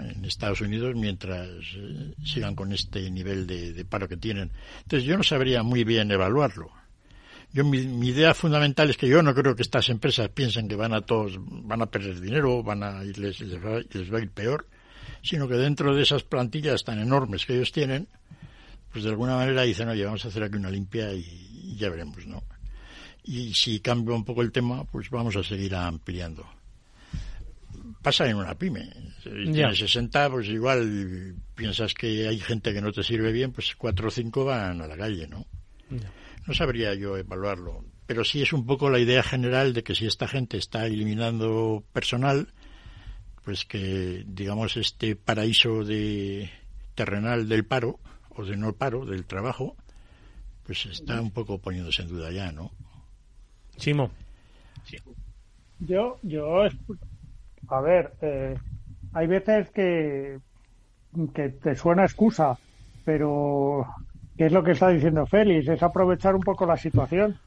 En 0.00 0.24
Estados 0.24 0.60
Unidos 0.60 0.94
mientras 0.94 1.48
eh, 1.76 2.14
sigan 2.24 2.54
con 2.54 2.72
este 2.72 3.10
nivel 3.10 3.46
de, 3.46 3.84
paro 3.84 4.08
que 4.08 4.16
tienen. 4.16 4.50
Entonces 4.82 5.04
yo 5.04 5.16
no 5.16 5.22
sabría 5.22 5.62
muy 5.62 5.84
bien 5.84 6.10
evaluarlo. 6.10 6.70
Yo 7.52 7.64
mi, 7.64 7.78
idea 7.78 8.34
fundamental 8.34 8.90
es 8.90 8.96
que 8.96 9.08
yo 9.08 9.22
no 9.22 9.34
creo 9.34 9.56
que 9.56 9.62
estas 9.62 9.88
empresas 9.88 10.28
piensen 10.28 10.68
que 10.68 10.76
van 10.76 10.92
a 10.92 11.00
todos 11.00 11.38
van 11.40 11.80
a 11.80 11.86
perder 11.86 12.20
dinero, 12.20 12.62
van 12.62 12.82
a 12.82 13.02
irles 13.04 13.40
les 13.40 13.64
va, 13.64 13.80
les 13.80 14.12
va 14.12 14.18
a 14.18 14.22
ir 14.22 14.30
peor, 14.30 14.66
sino 15.22 15.48
que 15.48 15.54
dentro 15.54 15.94
de 15.94 16.02
esas 16.02 16.24
plantillas 16.24 16.84
tan 16.84 16.98
enormes 16.98 17.46
que 17.46 17.54
ellos 17.54 17.72
tienen, 17.72 18.06
pues 18.92 19.04
de 19.04 19.10
alguna 19.10 19.36
manera 19.36 19.62
dicen, 19.62 19.88
oye, 19.88 20.04
vamos 20.04 20.24
a 20.24 20.28
hacer 20.28 20.42
aquí 20.42 20.56
una 20.56 20.70
limpia 20.70 21.12
y 21.14 21.76
ya 21.78 21.88
veremos, 21.88 22.26
¿no? 22.26 22.42
Y 23.24 23.52
si 23.54 23.80
cambia 23.80 24.14
un 24.14 24.24
poco 24.24 24.42
el 24.42 24.52
tema, 24.52 24.84
pues 24.84 25.08
vamos 25.10 25.36
a 25.36 25.42
seguir 25.42 25.74
ampliando 25.74 26.57
pasa 28.08 28.26
en 28.26 28.36
una 28.36 28.54
pyme. 28.54 28.88
Si 29.22 29.52
tienes 29.52 29.78
60, 29.80 30.30
pues 30.30 30.48
igual 30.48 31.34
piensas 31.54 31.92
que 31.92 32.26
hay 32.26 32.38
gente 32.38 32.72
que 32.72 32.80
no 32.80 32.90
te 32.90 33.02
sirve 33.02 33.32
bien, 33.32 33.52
pues 33.52 33.76
cuatro 33.76 34.08
o 34.08 34.10
cinco 34.10 34.46
van 34.46 34.80
a 34.80 34.86
la 34.86 34.96
calle, 34.96 35.28
¿no? 35.28 35.44
No 36.46 36.54
sabría 36.54 36.94
yo 36.94 37.18
evaluarlo. 37.18 37.84
Pero 38.06 38.24
sí 38.24 38.40
es 38.40 38.54
un 38.54 38.64
poco 38.64 38.88
la 38.88 38.98
idea 38.98 39.22
general 39.22 39.74
de 39.74 39.82
que 39.82 39.94
si 39.94 40.06
esta 40.06 40.26
gente 40.26 40.56
está 40.56 40.86
eliminando 40.86 41.84
personal, 41.92 42.48
pues 43.44 43.66
que, 43.66 44.24
digamos, 44.26 44.78
este 44.78 45.14
paraíso 45.14 45.84
de 45.84 46.50
terrenal 46.94 47.46
del 47.46 47.66
paro, 47.66 48.00
o 48.30 48.42
de 48.42 48.56
no 48.56 48.72
paro, 48.72 49.04
del 49.04 49.26
trabajo, 49.26 49.76
pues 50.64 50.86
está 50.86 51.20
un 51.20 51.30
poco 51.30 51.58
poniéndose 51.58 52.00
en 52.00 52.08
duda 52.08 52.30
ya, 52.30 52.52
¿no? 52.52 52.70
Chimo. 53.76 54.10
Yo, 55.80 56.18
yo 56.22 56.64
a 57.68 57.80
ver, 57.80 58.12
eh, 58.20 58.56
hay 59.12 59.26
veces 59.26 59.70
que, 59.70 60.38
que 61.34 61.48
te 61.50 61.74
suena 61.74 62.04
excusa, 62.04 62.58
pero 63.04 63.86
¿qué 64.36 64.46
es 64.46 64.52
lo 64.52 64.62
que 64.62 64.72
está 64.72 64.88
diciendo 64.88 65.26
Félix? 65.26 65.68
Es 65.68 65.82
aprovechar 65.82 66.34
un 66.34 66.42
poco 66.42 66.66
la 66.66 66.76
situación. 66.76 67.38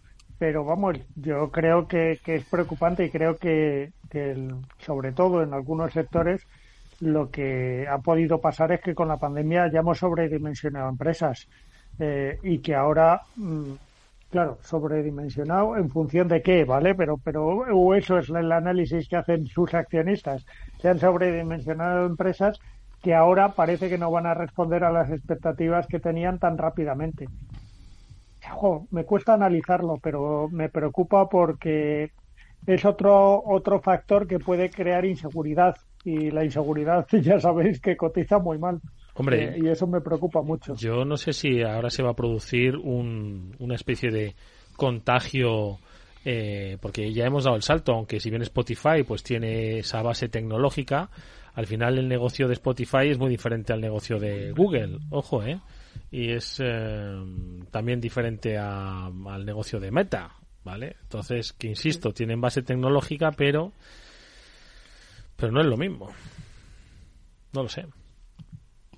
Pero 0.42 0.66
vamos, 0.66 0.98
yo 1.16 1.52
creo 1.52 1.88
que, 1.88 2.20
es 2.26 2.46
preocupante 2.46 3.06
y 3.06 3.12
creo 3.12 3.38
que, 3.38 3.92
sobre 4.80 5.12
todo 5.12 5.44
en 5.44 5.54
algunos 5.54 5.94
sectores 5.94 6.42
lo 7.00 7.30
que 7.30 7.88
ha 7.88 8.00
podido 8.00 8.42
pasar 8.42 8.72
es 8.72 8.82
que 8.82 8.96
con 8.96 9.08
la 9.08 9.18
pandemia 9.18 9.72
ya 9.72 9.82
hemos 9.82 10.00
sobredimensionado 10.00 10.90
empresas 10.90 11.48
eh, 12.00 12.40
y 12.42 12.58
que 12.58 12.74
ahora 12.74 13.22
mm, 13.36 13.74
Claro, 14.32 14.60
sobredimensionado 14.64 15.76
en 15.78 15.90
función 15.90 16.28
de 16.30 16.42
qué, 16.42 16.64
¿vale? 16.64 16.96
Pero, 16.96 17.18
pero 17.18 17.94
eso 17.96 18.18
es 18.18 18.30
el 18.30 18.52
análisis 18.52 19.08
que 19.10 19.18
hacen 19.18 19.46
sus 19.46 19.74
accionistas. 19.74 20.46
Se 20.78 20.88
han 20.90 21.00
sobredimensionado 21.00 22.06
empresas 22.06 22.58
que 23.02 23.14
ahora 23.14 23.54
parece 23.56 23.90
que 23.90 23.98
no 23.98 24.10
van 24.12 24.26
a 24.28 24.34
responder 24.34 24.84
a 24.86 24.92
las 24.92 25.12
expectativas 25.12 25.88
que 25.88 26.00
tenían 26.00 26.40
tan 26.40 26.58
rápidamente. 26.58 27.30
me 28.92 29.06
cuesta 29.06 29.34
analizarlo, 29.34 30.00
pero 30.02 30.48
me 30.52 30.70
preocupa 30.70 31.30
porque 31.30 32.10
es 32.66 32.86
otro, 32.86 33.42
otro 33.46 33.82
factor 33.82 34.28
que 34.28 34.40
puede 34.40 34.72
crear 34.72 35.06
inseguridad 35.06 35.76
y 36.04 36.32
la 36.32 36.44
inseguridad 36.46 37.08
ya 37.24 37.40
sabéis 37.40 37.80
que 37.82 37.98
cotiza 37.98 38.40
muy 38.40 38.58
mal. 38.60 38.82
Hombre, 39.22 39.56
eh, 39.56 39.60
y 39.64 39.68
eso 39.68 39.86
me 39.86 40.02
preocupa 40.02 40.42
mucho. 40.42 40.74
Yo 40.76 41.06
no 41.06 41.16
sé 41.16 41.32
si 41.32 41.62
ahora 41.62 41.92
se 41.92 42.02
va 42.02 42.12
a 42.12 42.16
producir 42.16 42.76
una 42.76 43.76
especie 43.76 44.10
de 44.10 44.36
contagio 44.76 45.78
eh, 46.26 46.78
porque 46.82 47.14
ya 47.14 47.26
hemos 47.26 47.44
dado 47.44 47.56
el 47.56 47.62
salto, 47.62 47.94
aunque 47.94 48.20
si 48.20 48.32
bien 48.32 48.42
Spotify 48.42 49.04
pues 49.08 49.22
tiene 49.22 49.80
esa 49.80 50.02
base 50.02 50.28
tecnológica, 50.28 51.12
al 51.54 51.68
final 51.68 52.00
el 52.00 52.08
negocio 52.08 52.48
de 52.48 52.54
Spotify 52.54 53.10
es 53.10 53.20
muy 53.20 53.30
diferente 53.30 53.74
al 53.74 53.82
negocio 53.82 54.18
de 54.20 54.52
Google, 54.54 54.98
ojo, 55.12 55.44
¿eh? 55.44 55.60
Y 56.10 56.32
es 56.32 56.60
eh, 56.64 57.16
también 57.70 58.02
diferente 58.02 58.58
al 58.58 59.46
negocio 59.46 59.80
de 59.80 59.92
Meta, 59.92 60.32
¿vale? 60.64 60.96
Entonces, 61.04 61.54
que 61.54 61.68
insisto, 61.68 62.12
tienen 62.12 62.42
base 62.42 62.64
tecnológica, 62.64 63.32
pero 63.32 63.72
pero 65.36 65.52
no 65.52 65.62
es 65.62 65.68
lo 65.68 65.78
mismo. 65.78 66.10
No 67.54 67.64
lo 67.64 67.70
sé. 67.70 67.86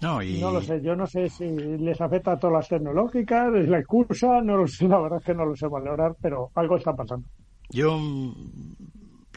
No, 0.04 0.22
no 0.22 0.52
lo 0.52 0.62
sé, 0.62 0.82
yo 0.82 0.98
no 0.98 1.08
sé 1.08 1.30
si 1.30 1.46
les 1.50 2.02
afecta 2.02 2.34
a 2.34 2.38
todas 2.38 2.58
las 2.58 2.68
tecnológicas, 2.68 3.54
la 3.54 3.80
excusa, 3.80 4.42
no 4.42 4.58
lo 4.58 4.68
sé, 4.68 4.86
la 4.86 5.00
verdad 5.00 5.20
es 5.20 5.26
que 5.26 5.34
no 5.34 5.46
lo 5.46 5.56
sé 5.56 5.66
valorar, 5.68 6.18
pero 6.22 6.52
algo 6.56 6.76
está 6.76 6.94
pasando. 6.94 7.26
Yo, 7.70 7.98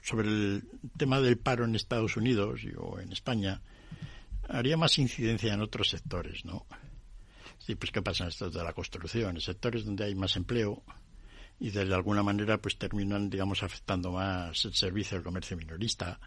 sobre 0.02 0.28
el 0.28 0.68
tema 0.96 1.20
del 1.20 1.38
paro 1.38 1.64
en 1.64 1.76
Estados 1.76 2.16
Unidos 2.16 2.62
o 2.76 2.98
en 2.98 3.12
España, 3.12 3.62
haría 4.48 4.76
más 4.76 4.98
incidencia 4.98 5.54
en 5.54 5.60
otros 5.60 5.88
sectores, 5.88 6.44
¿no? 6.44 6.66
Sí, 7.58 7.76
pues 7.76 7.92
qué 7.92 8.02
pasa 8.02 8.24
en 8.24 8.28
estos 8.30 8.52
de 8.52 8.64
la 8.64 8.72
construcción, 8.72 9.36
en 9.36 9.40
sectores 9.40 9.84
donde 9.84 10.04
hay 10.04 10.16
más 10.16 10.34
empleo 10.34 10.82
y 11.60 11.70
de 11.70 11.94
alguna 11.94 12.24
manera 12.24 12.58
pues 12.58 12.76
terminan, 12.76 13.30
digamos, 13.30 13.62
afectando 13.62 14.10
más 14.10 14.64
el 14.64 14.74
servicio 14.74 15.16
del 15.16 15.24
comercio 15.24 15.56
minorista. 15.56 16.18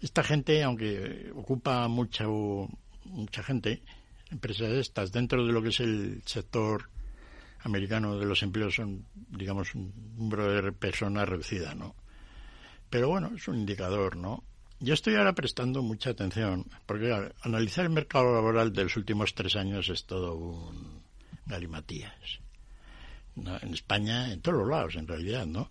Esta 0.00 0.22
gente, 0.22 0.62
aunque 0.62 1.32
ocupa 1.34 1.88
mucho 1.88 2.68
mucha 3.08 3.42
gente, 3.42 3.82
empresas 4.30 4.70
estas, 4.70 5.12
dentro 5.12 5.46
de 5.46 5.52
lo 5.52 5.62
que 5.62 5.68
es 5.68 5.80
el 5.80 6.22
sector 6.24 6.90
americano 7.60 8.18
de 8.18 8.26
los 8.26 8.42
empleos 8.42 8.74
son, 8.74 9.06
digamos, 9.14 9.74
un 9.74 9.92
número 10.16 10.50
de 10.50 10.72
personas 10.72 11.28
reducida, 11.28 11.74
¿no? 11.74 11.94
Pero 12.90 13.08
bueno, 13.08 13.32
es 13.34 13.48
un 13.48 13.56
indicador, 13.56 14.16
¿no? 14.16 14.44
Yo 14.78 14.94
estoy 14.94 15.14
ahora 15.14 15.34
prestando 15.34 15.82
mucha 15.82 16.10
atención, 16.10 16.66
porque 16.84 17.32
analizar 17.42 17.84
el 17.84 17.90
mercado 17.90 18.32
laboral 18.34 18.72
de 18.72 18.84
los 18.84 18.96
últimos 18.96 19.34
tres 19.34 19.56
años 19.56 19.88
es 19.88 20.04
todo 20.04 20.36
un 20.36 21.02
galimatías. 21.46 22.40
En 23.36 23.74
España, 23.74 24.32
en 24.32 24.40
todos 24.40 24.58
los 24.58 24.68
lados, 24.68 24.96
en 24.96 25.06
realidad, 25.06 25.46
¿no? 25.46 25.70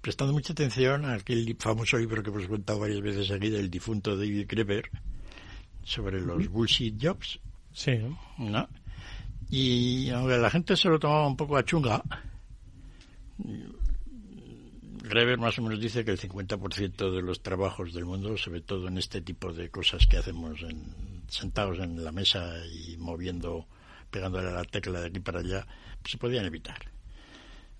Prestando 0.00 0.32
mucha 0.32 0.52
atención 0.52 1.04
a 1.04 1.14
aquel 1.14 1.56
famoso 1.58 1.96
libro 1.98 2.22
que 2.22 2.30
hemos 2.30 2.46
contado 2.46 2.80
varias 2.80 3.00
veces 3.00 3.30
aquí 3.30 3.48
del 3.48 3.70
difunto 3.70 4.16
David 4.16 4.46
Kreber, 4.48 4.90
sobre 5.84 6.20
los 6.20 6.48
bullshit 6.48 6.96
jobs. 7.00 7.38
Sí. 7.72 7.98
¿no? 8.38 8.68
Y 9.50 10.10
aunque 10.10 10.38
la 10.38 10.50
gente 10.50 10.76
se 10.76 10.88
lo 10.88 10.98
tomaba 10.98 11.26
un 11.26 11.36
poco 11.36 11.56
a 11.56 11.64
chunga, 11.64 12.02
Rever 15.02 15.36
más 15.36 15.58
o 15.58 15.62
menos 15.62 15.80
dice 15.80 16.04
que 16.04 16.12
el 16.12 16.18
50% 16.18 17.10
de 17.10 17.22
los 17.22 17.42
trabajos 17.42 17.92
del 17.92 18.04
mundo, 18.04 18.36
sobre 18.38 18.60
todo 18.60 18.88
en 18.88 18.98
este 18.98 19.20
tipo 19.20 19.52
de 19.52 19.68
cosas 19.68 20.06
que 20.06 20.16
hacemos 20.16 20.62
en, 20.62 21.24
sentados 21.28 21.80
en 21.80 22.02
la 22.02 22.12
mesa 22.12 22.54
y 22.66 22.96
moviendo, 22.96 23.66
pegándole 24.10 24.48
a 24.48 24.52
la 24.52 24.64
tecla 24.64 25.00
de 25.00 25.08
aquí 25.08 25.20
para 25.20 25.40
allá, 25.40 25.66
pues 26.00 26.12
se 26.12 26.18
podían 26.18 26.46
evitar. 26.46 26.78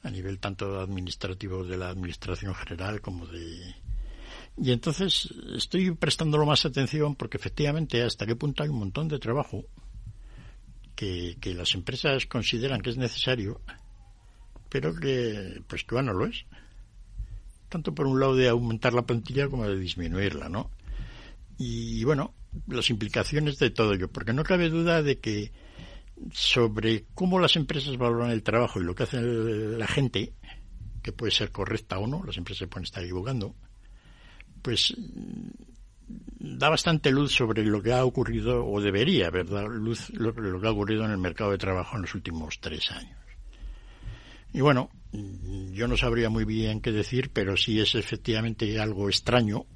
A 0.02 0.10
nivel 0.10 0.40
tanto 0.40 0.80
administrativo 0.80 1.64
de 1.64 1.76
la 1.76 1.90
administración 1.90 2.54
general 2.54 3.00
como 3.00 3.24
de 3.26 3.76
y 4.56 4.72
entonces 4.72 5.32
estoy 5.56 5.92
prestándolo 5.92 6.46
más 6.46 6.64
atención 6.66 7.14
porque 7.14 7.36
efectivamente 7.36 8.02
hasta 8.02 8.26
qué 8.26 8.36
punto 8.36 8.62
hay 8.62 8.68
un 8.68 8.78
montón 8.78 9.08
de 9.08 9.18
trabajo 9.18 9.64
que, 10.94 11.36
que 11.40 11.54
las 11.54 11.74
empresas 11.74 12.26
consideran 12.26 12.80
que 12.80 12.90
es 12.90 12.96
necesario, 12.96 13.60
pero 14.68 14.94
que 14.94 15.62
pues 15.66 15.84
que 15.84 15.94
bueno 15.94 16.12
lo 16.12 16.26
es. 16.26 16.44
Tanto 17.68 17.94
por 17.94 18.06
un 18.06 18.20
lado 18.20 18.36
de 18.36 18.48
aumentar 18.48 18.92
la 18.92 19.06
plantilla 19.06 19.48
como 19.48 19.66
de 19.66 19.78
disminuirla, 19.78 20.50
¿no? 20.50 20.70
Y 21.56 22.04
bueno, 22.04 22.34
las 22.66 22.90
implicaciones 22.90 23.58
de 23.58 23.70
todo 23.70 23.94
ello, 23.94 24.10
porque 24.10 24.32
no 24.32 24.44
cabe 24.44 24.68
duda 24.68 25.02
de 25.02 25.18
que 25.18 25.52
sobre 26.32 27.06
cómo 27.14 27.38
las 27.38 27.56
empresas 27.56 27.96
valoran 27.96 28.30
el 28.30 28.42
trabajo 28.42 28.80
y 28.80 28.84
lo 28.84 28.94
que 28.94 29.04
hace 29.04 29.20
la 29.20 29.86
gente, 29.86 30.32
que 31.02 31.12
puede 31.12 31.32
ser 31.32 31.50
correcta 31.50 31.98
o 31.98 32.06
no, 32.06 32.22
las 32.24 32.36
empresas 32.36 32.68
pueden 32.68 32.84
estar 32.84 33.02
equivocando, 33.02 33.54
pues 34.62 34.94
da 36.38 36.68
bastante 36.68 37.10
luz 37.10 37.32
sobre 37.32 37.64
lo 37.64 37.82
que 37.82 37.92
ha 37.92 38.04
ocurrido, 38.04 38.66
o 38.66 38.80
debería 38.80 39.28
haber 39.28 39.48
dado 39.48 39.68
luz 39.68 40.10
lo, 40.10 40.34
que 40.34 40.66
ha 40.66 40.70
ocurrido 40.70 41.04
en 41.04 41.12
el 41.12 41.18
mercado 41.18 41.52
de 41.52 41.58
trabajo 41.58 41.96
en 41.96 42.02
los 42.02 42.14
últimos 42.14 42.60
tres 42.60 42.90
años. 42.90 43.18
Y 44.52 44.60
bueno, 44.60 44.90
yo 45.12 45.88
no 45.88 45.96
sabría 45.96 46.28
muy 46.28 46.44
bien 46.44 46.80
qué 46.80 46.92
decir, 46.92 47.30
pero 47.32 47.56
sí 47.56 47.80
es 47.80 47.94
efectivamente 47.94 48.78
algo 48.80 49.08
extraño, 49.08 49.66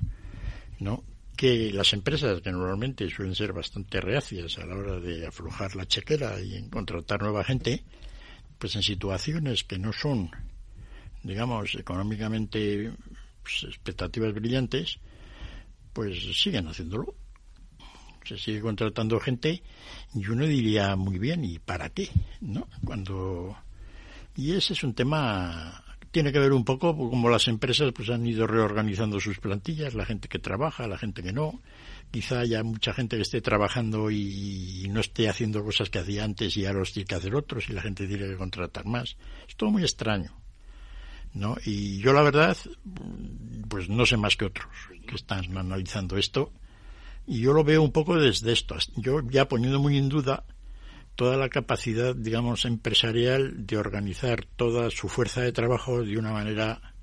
¿no? 0.80 1.04
Que 1.36 1.72
las 1.72 1.92
empresas, 1.92 2.40
que 2.40 2.50
normalmente 2.50 3.08
suelen 3.10 3.34
ser 3.34 3.52
bastante 3.52 4.00
reacias 4.00 4.58
a 4.58 4.66
la 4.66 4.76
hora 4.76 5.00
de 5.00 5.26
aflojar 5.26 5.76
la 5.76 5.86
chequera 5.86 6.40
y 6.40 6.68
contratar 6.68 7.22
nueva 7.22 7.44
gente, 7.44 7.84
pues 8.58 8.74
en 8.74 8.82
situaciones 8.82 9.64
que 9.64 9.78
no 9.78 9.92
son, 9.92 10.30
digamos, 11.22 11.74
económicamente 11.74 12.92
pues, 13.46 13.62
expectativas 13.62 14.34
brillantes, 14.34 14.98
pues 15.92 16.18
siguen 16.36 16.66
haciéndolo. 16.66 17.14
Se 18.24 18.36
sigue 18.36 18.60
contratando 18.60 19.20
gente 19.20 19.62
y 20.12 20.26
uno 20.26 20.46
diría 20.46 20.96
muy 20.96 21.20
bien, 21.20 21.44
¿y 21.44 21.60
para 21.60 21.90
qué? 21.90 22.10
¿No? 22.40 22.66
Cuando 22.84 23.56
y 24.34 24.52
ese 24.52 24.72
es 24.72 24.82
un 24.82 24.94
tema 24.94 25.84
tiene 26.10 26.32
que 26.32 26.40
ver 26.40 26.52
un 26.52 26.64
poco 26.64 26.96
como 26.96 27.28
las 27.28 27.46
empresas 27.46 27.92
pues 27.92 28.10
han 28.10 28.26
ido 28.26 28.46
reorganizando 28.46 29.20
sus 29.20 29.38
plantillas, 29.38 29.94
la 29.94 30.04
gente 30.06 30.28
que 30.28 30.38
trabaja, 30.38 30.88
la 30.88 30.98
gente 30.98 31.22
que 31.22 31.32
no. 31.32 31.60
Quizá 32.10 32.40
haya 32.40 32.64
mucha 32.64 32.94
gente 32.94 33.16
que 33.16 33.22
esté 33.22 33.40
trabajando 33.40 34.10
y 34.10 34.86
no 34.90 35.00
esté 35.00 35.28
haciendo 35.28 35.62
cosas 35.62 35.88
que 35.90 35.98
hacía 35.98 36.24
antes 36.24 36.56
y 36.56 36.66
ahora 36.66 36.80
los 36.80 36.92
tiene 36.92 37.06
que 37.06 37.14
hacer 37.14 37.34
otros 37.34 37.68
y 37.68 37.74
la 37.74 37.82
gente 37.82 38.08
tiene 38.08 38.26
que 38.26 38.36
contratar 38.36 38.86
más. 38.86 39.16
Es 39.46 39.56
todo 39.56 39.70
muy 39.70 39.82
extraño. 39.82 40.45
¿No? 41.36 41.56
Y 41.64 41.98
yo 41.98 42.12
la 42.12 42.22
verdad, 42.22 42.56
pues 43.68 43.88
no 43.88 44.06
sé 44.06 44.16
más 44.16 44.36
que 44.36 44.46
otros 44.46 44.68
que 45.06 45.14
están 45.14 45.56
analizando 45.56 46.16
esto 46.16 46.50
y 47.26 47.40
yo 47.40 47.52
lo 47.52 47.62
veo 47.62 47.82
un 47.82 47.92
poco 47.92 48.16
desde 48.16 48.52
esto. 48.52 48.76
Yo 48.96 49.20
ya 49.28 49.46
poniendo 49.46 49.78
muy 49.78 49.98
en 49.98 50.08
duda 50.08 50.44
toda 51.14 51.36
la 51.36 51.48
capacidad, 51.48 52.14
digamos, 52.14 52.64
empresarial 52.64 53.66
de 53.66 53.76
organizar 53.76 54.46
toda 54.56 54.90
su 54.90 55.08
fuerza 55.08 55.42
de 55.42 55.52
trabajo 55.52 56.02
de 56.02 56.18
una 56.18 56.32
manera, 56.32 56.94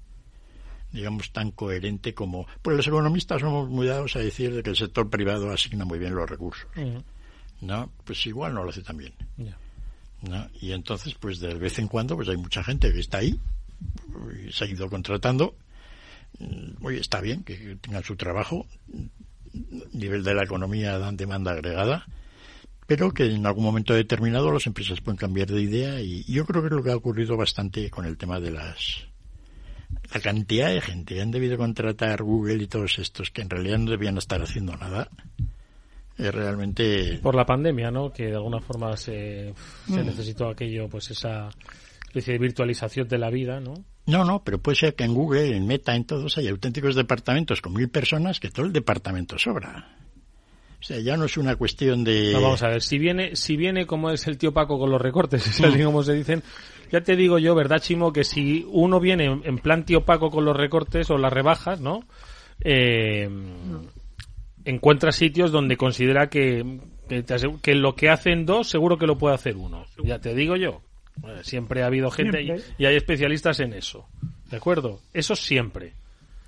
digamos, 0.92 1.32
tan 1.32 1.52
coherente 1.52 2.14
como... 2.14 2.48
Pues 2.62 2.76
los 2.76 2.88
economistas 2.88 3.42
somos 3.42 3.70
muy 3.70 3.88
dados 3.88 4.16
a 4.16 4.20
decir 4.20 4.54
de 4.54 4.64
que 4.64 4.72
el 4.72 4.76
sector 4.76 5.10
privado 5.10 5.52
asigna 5.52 5.86
muy 5.86 6.00
bien 6.00 6.16
los 6.16 6.30
recursos. 6.30 6.68
¿No? 7.62 7.92
Pues 8.04 8.26
igual 8.26 8.54
no 8.54 8.64
lo 8.64 8.70
hace 8.72 8.82
tan 8.82 8.98
bien. 8.98 9.14
¿no? 10.22 10.48
Y 10.60 10.72
entonces, 10.72 11.14
pues 11.16 11.40
de 11.40 11.54
vez 11.54 11.78
en 11.80 11.88
cuando, 11.88 12.16
pues 12.16 12.30
hay 12.30 12.38
mucha 12.38 12.64
gente 12.64 12.92
que 12.92 13.00
está 13.00 13.20
ahí 13.20 13.40
se 14.52 14.66
ha 14.66 14.68
ido 14.68 14.90
contratando. 14.90 15.56
Mm, 16.40 16.84
oye, 16.86 17.00
está 17.00 17.22
bien 17.22 17.44
que 17.44 17.78
tengan 17.82 18.04
su 18.04 18.16
trabajo, 18.16 18.66
nivel 19.94 20.24
de 20.24 20.34
la 20.34 20.44
economía 20.44 20.98
dan 20.98 21.18
demanda 21.18 21.52
agregada, 21.52 22.06
pero 22.88 23.12
que 23.12 23.26
en 23.26 23.46
algún 23.46 23.64
momento 23.64 23.94
determinado 23.94 24.52
las 24.52 24.68
empresas 24.68 25.02
pueden 25.02 25.18
cambiar 25.18 25.48
de 25.48 25.62
idea 25.62 26.02
y, 26.02 26.24
yo 26.32 26.46
creo 26.46 26.62
que 26.62 26.68
es 26.68 26.74
lo 26.74 26.84
que 26.84 26.92
ha 26.92 26.96
ocurrido 26.96 27.38
bastante 27.38 27.90
con 27.90 28.06
el 28.06 28.18
tema 28.18 28.40
de 28.40 28.52
las 28.52 29.08
la 30.12 30.20
cantidad 30.20 30.70
de 30.70 30.82
gente 30.82 31.16
que 31.16 31.22
han 31.22 31.32
debido 31.32 31.56
contratar 31.56 32.24
Google 32.24 32.64
y 32.64 32.68
todos 32.68 32.98
estos 32.98 33.30
que 33.30 33.44
en 33.44 33.50
realidad 33.50 33.78
no 33.78 33.92
debían 33.92 34.18
estar 34.18 34.42
haciendo 34.42 34.76
nada 34.76 35.08
es 36.18 36.34
realmente 36.34 37.20
por 37.22 37.36
la 37.36 37.46
pandemia 37.46 37.92
no 37.92 38.12
que 38.12 38.26
de 38.26 38.36
alguna 38.36 38.60
forma 38.60 38.98
se, 38.98 39.54
se 39.88 40.04
mm. 40.04 40.06
necesitó 40.06 40.50
aquello 40.50 40.90
pues 40.90 41.12
esa 41.12 41.50
especie 42.14 42.34
de 42.34 42.39
virtualización 42.39 43.07
de 43.07 43.18
la 43.18 43.32
vida, 43.32 43.59
¿no? 43.59 43.74
No, 44.05 44.24
no, 44.24 44.43
pero 44.43 44.59
puede 44.59 44.76
ser 44.76 44.93
que 44.93 45.03
en 45.03 45.16
Google, 45.16 45.55
en 45.55 45.66
Meta, 45.66 45.95
en 45.95 46.05
todos 46.05 46.38
hay 46.38 46.47
auténticos 46.47 46.95
departamentos 46.95 47.59
con 47.59 47.74
mil 47.74 47.89
personas 47.89 48.39
que 48.39 48.51
todo 48.51 48.68
el 48.68 48.74
departamento 48.74 49.39
sobra. 49.39 49.97
O 50.80 50.84
sea, 50.84 50.99
ya 50.99 51.18
no 51.18 51.26
es 51.26 51.38
una 51.38 51.55
cuestión 51.55 52.03
de... 52.03 52.34
vamos 52.34 52.61
a 52.61 52.68
ver, 52.68 52.82
si 52.84 52.99
viene, 52.99 53.36
si 53.36 53.57
viene 53.57 53.88
como 53.88 54.11
es 54.11 54.28
el 54.28 54.38
tío 54.38 54.53
Paco 54.53 54.78
con 54.78 54.91
los 54.91 55.01
recortes, 55.01 55.47
así 55.64 55.84
como 55.84 56.03
se 56.03 56.14
dicen, 56.14 56.43
ya 56.91 57.01
te 57.01 57.16
digo 57.16 57.39
yo, 57.39 57.55
¿verdad, 57.55 57.80
Chimo? 57.80 58.14
Que 58.14 58.24
si 58.24 58.64
uno 58.70 58.99
viene 58.99 59.26
en 59.26 59.57
plan 59.57 59.84
tío 59.84 60.05
Paco 60.05 60.30
con 60.30 60.45
los 60.45 60.55
recortes 60.55 61.09
o 61.09 61.18
las 61.18 61.34
rebajas, 61.34 61.82
¿no? 61.82 62.01
Eh, 62.64 63.28
encuentra 64.66 65.11
sitios 65.11 65.51
donde 65.51 65.78
considera 65.78 66.30
que, 66.30 66.80
que, 67.09 67.26
que, 67.61 67.74
lo 67.74 67.95
que 67.95 68.09
hacen 68.09 68.45
dos 68.45 68.70
seguro 68.70 68.99
que 68.99 69.07
lo 69.07 69.18
puede 69.18 69.34
hacer 69.34 69.55
uno. 69.57 69.86
Ya 70.03 70.20
te 70.20 70.36
digo 70.36 70.57
yo 70.57 70.82
siempre 71.41 71.84
ha 71.84 71.88
habido 71.88 72.11
gente 72.11 72.41
y, 72.78 72.86
hay 72.86 72.95
especialistas 72.95 73.59
en 73.59 73.74
eso. 73.74 74.07
¿De 74.49 74.57
acuerdo? 74.57 75.01
Eso 75.14 75.36
siempre. 75.36 75.93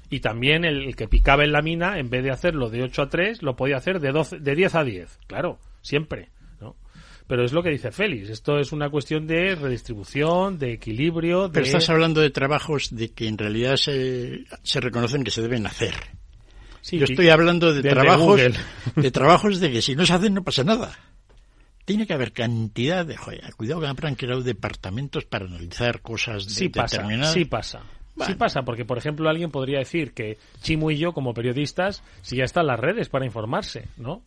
Y 0.10 0.20
también 0.20 0.66
el, 0.66 0.96
que 0.96 1.08
picaba 1.08 1.44
en 1.44 1.52
la 1.52 1.62
mina, 1.62 1.98
en 1.98 2.10
vez 2.10 2.24
de 2.24 2.32
hacerlo 2.32 2.70
de 2.70 2.84
8 2.84 3.02
a 3.02 3.10
3, 3.10 3.42
lo 3.42 3.56
podía 3.56 3.78
hacer 3.78 4.00
de, 4.00 4.12
12, 4.12 4.40
de 4.40 4.56
10 4.56 4.76
a 4.76 4.84
10. 4.84 5.20
Claro, 5.28 5.60
siempre. 5.82 6.30
¿no? 6.62 6.76
pero 7.28 7.44
es 7.44 7.54
lo 7.54 7.64
que 7.64 7.72
dice 7.72 7.92
Félix. 7.92 8.30
Esto 8.30 8.60
es 8.60 8.72
una 8.72 8.90
cuestión 8.90 9.26
de 9.26 9.56
redistribución, 9.56 10.60
de 10.60 10.74
equilibrio. 10.74 11.50
Pero 11.52 11.66
estás 11.66 11.90
hablando 11.90 12.22
de 12.22 12.30
trabajos 12.30 12.96
de 12.96 13.12
que 13.12 13.28
en 13.28 13.38
realidad 13.38 13.78
se, 13.78 14.46
se 14.62 14.80
reconocen 14.80 15.24
que 15.24 15.32
se 15.32 15.42
deben 15.42 15.66
hacer. 15.66 15.96
Yo 16.92 17.06
estoy 17.06 17.30
hablando 17.30 17.74
de, 17.74 17.82
trabajos 17.82 18.40
de, 18.96 19.12
trabajos 19.12 19.60
de 19.60 19.72
que 19.72 19.82
si 19.82 19.96
no 19.96 20.06
se 20.06 20.14
hacen 20.14 20.36
no 20.36 20.44
pasa 20.44 20.64
nada. 20.64 20.96
Tiene 21.86 22.08
que 22.08 22.14
haber 22.14 22.34
cantidad 22.34 23.06
de... 23.06 23.16
Joder, 23.16 23.54
cuidado 23.56 23.82
que 23.82 23.88
habrán 23.88 24.16
creado 24.16 24.42
departamentos 24.42 25.26
para 25.26 25.46
analizar 25.46 26.02
cosas 26.02 26.44
sí 26.46 26.68
determinadas. 26.68 27.28
Pasa, 27.28 27.34
sí 27.34 27.46
pasa. 27.46 27.82
Sí 28.26 28.36
pasa, 28.36 28.62
porque 28.64 28.86
por 28.86 28.98
ejemplo 28.98 29.30
alguien 29.30 29.52
podría 29.52 29.80
decir 29.80 30.14
que 30.14 30.38
Chimo 30.62 30.90
y 30.90 30.98
yo 30.98 31.12
como 31.12 31.34
periodistas, 31.34 32.02
si 32.22 32.38
ya 32.38 32.46
están 32.46 32.68
las 32.68 32.80
redes 32.80 33.10
para 33.10 33.26
informarse, 33.26 33.90
¿no? 33.98 34.24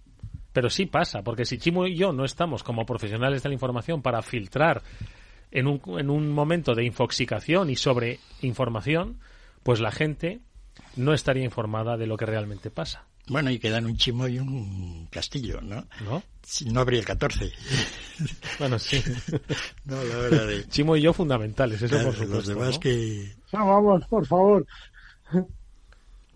Pero 0.53 0.69
sí 0.69 0.87
pasa, 0.87 1.23
porque 1.23 1.47
si 1.47 1.59
Chimo 1.59 1.87
y 1.87 1.97
yo 1.97 2.13
no 2.13 2.25
estamos 2.25 2.63
como 2.63 2.85
profesionales 2.85 3.43
de 3.43 3.49
la 3.49 3.55
información 3.55 4.03
para 4.03 4.21
filtrar 4.23 4.83
en 5.51 5.67
un, 5.67 5.81
en 5.99 6.11
un 6.11 6.31
momento 6.31 6.75
de 6.75 6.85
infoxicación 6.85 7.71
y 7.71 7.77
sobre 7.77 8.21
información, 8.43 9.21
pues 9.63 9.81
la 9.81 9.91
gente 9.91 10.41
no 10.97 11.15
estaría 11.15 11.45
informada 11.45 11.97
de 11.97 12.07
lo 12.07 12.17
que 12.17 12.27
realmente 12.27 12.71
pasa. 12.71 13.08
Bueno, 13.29 13.51
y 13.51 13.59
quedan 13.59 13.87
un 13.87 13.97
Chimo 13.97 14.27
y 14.27 14.39
un 14.39 15.07
Castillo, 15.11 15.61
¿no? 15.61 15.87
¿No? 16.05 16.23
No 16.67 16.81
habría 16.81 17.03
14. 17.03 17.53
Bueno, 18.59 18.79
sí. 18.79 19.03
no, 19.85 20.03
la 20.03 20.17
verdad. 20.17 20.49
Chimo 20.69 20.97
y 20.97 21.03
yo 21.03 21.13
fundamentales, 21.13 21.83
eso 21.83 21.97
por 22.03 22.13
supuesto. 22.13 22.35
Los 22.35 22.47
demás 22.47 22.79
que... 22.79 23.35
vamos, 23.53 24.05
por 24.07 24.27
favor. 24.27 24.67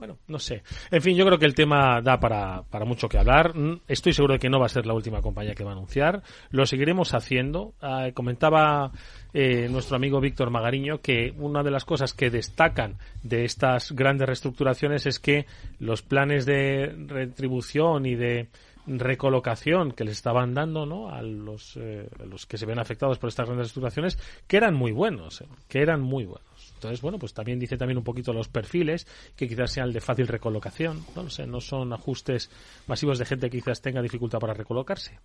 Bueno, 0.03 0.19
no 0.27 0.41
sé. 0.41 0.65
En 0.91 1.01
fin, 1.01 1.17
yo 1.17 1.25
creo 1.25 1.39
que 1.39 1.47
el 1.47 1.55
tema 1.55 2.03
da 2.03 2.19
para, 2.19 2.65
para 2.65 2.85
mucho 2.85 3.09
que 3.09 3.19
hablar. 3.19 3.57
Mm, 3.57 3.83
estoy 3.87 4.13
seguro 4.13 4.35
de 4.35 4.41
que 4.41 4.51
no 4.51 4.59
va 4.59 4.67
a 4.67 4.69
ser 4.69 4.85
la 4.85 4.95
última 4.95 5.23
compañía 5.23 5.55
que 5.55 5.63
va 5.63 5.71
a 5.71 5.75
anunciar. 5.75 6.25
Lo 6.51 6.67
seguiremos 6.67 7.15
haciendo. 7.15 7.75
Ah, 7.81 8.09
comentaba 8.13 8.91
eh, 9.35 9.69
nuestro 9.71 9.97
amigo 9.97 10.21
Víctor 10.21 10.51
Magariño 10.51 11.01
que 11.01 11.33
una 11.39 11.63
de 11.63 11.71
las 11.71 11.85
cosas 11.85 12.13
que 12.13 12.31
destacan 12.31 12.99
de 13.23 13.45
estas 13.45 13.93
grandes 13.93 14.27
reestructuraciones 14.27 15.07
es 15.07 15.19
que 15.19 15.47
los 15.79 16.03
planes 16.03 16.45
de 16.47 16.95
retribución 17.07 18.07
y 18.07 18.15
de 18.15 18.49
recolocación 18.87 19.93
que 19.93 20.05
les 20.05 20.17
estaban 20.17 20.55
dando 20.55 20.87
¿no? 20.87 21.09
a, 21.09 21.23
los, 21.23 21.77
eh, 21.77 22.09
los 22.29 22.47
que 22.47 22.59
se 22.59 22.67
ven 22.67 22.79
afectados 22.79 23.19
por 23.19 23.29
estas 23.29 23.47
grandes 23.47 23.67
reestructuraciones 23.67 24.19
que 24.47 24.57
eran 24.57 24.75
muy 24.75 24.93
buenos, 24.93 25.41
eh, 25.41 25.47
que 25.69 25.81
eran 25.81 26.01
muy 26.01 26.25
buenos. 26.25 26.73
Entonces, 26.75 27.01
bueno, 27.01 27.19
pues 27.19 27.33
también 27.33 27.59
dice 27.59 27.77
también 27.77 27.99
un 27.99 28.05
poquito 28.05 28.33
los 28.33 28.49
perfiles, 28.49 29.07
que 29.37 29.49
quizás 29.49 29.71
sean 29.71 29.93
de 29.93 30.01
fácil 30.01 30.27
recolocación, 30.27 31.05
no 31.15 31.31
sé, 31.31 31.47
no 31.47 31.61
son 31.61 31.93
ajustes 31.93 32.51
masivos 32.89 33.19
de 33.19 33.25
gente 33.25 33.51
que 33.51 33.59
quizás 33.59 33.81
tenga 33.81 34.03
dificultad 34.03 34.41
para 34.41 34.55
recolocarse. 34.55 35.19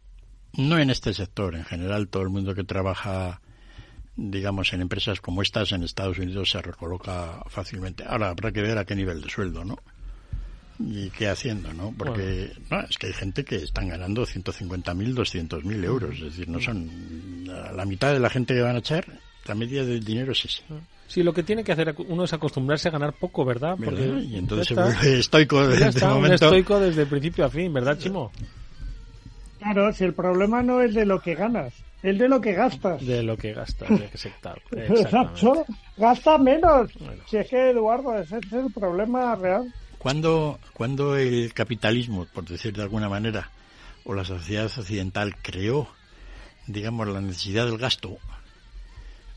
No 0.53 0.78
en 0.78 0.91
este 0.91 1.14
sector, 1.14 1.55
en 1.55 1.66
general 1.66 2.10
todo 2.10 2.24
el 2.24 2.30
mundo 2.30 2.53
que 2.53 2.64
trabaja 2.64 3.41
digamos, 4.18 4.74
en 4.74 4.82
empresas 4.82 5.22
como 5.22 5.41
estas 5.41 5.72
en 5.72 5.84
Estados 5.84 6.18
Unidos 6.18 6.49
se 6.49 6.61
recoloca 6.61 7.43
fácilmente. 7.47 8.03
Ahora 8.05 8.30
habrá 8.30 8.51
que 8.51 8.61
ver 8.61 8.78
a 8.78 8.86
qué 8.86 8.95
nivel 8.95 9.22
de 9.22 9.30
sueldo, 9.30 9.63
¿no? 9.63 9.78
Y 10.80 11.09
qué 11.11 11.28
haciendo, 11.28 11.74
¿no? 11.74 11.93
Porque 11.97 12.51
no, 12.70 12.82
es 12.82 12.97
que 12.97 13.07
hay 13.07 13.13
gente 13.13 13.43
que 13.45 13.55
están 13.55 13.88
ganando 13.88 14.24
150.000, 14.24 14.84
200.000 15.15 15.84
euros. 15.86 16.15
Es 16.15 16.24
decir, 16.24 16.49
no 16.49 16.59
son 16.59 17.45
la 17.45 17.86
mitad 17.86 18.11
de 18.13 18.20
la 18.20 18.30
gente 18.30 18.53
que 18.53 18.61
van 18.61 18.76
a 18.76 18.80
echar, 18.80 19.05
la 19.45 19.55
media 19.55 19.86
del 19.86 20.03
dinero 20.03 20.34
es 20.34 20.45
ese. 20.45 20.63
Sí, 21.07 21.24
lo 21.24 21.34
que 21.34 21.41
tiene 21.41 21.63
que 21.63 21.72
hacer 21.72 21.95
uno 22.09 22.26
es 22.26 22.34
acostumbrarse 22.34 22.89
a 22.89 22.91
ganar 22.91 23.13
poco, 23.13 23.45
¿verdad? 23.45 23.78
Porque 23.82 24.03
Y 24.28 24.36
entonces 24.36 24.68
se 24.68 24.74
vuelve 24.76 25.20
estoico 25.20 25.65
desde 25.68 25.99
el 25.99 26.07
momento. 26.09 26.45
estoico 26.45 26.80
desde 26.80 27.03
el 27.03 27.07
principio 27.07 27.45
a 27.45 27.49
fin, 27.49 27.72
¿verdad, 27.72 27.97
Chimo? 27.97 28.32
Claro, 29.59 29.91
si 29.93 30.03
el 30.03 30.13
problema 30.13 30.61
no 30.61 30.82
es 30.82 30.93
de 30.93 31.05
lo 31.05 31.22
que 31.22 31.34
ganas, 31.34 31.74
es 32.04 32.18
de 32.18 32.28
lo 32.28 32.39
que 32.39 32.54
gastas. 32.54 33.06
De 33.06 33.24
lo 33.24 33.38
que 33.38 33.54
gastas, 33.54 33.89
Exacto. 34.72 35.66
Gasta 35.98 36.38
menos. 36.38 36.91
Si 37.28 37.38
es 37.38 37.50
que, 37.50 37.72
Eduardo, 37.72 38.18
ese 38.18 38.38
es 38.38 38.54
el 38.54 38.72
problema 38.72 39.36
real. 39.36 39.74
Cuando, 39.98 40.60
cuando 40.74 41.18
el 41.18 41.54
capitalismo, 41.54 42.26
por 42.34 42.45
decir 42.45 42.76
de 42.76 42.84
alguna 42.84 43.10
manera, 43.10 43.50
o 44.06 44.14
la 44.14 44.24
sociedad 44.24 44.66
occidental 44.66 45.36
creó, 45.41 45.88
digamos, 46.68 47.08
la 47.08 47.20
necesidad 47.20 47.66
del 47.66 47.78
gasto, 47.78 48.18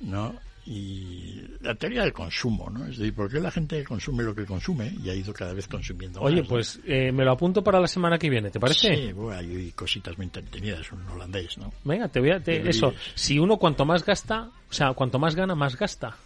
¿no? 0.00 0.34
Y 0.66 1.42
la 1.60 1.74
teoría 1.74 2.02
del 2.02 2.12
consumo, 2.12 2.68
¿no? 2.70 2.84
Es 2.86 2.98
decir, 2.98 3.14
¿por 3.14 3.30
qué 3.30 3.40
la 3.40 3.50
gente 3.50 3.82
consume 3.84 4.22
lo 4.22 4.34
que 4.34 4.44
consume 4.44 4.94
y 5.02 5.08
ha 5.08 5.14
ido 5.14 5.32
cada 5.32 5.52
vez 5.54 5.66
consumiendo 5.66 6.20
Oye, 6.20 6.44
pues 6.44 6.80
eh, 6.86 7.10
me 7.12 7.24
lo 7.24 7.32
apunto 7.32 7.64
para 7.64 7.80
la 7.80 7.86
semana 7.86 8.18
que 8.18 8.28
viene, 8.28 8.50
¿te 8.50 8.60
parece? 8.60 8.94
Sí, 8.94 9.12
bueno, 9.12 9.38
hay 9.38 9.72
cositas 9.72 10.16
muy 10.16 10.26
entretenidas, 10.26 10.92
un 10.92 11.06
holandés, 11.08 11.56
¿no? 11.58 11.72
Venga, 11.84 12.08
te 12.08 12.20
voy 12.20 12.30
a... 12.30 12.36
eso, 12.46 12.92
si 13.14 13.38
uno 13.38 13.56
cuanto 13.56 13.84
más 13.84 14.04
gasta, 14.04 14.50
o 14.68 14.72
sea, 14.72 14.92
cuanto 14.92 15.18
más 15.18 15.34
gana, 15.34 15.54
más 15.54 15.76
gasta. 15.76 16.16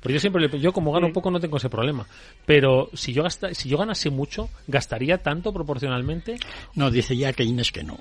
Pero 0.00 0.14
yo 0.14 0.20
siempre, 0.20 0.60
yo 0.60 0.72
como 0.72 0.92
gano 0.92 1.12
poco 1.12 1.30
no 1.30 1.40
tengo 1.40 1.58
ese 1.58 1.68
problema. 1.68 2.06
Pero 2.46 2.88
si 2.94 3.12
yo 3.12 3.22
gasta, 3.22 3.52
si 3.54 3.68
yo 3.68 3.76
ganase 3.76 4.08
mucho, 4.08 4.48
¿gastaría 4.66 5.18
tanto 5.18 5.52
proporcionalmente? 5.52 6.36
No, 6.74 6.90
dice 6.90 7.16
ya 7.16 7.32
Keynes 7.32 7.70
que 7.70 7.84
no. 7.84 7.98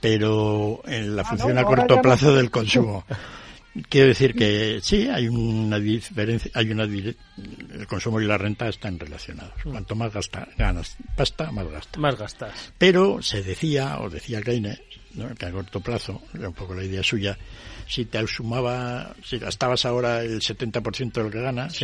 Pero 0.00 0.80
en 0.86 1.14
la 1.14 1.22
ah, 1.22 1.24
función 1.26 1.58
a 1.58 1.64
corto 1.64 2.00
plazo 2.00 2.34
del 2.34 2.50
consumo. 2.50 3.04
Quiero 3.88 4.08
decir 4.08 4.34
que 4.34 4.80
sí, 4.82 5.08
hay 5.08 5.28
una 5.28 5.78
diferencia, 5.78 6.50
hay 6.54 6.70
una 6.70 6.84
el 6.84 7.86
consumo 7.86 8.20
y 8.20 8.26
la 8.26 8.36
renta 8.36 8.68
están 8.68 8.98
relacionados. 8.98 9.52
Cuanto 9.62 9.94
más 9.94 10.12
gasta, 10.12 10.48
ganas 10.58 10.96
pasta, 11.16 11.52
más 11.52 11.68
gastas. 11.68 12.00
Más 12.00 12.18
gastas. 12.18 12.72
Pero 12.76 13.22
se 13.22 13.42
decía, 13.42 14.00
o 14.00 14.10
decía 14.10 14.42
Keynes, 14.42 14.80
que 15.38 15.46
a 15.46 15.52
corto 15.52 15.80
plazo, 15.80 16.20
era 16.34 16.48
un 16.48 16.54
poco 16.54 16.74
la 16.74 16.82
idea 16.82 17.02
suya, 17.02 17.38
si 17.86 18.06
te 18.06 18.26
sumaba, 18.26 19.14
si 19.24 19.38
gastabas 19.38 19.84
ahora 19.84 20.22
el 20.22 20.40
70% 20.40 21.12
de 21.12 21.22
lo 21.22 21.30
que 21.30 21.40
ganas, 21.40 21.78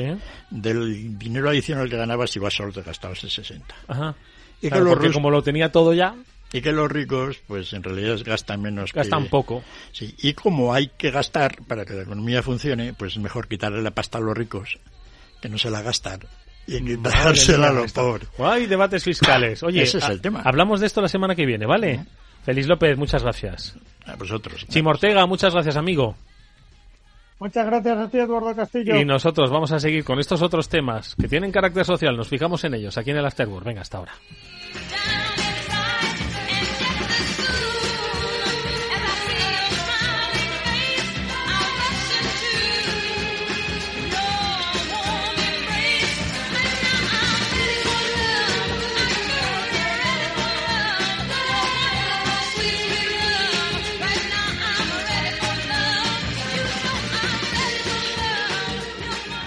del 0.51 1.17
dinero 1.19 1.51
adicional 1.51 1.89
que 1.89 1.97
ganabas, 1.97 2.35
igual 2.35 2.51
solo 2.51 2.73
te 2.73 2.83
gastabas 2.83 3.23
el 3.23 3.31
60%. 3.31 3.63
Ajá. 3.87 4.17
Y 4.61 4.71
porque 4.71 5.13
como 5.13 5.31
lo 5.31 5.43
tenía 5.43 5.71
todo 5.71 5.93
ya, 5.93 6.17
y 6.57 6.63
que 6.63 6.73
los 6.73 6.91
ricos, 6.91 7.39
pues 7.47 7.75
en 7.75 7.83
realidad 7.83 8.19
gastan 8.25 8.63
menos. 8.63 8.95
Gastan 8.95 9.27
poco. 9.27 9.63
Sí, 9.93 10.15
y 10.23 10.33
como 10.33 10.73
hay 10.73 10.91
que 10.97 11.11
gastar 11.11 11.63
para 11.67 11.85
que 11.85 11.93
la 11.93 12.03
economía 12.03 12.43
funcione, 12.43 12.95
pues 12.95 13.13
es 13.13 13.19
mejor 13.19 13.47
quitarle 13.47 13.83
la 13.83 13.91
pasta 13.91 14.17
a 14.17 14.23
los 14.23 14.35
ricos, 14.35 14.79
que 15.43 15.51
no 15.51 15.59
se 15.59 15.71
la 15.71 15.83
gastan, 15.83 16.21
y 16.67 16.83
quitársela 16.83 17.69
a 17.69 17.73
los 17.73 17.93
pobres. 17.93 18.29
Hay 18.39 18.65
debates 18.65 19.05
fiscales. 19.05 19.63
Oye, 19.63 19.83
ese 19.83 19.99
es 19.99 20.09
el 20.09 20.23
tema. 20.23 20.41
Hablamos 20.47 20.81
de 20.81 20.87
esto 20.87 21.03
la 21.03 21.09
semana 21.09 21.35
que 21.35 21.45
viene, 21.45 21.67
¿vale? 21.67 22.07
Feliz 22.43 22.67
López, 22.67 22.97
muchas 22.97 23.23
gracias. 23.23 23.77
A 24.07 24.17
vosotros. 24.17 24.67
Chimortega, 24.69 25.27
muchas 25.27 25.53
gracias, 25.53 25.77
amigo. 25.77 26.17
Muchas 27.39 27.67
gracias 27.67 27.99
a 27.99 28.09
ti, 28.09 28.19
Eduardo 28.19 28.57
Castillo. 28.57 28.97
Y 28.97 29.05
nosotros 29.05 29.51
vamos 29.51 29.73
a 29.73 29.79
seguir 29.79 30.05
con 30.05 30.19
estos 30.21 30.41
otros 30.41 30.71
temas 30.71 31.17
que 31.17 31.29
tienen 31.29 31.53
carácter 31.53 31.85
social. 31.85 32.17
Nos 32.17 32.29
fijamos 32.29 32.65
en 32.65 32.73
ellos 32.73 32.97
aquí 32.97 33.11
en 33.11 33.19
el 33.19 33.27
Afterworld. 33.27 33.67
Venga, 33.67 33.83
hasta 33.83 33.99
ahora. 33.99 34.13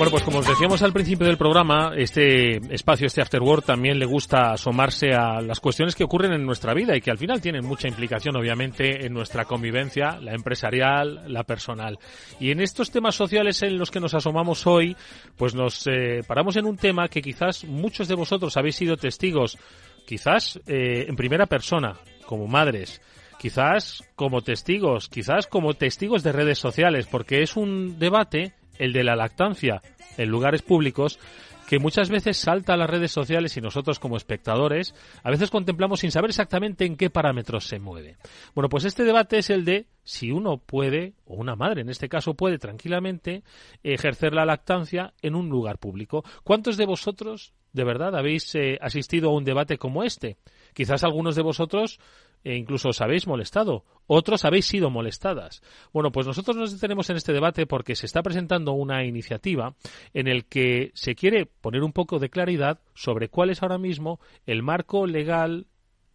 Bueno, 0.00 0.12
pues 0.12 0.22
como 0.22 0.38
os 0.38 0.46
decíamos 0.46 0.82
al 0.82 0.94
principio 0.94 1.26
del 1.26 1.36
programa, 1.36 1.92
este 1.94 2.56
espacio, 2.74 3.06
este 3.06 3.20
After 3.20 3.42
también 3.62 3.98
le 3.98 4.06
gusta 4.06 4.52
asomarse 4.52 5.12
a 5.12 5.42
las 5.42 5.60
cuestiones 5.60 5.94
que 5.94 6.04
ocurren 6.04 6.32
en 6.32 6.46
nuestra 6.46 6.72
vida 6.72 6.96
y 6.96 7.02
que 7.02 7.10
al 7.10 7.18
final 7.18 7.42
tienen 7.42 7.66
mucha 7.66 7.86
implicación, 7.86 8.34
obviamente, 8.34 9.04
en 9.04 9.12
nuestra 9.12 9.44
convivencia, 9.44 10.18
la 10.18 10.32
empresarial, 10.32 11.24
la 11.26 11.44
personal. 11.44 11.98
Y 12.38 12.50
en 12.50 12.60
estos 12.62 12.90
temas 12.90 13.14
sociales 13.14 13.62
en 13.62 13.76
los 13.76 13.90
que 13.90 14.00
nos 14.00 14.14
asomamos 14.14 14.66
hoy, 14.66 14.96
pues 15.36 15.54
nos 15.54 15.86
eh, 15.86 16.22
paramos 16.26 16.56
en 16.56 16.64
un 16.64 16.78
tema 16.78 17.08
que 17.08 17.20
quizás 17.20 17.64
muchos 17.64 18.08
de 18.08 18.14
vosotros 18.14 18.56
habéis 18.56 18.76
sido 18.76 18.96
testigos, 18.96 19.58
quizás 20.06 20.58
eh, 20.66 21.04
en 21.08 21.14
primera 21.14 21.44
persona, 21.44 21.92
como 22.24 22.46
madres, 22.46 23.02
quizás 23.38 24.02
como 24.16 24.40
testigos, 24.40 25.10
quizás 25.10 25.46
como 25.46 25.74
testigos 25.74 26.22
de 26.22 26.32
redes 26.32 26.58
sociales, 26.58 27.06
porque 27.06 27.42
es 27.42 27.54
un 27.54 27.98
debate 27.98 28.54
el 28.80 28.92
de 28.92 29.04
la 29.04 29.14
lactancia 29.14 29.82
en 30.16 30.28
lugares 30.28 30.62
públicos, 30.62 31.20
que 31.68 31.78
muchas 31.78 32.10
veces 32.10 32.36
salta 32.36 32.74
a 32.74 32.76
las 32.76 32.90
redes 32.90 33.12
sociales 33.12 33.56
y 33.56 33.60
nosotros 33.60 34.00
como 34.00 34.16
espectadores 34.16 34.92
a 35.22 35.30
veces 35.30 35.50
contemplamos 35.50 36.00
sin 36.00 36.10
saber 36.10 36.30
exactamente 36.30 36.84
en 36.84 36.96
qué 36.96 37.10
parámetros 37.10 37.68
se 37.68 37.78
mueve. 37.78 38.16
Bueno, 38.56 38.68
pues 38.68 38.84
este 38.84 39.04
debate 39.04 39.38
es 39.38 39.50
el 39.50 39.64
de 39.64 39.86
si 40.02 40.32
uno 40.32 40.56
puede, 40.56 41.12
o 41.26 41.34
una 41.36 41.54
madre 41.54 41.82
en 41.82 41.88
este 41.88 42.08
caso 42.08 42.34
puede 42.34 42.58
tranquilamente 42.58 43.44
ejercer 43.84 44.32
la 44.34 44.44
lactancia 44.44 45.12
en 45.22 45.36
un 45.36 45.48
lugar 45.48 45.78
público. 45.78 46.24
¿Cuántos 46.42 46.76
de 46.76 46.86
vosotros 46.86 47.52
de 47.72 47.84
verdad 47.84 48.16
habéis 48.16 48.52
eh, 48.56 48.76
asistido 48.80 49.28
a 49.30 49.34
un 49.34 49.44
debate 49.44 49.78
como 49.78 50.02
este? 50.02 50.38
Quizás 50.74 51.04
algunos 51.04 51.36
de 51.36 51.42
vosotros 51.42 52.00
e 52.44 52.56
incluso 52.56 52.88
os 52.88 53.00
habéis 53.00 53.26
molestado, 53.26 53.84
otros 54.06 54.44
habéis 54.44 54.66
sido 54.66 54.90
molestadas. 54.90 55.62
Bueno, 55.92 56.10
pues 56.10 56.26
nosotros 56.26 56.56
nos 56.56 56.72
detenemos 56.72 57.08
en 57.10 57.16
este 57.16 57.32
debate 57.32 57.66
porque 57.66 57.96
se 57.96 58.06
está 58.06 58.22
presentando 58.22 58.72
una 58.72 59.04
iniciativa 59.04 59.74
en 60.14 60.26
el 60.26 60.46
que 60.46 60.90
se 60.94 61.14
quiere 61.14 61.46
poner 61.46 61.82
un 61.82 61.92
poco 61.92 62.18
de 62.18 62.30
claridad 62.30 62.80
sobre 62.94 63.28
cuál 63.28 63.50
es 63.50 63.62
ahora 63.62 63.78
mismo 63.78 64.20
el 64.46 64.62
marco 64.62 65.06
legal 65.06 65.66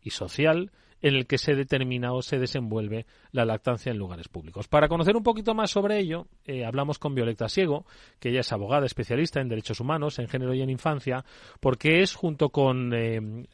y 0.02 0.12
social 0.12 0.72
en 1.02 1.16
el 1.16 1.28
que 1.28 1.38
se 1.38 1.56
determina 1.56 2.14
o 2.14 2.22
se 2.22 2.40
desenvuelve 2.40 3.06
la 3.32 3.46
lactancia 3.46 3.92
en 3.92 3.98
lugares 3.98 4.28
públicos. 4.28 4.68
Para 4.68 4.88
conocer 4.88 5.16
un 5.16 5.24
poquito 5.24 5.54
más 5.54 5.72
sobre 5.72 6.00
ello, 6.00 6.28
eh, 6.46 6.66
hablamos 6.66 7.00
con 7.00 7.16
Violeta 7.16 7.50
Ciego, 7.50 7.86
que 8.20 8.30
ella 8.30 8.42
es 8.42 8.52
abogada 8.52 8.86
especialista 8.86 9.42
en 9.42 9.50
derechos 9.50 9.80
humanos, 9.80 10.20
en 10.20 10.28
género 10.28 10.54
y 10.54 10.62
en 10.62 10.70
infancia, 10.70 11.26
porque 11.60 12.02
es 12.02 12.16
junto 12.16 12.50
con 12.50 12.94
eh, 12.94 13.46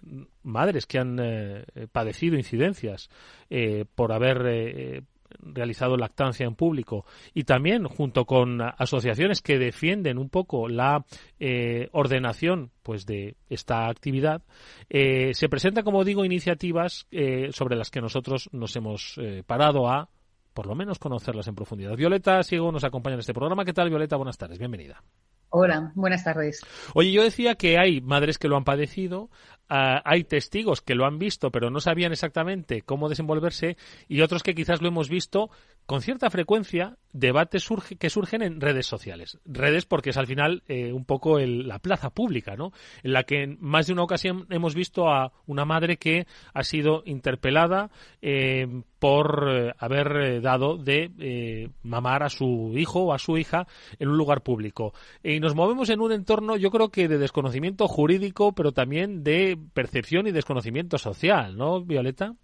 madres 0.44 0.86
que 0.86 1.00
han 1.00 1.20
eh, 1.22 1.66
padecido 1.92 2.36
incidencias 2.36 3.10
por 3.96 4.14
haber 4.14 5.04
realizado 5.40 5.98
lactancia 5.98 6.46
en 6.46 6.56
público 6.56 7.06
y 7.34 7.44
también 7.44 7.86
junto 7.86 8.26
con 8.26 8.62
asociaciones 8.62 9.42
que 9.42 9.58
defienden 9.60 10.18
un 10.18 10.30
poco 10.30 10.68
la 10.68 11.06
eh, 11.40 11.90
ordenación 11.92 12.72
pues 12.84 13.06
de 13.06 13.36
esta 13.50 13.88
actividad 13.88 14.42
eh, 14.90 15.34
se 15.34 15.50
presentan 15.50 15.84
como 15.84 16.04
digo 16.04 16.26
iniciativas 16.26 17.08
eh, 17.12 17.50
sobre 17.52 17.76
las 17.76 17.90
que 17.90 18.02
nosotros 18.02 18.50
nos 18.52 18.76
hemos 18.76 19.20
parado 19.46 19.90
a 19.90 20.10
por 20.54 20.68
lo 20.68 20.76
menos 20.76 21.00
conocerlas 21.00 21.48
en 21.48 21.56
profundidad. 21.56 21.96
Violeta 21.96 22.44
Siego 22.44 22.72
nos 22.72 22.84
acompaña 22.84 23.14
en 23.14 23.22
este 23.22 23.34
programa. 23.34 23.64
¿Qué 23.64 23.74
tal, 23.74 23.90
Violeta? 23.90 24.18
Buenas 24.18 24.38
tardes, 24.38 24.60
bienvenida. 24.60 25.02
Hola, 25.54 25.92
buenas 25.96 26.24
tardes. 26.24 26.62
Oye, 26.94 27.12
yo 27.12 27.24
decía 27.24 27.56
que 27.56 27.78
hay 27.78 28.00
madres 28.00 28.38
que 28.38 28.48
lo 28.48 28.56
han 28.56 28.64
padecido, 28.64 29.30
ah, 29.68 30.02
hay 30.06 30.24
testigos 30.24 30.80
que 30.80 30.96
lo 30.96 31.06
han 31.06 31.20
visto 31.20 31.52
pero 31.52 31.70
no 31.70 31.82
sabían 31.82 32.14
exactamente 32.14 32.84
cómo 32.84 33.10
desenvolverse 33.10 33.76
y 34.08 34.22
otros 34.22 34.44
que 34.44 34.56
quizás 34.56 34.82
lo 34.82 34.88
hemos 34.88 35.10
visto 35.10 35.50
con 35.92 36.02
cierta 36.02 36.30
frecuencia 36.30 36.96
debates 37.12 37.64
surge, 37.64 37.98
que 37.98 38.10
surgen 38.10 38.42
en 38.44 38.62
redes 38.62 38.86
sociales. 38.86 39.40
Redes 39.44 39.86
porque 39.86 40.12
es 40.12 40.18
al 40.18 40.26
final 40.26 40.64
eh, 40.70 40.94
un 40.94 41.04
poco 41.04 41.38
la 41.38 41.80
plaza 41.80 42.12
pública, 42.12 42.56
¿no? 42.56 42.72
En 43.04 43.12
la 43.12 43.24
que 43.24 43.44
en 43.44 43.58
más 43.60 43.88
de 43.88 43.92
una 43.92 44.04
ocasión 44.04 44.48
hemos 44.52 44.74
visto 44.74 45.10
a 45.10 45.34
una 45.48 45.66
madre 45.66 45.98
que 45.98 46.28
ha 46.54 46.64
sido 46.64 47.04
interpelada 47.06 47.92
eh, 48.22 48.84
por 49.00 49.50
eh, 49.50 49.74
haber 49.80 50.42
dado 50.42 50.78
de 50.78 51.70
mamar 51.84 52.24
a 52.24 52.30
su 52.30 52.72
hijo 52.78 53.02
o 53.02 53.14
a 53.14 53.20
su 53.20 53.38
hija 53.38 53.68
en 54.00 54.08
un 54.08 54.18
lugar 54.18 54.44
público. 54.44 54.94
Y 55.22 55.42
nos 55.42 55.56
movemos 55.56 55.90
en 55.90 56.00
un 56.00 56.14
entorno, 56.14 56.56
yo 56.56 56.72
creo 56.72 56.88
que 56.88 57.10
de 57.10 57.18
desconocimiento 57.18 57.90
jurídico, 57.90 58.54
pero 58.54 58.72
también 58.72 59.26
de 59.26 59.60
percepción 59.74 60.26
y 60.26 60.32
desconocimiento 60.32 60.98
social, 60.98 61.58
¿no, 61.58 61.82
Violeta? 61.84 62.38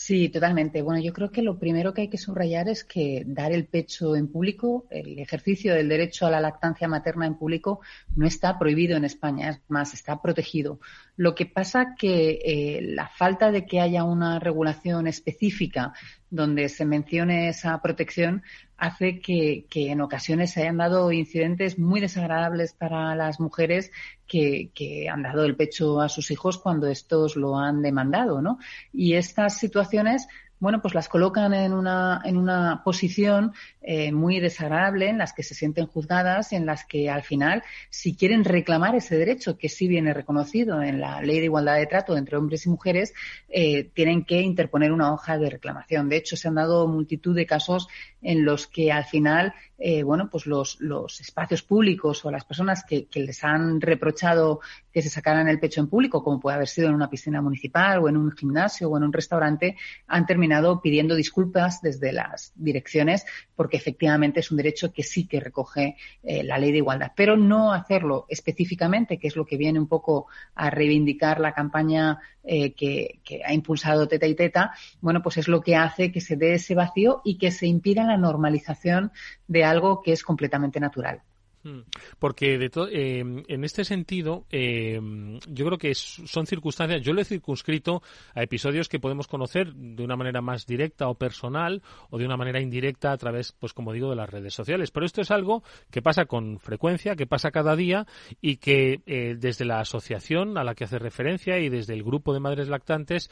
Sí, 0.00 0.28
totalmente. 0.28 0.80
Bueno, 0.80 1.02
yo 1.02 1.12
creo 1.12 1.32
que 1.32 1.42
lo 1.42 1.58
primero 1.58 1.92
que 1.92 2.02
hay 2.02 2.08
que 2.08 2.18
subrayar 2.18 2.68
es 2.68 2.84
que 2.84 3.24
dar 3.26 3.50
el 3.50 3.66
pecho 3.66 4.14
en 4.14 4.28
público, 4.28 4.86
el 4.90 5.18
ejercicio 5.18 5.74
del 5.74 5.88
derecho 5.88 6.24
a 6.24 6.30
la 6.30 6.40
lactancia 6.40 6.86
materna 6.86 7.26
en 7.26 7.34
público, 7.34 7.80
no 8.14 8.24
está 8.24 8.60
prohibido 8.60 8.96
en 8.96 9.04
España, 9.04 9.50
es 9.50 9.60
más, 9.66 9.94
está 9.94 10.22
protegido. 10.22 10.78
Lo 11.16 11.34
que 11.34 11.46
pasa 11.46 11.96
que 11.98 12.38
eh, 12.44 12.80
la 12.80 13.08
falta 13.08 13.50
de 13.50 13.66
que 13.66 13.80
haya 13.80 14.04
una 14.04 14.38
regulación 14.38 15.08
específica 15.08 15.92
donde 16.30 16.68
se 16.68 16.84
mencione 16.84 17.48
esa 17.48 17.82
protección 17.82 18.44
hace 18.78 19.20
que, 19.20 19.66
en 19.74 20.00
ocasiones 20.00 20.52
se 20.52 20.62
hayan 20.62 20.78
dado 20.78 21.10
incidentes 21.12 21.78
muy 21.78 22.00
desagradables 22.00 22.72
para 22.72 23.14
las 23.16 23.40
mujeres 23.40 23.90
que, 24.26 24.70
que, 24.74 25.08
han 25.08 25.22
dado 25.22 25.44
el 25.44 25.56
pecho 25.56 26.00
a 26.00 26.08
sus 26.08 26.30
hijos 26.30 26.58
cuando 26.58 26.86
estos 26.86 27.36
lo 27.36 27.58
han 27.58 27.82
demandado, 27.82 28.40
¿no? 28.40 28.58
Y 28.92 29.14
estas 29.14 29.58
situaciones 29.58 30.28
bueno, 30.60 30.82
pues 30.82 30.94
las 30.94 31.08
colocan 31.08 31.54
en 31.54 31.72
una, 31.72 32.20
en 32.24 32.36
una 32.36 32.82
posición 32.84 33.52
eh, 33.80 34.12
muy 34.12 34.40
desagradable 34.40 35.08
en 35.08 35.18
las 35.18 35.32
que 35.32 35.42
se 35.42 35.54
sienten 35.54 35.86
juzgadas 35.86 36.52
y 36.52 36.56
en 36.56 36.66
las 36.66 36.84
que 36.84 37.08
al 37.08 37.22
final, 37.22 37.62
si 37.90 38.16
quieren 38.16 38.44
reclamar 38.44 38.94
ese 38.94 39.16
derecho 39.16 39.56
que 39.56 39.68
sí 39.68 39.88
viene 39.88 40.12
reconocido 40.12 40.82
en 40.82 41.00
la 41.00 41.22
ley 41.22 41.38
de 41.38 41.44
igualdad 41.44 41.76
de 41.76 41.86
trato 41.86 42.16
entre 42.16 42.36
hombres 42.36 42.66
y 42.66 42.70
mujeres, 42.70 43.14
eh, 43.48 43.90
tienen 43.94 44.24
que 44.24 44.40
interponer 44.40 44.92
una 44.92 45.12
hoja 45.12 45.38
de 45.38 45.50
reclamación. 45.50 46.08
De 46.08 46.16
hecho, 46.16 46.36
se 46.36 46.48
han 46.48 46.56
dado 46.56 46.86
multitud 46.88 47.34
de 47.36 47.46
casos 47.46 47.88
en 48.20 48.44
los 48.44 48.66
que 48.66 48.90
al 48.90 49.04
final, 49.04 49.54
eh, 49.78 50.02
bueno, 50.02 50.28
pues 50.28 50.46
los, 50.46 50.80
los 50.80 51.20
espacios 51.20 51.62
públicos 51.62 52.24
o 52.24 52.30
las 52.30 52.44
personas 52.44 52.84
que, 52.84 53.06
que 53.06 53.20
les 53.20 53.44
han 53.44 53.80
reprochado 53.80 54.60
que 54.92 55.02
se 55.02 55.10
sacaran 55.10 55.48
el 55.48 55.60
pecho 55.60 55.80
en 55.80 55.86
público, 55.86 56.24
como 56.24 56.40
puede 56.40 56.56
haber 56.56 56.68
sido 56.68 56.88
en 56.88 56.94
una 56.94 57.08
piscina 57.08 57.40
municipal 57.40 58.00
o 58.00 58.08
en 58.08 58.16
un 58.16 58.32
gimnasio 58.32 58.90
o 58.90 58.96
en 58.96 59.04
un 59.04 59.12
restaurante, 59.12 59.76
han 60.08 60.26
terminado 60.26 60.47
pidiendo 60.82 61.14
disculpas 61.14 61.80
desde 61.82 62.12
las 62.12 62.52
direcciones 62.54 63.24
porque 63.54 63.76
efectivamente 63.76 64.40
es 64.40 64.50
un 64.50 64.56
derecho 64.56 64.92
que 64.92 65.02
sí 65.02 65.26
que 65.26 65.40
recoge 65.40 65.96
eh, 66.22 66.42
la 66.42 66.58
ley 66.58 66.72
de 66.72 66.78
igualdad. 66.78 67.12
Pero 67.16 67.36
no 67.36 67.72
hacerlo 67.72 68.26
específicamente, 68.28 69.18
que 69.18 69.28
es 69.28 69.36
lo 69.36 69.46
que 69.46 69.56
viene 69.56 69.78
un 69.78 69.88
poco 69.88 70.26
a 70.54 70.70
reivindicar 70.70 71.40
la 71.40 71.52
campaña 71.52 72.18
eh, 72.44 72.72
que, 72.72 73.20
que, 73.24 73.42
ha 73.44 73.52
impulsado 73.52 74.08
Teta 74.08 74.26
y 74.26 74.34
Teta, 74.34 74.72
bueno, 75.00 75.22
pues 75.22 75.36
es 75.36 75.48
lo 75.48 75.60
que 75.60 75.76
hace 75.76 76.12
que 76.12 76.20
se 76.20 76.36
dé 76.36 76.54
ese 76.54 76.74
vacío 76.74 77.20
y 77.24 77.38
que 77.38 77.50
se 77.50 77.66
impida 77.66 78.04
la 78.04 78.16
normalización 78.16 79.12
de 79.46 79.64
algo 79.64 80.02
que 80.02 80.12
es 80.12 80.22
completamente 80.22 80.80
natural. 80.80 81.22
Mm. 81.62 81.80
Porque 82.18 82.58
de 82.58 82.70
eh, 82.92 83.18
en 83.20 83.64
este 83.64 83.84
sentido, 83.84 84.46
eh, 84.50 85.00
yo 85.48 85.66
creo 85.66 85.78
que 85.78 85.94
son 85.94 86.46
circunstancias, 86.46 87.02
yo 87.02 87.12
lo 87.12 87.20
he 87.20 87.24
circunscrito 87.24 88.02
a 88.34 88.42
episodios 88.42 88.88
que 88.88 89.00
podemos 89.00 89.26
conocer 89.26 89.72
de 89.74 90.04
una 90.04 90.16
manera 90.16 90.40
más 90.40 90.66
directa 90.66 91.08
o 91.08 91.14
personal 91.14 91.82
o 92.10 92.18
de 92.18 92.24
una 92.24 92.36
manera 92.36 92.60
indirecta 92.60 93.12
a 93.12 93.16
través, 93.16 93.52
pues 93.52 93.72
como 93.72 93.92
digo, 93.92 94.10
de 94.10 94.16
las 94.16 94.30
redes 94.30 94.54
sociales. 94.54 94.90
Pero 94.90 95.06
esto 95.06 95.20
es 95.20 95.30
algo 95.30 95.62
que 95.90 96.02
pasa 96.02 96.26
con 96.26 96.58
frecuencia, 96.60 97.16
que 97.16 97.26
pasa 97.26 97.50
cada 97.50 97.74
día 97.74 98.06
y 98.40 98.56
que 98.56 99.00
eh, 99.06 99.36
desde 99.38 99.64
la 99.64 99.80
asociación 99.80 100.58
a 100.58 100.64
la 100.64 100.74
que 100.74 100.84
hace 100.84 100.98
referencia 100.98 101.58
y 101.58 101.68
desde 101.68 101.94
el 101.94 102.02
grupo 102.02 102.32
de 102.32 102.40
madres 102.40 102.68
lactantes 102.68 103.30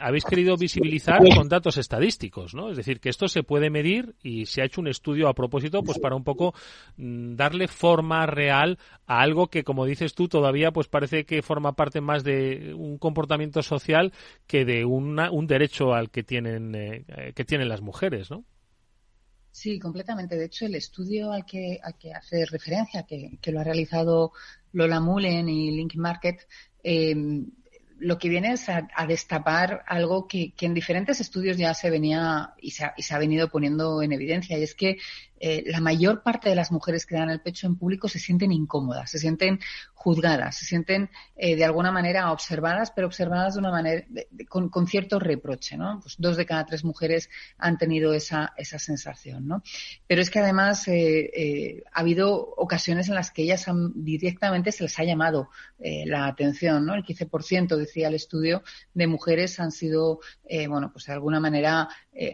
habéis 0.00 0.24
querido 0.24 0.56
visibilizar 0.56 1.20
con 1.34 1.48
datos 1.48 1.76
estadísticos, 1.76 2.54
¿no? 2.54 2.70
Es 2.70 2.76
decir, 2.76 3.00
que 3.00 3.08
esto 3.08 3.28
se 3.28 3.42
puede 3.42 3.70
medir 3.70 4.14
y 4.22 4.46
se 4.46 4.62
ha 4.62 4.64
hecho 4.64 4.80
un 4.80 4.88
estudio 4.88 5.28
a 5.28 5.34
propósito, 5.34 5.82
pues 5.82 5.98
para 5.98 6.16
un 6.16 6.24
poco 6.24 6.54
mm, 6.96 7.34
darle 7.40 7.68
forma 7.68 8.26
real 8.26 8.78
a 9.06 9.22
algo 9.22 9.48
que, 9.48 9.64
como 9.64 9.86
dices 9.86 10.14
tú, 10.14 10.28
todavía 10.28 10.72
pues 10.72 10.88
parece 10.88 11.24
que 11.24 11.40
forma 11.40 11.72
parte 11.72 12.02
más 12.02 12.22
de 12.22 12.74
un 12.76 12.98
comportamiento 12.98 13.62
social 13.62 14.12
que 14.46 14.66
de 14.66 14.84
un 14.84 15.46
derecho 15.46 15.94
al 15.94 16.10
que 16.10 16.22
tienen, 16.22 16.74
eh, 16.74 17.32
que 17.34 17.46
tienen 17.46 17.70
las 17.70 17.80
mujeres, 17.80 18.30
¿no? 18.30 18.44
Sí, 19.52 19.78
completamente. 19.78 20.36
De 20.36 20.44
hecho, 20.44 20.66
el 20.66 20.74
estudio 20.74 21.32
al 21.32 21.46
que, 21.46 21.80
al 21.82 21.96
que 21.96 22.12
hace 22.12 22.44
referencia, 22.44 23.04
que, 23.04 23.50
lo 23.50 23.60
ha 23.60 23.64
realizado 23.64 24.32
Lola 24.72 25.00
Mullen 25.00 25.48
y 25.48 25.70
Link 25.70 25.94
Market, 25.96 26.46
eh, 26.84 27.14
lo 28.00 28.18
que 28.18 28.28
viene 28.28 28.52
es 28.52 28.68
a, 28.68 28.86
destapar 29.06 29.84
algo 29.86 30.26
que, 30.26 30.54
en 30.60 30.74
diferentes 30.74 31.20
estudios 31.20 31.56
ya 31.56 31.74
se 31.74 31.90
venía 31.90 32.54
y 32.60 32.70
se, 32.72 32.84
ha, 32.84 33.18
venido 33.18 33.48
poniendo 33.48 34.02
en 34.02 34.12
evidencia, 34.12 34.58
y 34.58 34.62
es 34.62 34.74
que 34.74 34.98
eh, 35.42 35.64
la 35.66 35.80
mayor 35.80 36.22
parte 36.22 36.50
de 36.50 36.54
las 36.54 36.70
mujeres 36.70 37.06
que 37.06 37.14
dan 37.14 37.30
el 37.30 37.40
pecho 37.40 37.66
en 37.66 37.76
público 37.76 38.08
se 38.08 38.18
sienten 38.18 38.52
incómodas, 38.52 39.10
se 39.10 39.18
sienten 39.18 39.58
juzgadas, 39.94 40.58
se 40.58 40.66
sienten 40.66 41.08
eh, 41.34 41.56
de 41.56 41.64
alguna 41.64 41.90
manera 41.90 42.30
observadas, 42.30 42.90
pero 42.90 43.06
observadas 43.06 43.54
de 43.54 43.60
una 43.60 43.70
manera 43.70 44.04
con, 44.48 44.86
cierto 44.86 45.18
reproche, 45.18 45.78
¿no? 45.78 46.00
Pues 46.02 46.16
dos 46.18 46.36
de 46.36 46.44
cada 46.44 46.66
tres 46.66 46.84
mujeres 46.84 47.30
han 47.56 47.78
tenido 47.78 48.12
esa, 48.12 48.52
esa 48.58 48.78
sensación, 48.78 49.48
¿no? 49.48 49.62
Pero 50.06 50.20
es 50.20 50.28
que 50.28 50.40
además 50.40 50.86
eh, 50.88 51.84
ha 51.90 52.00
habido 52.00 52.34
ocasiones 52.56 53.08
en 53.08 53.14
las 53.14 53.30
que 53.30 53.42
ellas 53.42 53.66
han, 53.66 53.92
directamente 53.94 54.72
se 54.72 54.82
les 54.82 54.98
ha 54.98 55.04
llamado 55.04 55.48
la 55.78 56.26
atención, 56.26 56.84
¿no? 56.84 56.94
El 56.94 57.02
15% 57.02 57.76
decía 57.76 58.08
el 58.08 58.14
estudio 58.14 58.62
de 58.92 59.06
mujeres 59.06 59.58
han 59.60 59.72
sido, 59.72 60.20
bueno, 60.68 60.92
pues 60.92 61.06
de 61.06 61.14
alguna 61.14 61.40
manera 61.40 61.88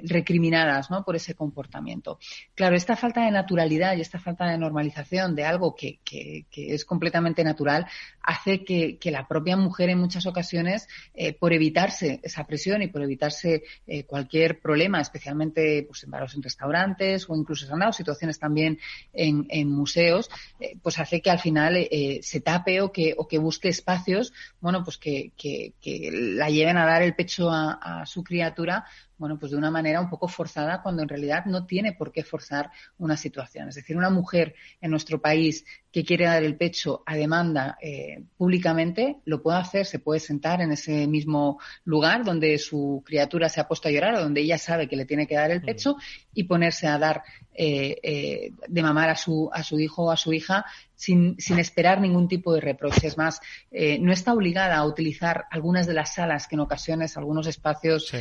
recriminadas, 0.05 0.91
¿no? 0.91 1.05
Por 1.05 1.16
ese 1.16 1.35
comportamiento. 1.35 2.18
Claro, 2.55 2.77
esta 2.77 2.97
falta 2.97 3.24
de 3.24 3.31
naturalidad 3.31 3.97
y 3.97 4.01
esta 4.01 4.18
falta 4.18 4.47
de 4.47 4.59
normalización 4.59 5.35
de 5.35 5.45
algo 5.45 5.74
que, 5.74 6.01
que, 6.05 6.47
es 6.53 6.85
completamente 6.85 7.45
natural 7.45 7.87
hace 8.27 8.64
que, 8.64 8.99
la 9.11 9.29
propia 9.29 9.57
mujer 9.57 9.89
en 9.89 9.99
muchas 9.99 10.27
ocasiones, 10.27 10.89
eh, 11.14 11.33
por 11.33 11.53
evitarse 11.53 12.20
esa 12.24 12.45
presión 12.45 12.83
y 12.83 12.89
por 12.89 13.01
evitarse 13.03 13.62
eh, 13.87 14.05
cualquier 14.05 14.61
problema, 14.61 15.01
especialmente 15.01 15.85
pues, 15.87 16.03
en 16.03 16.12
en 16.12 16.43
restaurantes 16.43 17.31
o 17.31 17.37
incluso 17.37 17.66
dado 17.66 17.93
situaciones 17.93 18.39
también 18.39 18.79
en, 19.12 19.47
en 19.49 19.70
museos, 19.70 20.29
eh, 20.59 20.77
pues 20.83 20.99
hace 20.99 21.20
que 21.20 21.31
al 21.31 21.39
final 21.39 21.89
se 22.20 22.41
tape 22.41 22.81
o 22.81 22.91
que, 22.91 23.14
o 23.16 23.29
que 23.29 23.39
busque 23.39 23.68
espacios, 23.68 24.33
bueno, 24.61 24.83
pues 24.83 24.99
que, 24.99 25.33
que, 25.37 25.72
la 26.12 26.51
lleven 26.51 26.77
a 26.79 26.85
dar 26.85 27.03
el 27.03 27.14
pecho 27.14 27.51
a, 27.51 28.01
a 28.01 28.07
su 28.07 28.24
criatura 28.24 28.87
bueno, 29.18 29.39
pues 29.39 29.53
de 29.53 29.59
una 29.59 29.70
manera 29.70 30.01
un 30.01 30.11
poco 30.11 30.29
forzada 30.29 30.83
cuando 30.83 31.03
en 31.03 31.09
realidad 31.09 31.47
no 31.47 31.64
tiene 31.64 31.93
por 31.93 32.12
qué 32.12 32.22
forzar 32.22 32.70
una 32.99 33.16
situación. 33.16 33.68
Es 33.68 33.77
decir, 33.77 33.97
una 33.97 34.11
mujer 34.11 34.55
en 34.81 34.91
nuestro 34.91 35.20
país 35.20 35.64
que 35.97 36.05
quiere 36.05 36.27
dar 36.27 36.45
el 36.45 36.59
pecho 36.59 37.03
a 37.07 37.17
demanda 37.17 37.79
eh, 37.81 38.23
públicamente, 38.37 39.17
lo 39.25 39.43
puede 39.43 39.57
hacer, 39.57 39.87
se 39.87 39.99
puede 39.99 40.21
sentar 40.21 40.61
en 40.61 40.73
ese 40.73 41.07
mismo 41.07 41.59
lugar 41.87 42.23
donde 42.23 42.59
su 42.59 43.03
criatura 43.07 43.49
se 43.49 43.63
ha 43.63 43.67
puesto 43.67 43.89
a 43.89 43.91
llorar 43.91 44.15
o 44.17 44.21
donde 44.21 44.43
ella 44.43 44.59
sabe 44.59 44.89
que 44.89 44.97
le 44.97 45.07
tiene 45.07 45.27
que 45.27 45.37
dar 45.37 45.51
el 45.51 45.63
pecho 45.63 45.97
y 46.35 46.45
ponerse 46.45 46.87
a 46.87 46.99
dar 46.99 47.23
eh, 47.59 47.99
eh, 48.03 48.53
de 48.69 48.83
mamar 48.83 49.11
a 49.11 49.17
su, 49.17 49.51
a 49.53 49.63
su 49.63 49.79
hijo 49.81 50.05
o 50.05 50.11
a 50.11 50.17
su 50.17 50.33
hija 50.33 50.65
sin, 50.95 51.37
sin 51.39 51.59
esperar 51.59 52.01
ningún 52.01 52.29
tipo 52.29 52.55
de 52.55 52.61
reproche. 52.61 53.07
Es 53.07 53.19
más, 53.19 53.41
eh, 53.71 53.99
no 53.99 54.13
está 54.13 54.33
obligada 54.33 54.77
a 54.77 54.87
utilizar 54.87 55.45
algunas 55.51 55.87
de 55.87 55.95
las 55.95 56.15
salas 56.15 56.47
que 56.49 56.57
en 56.57 56.61
ocasiones 56.61 57.17
algunos 57.17 57.47
espacios 57.47 58.13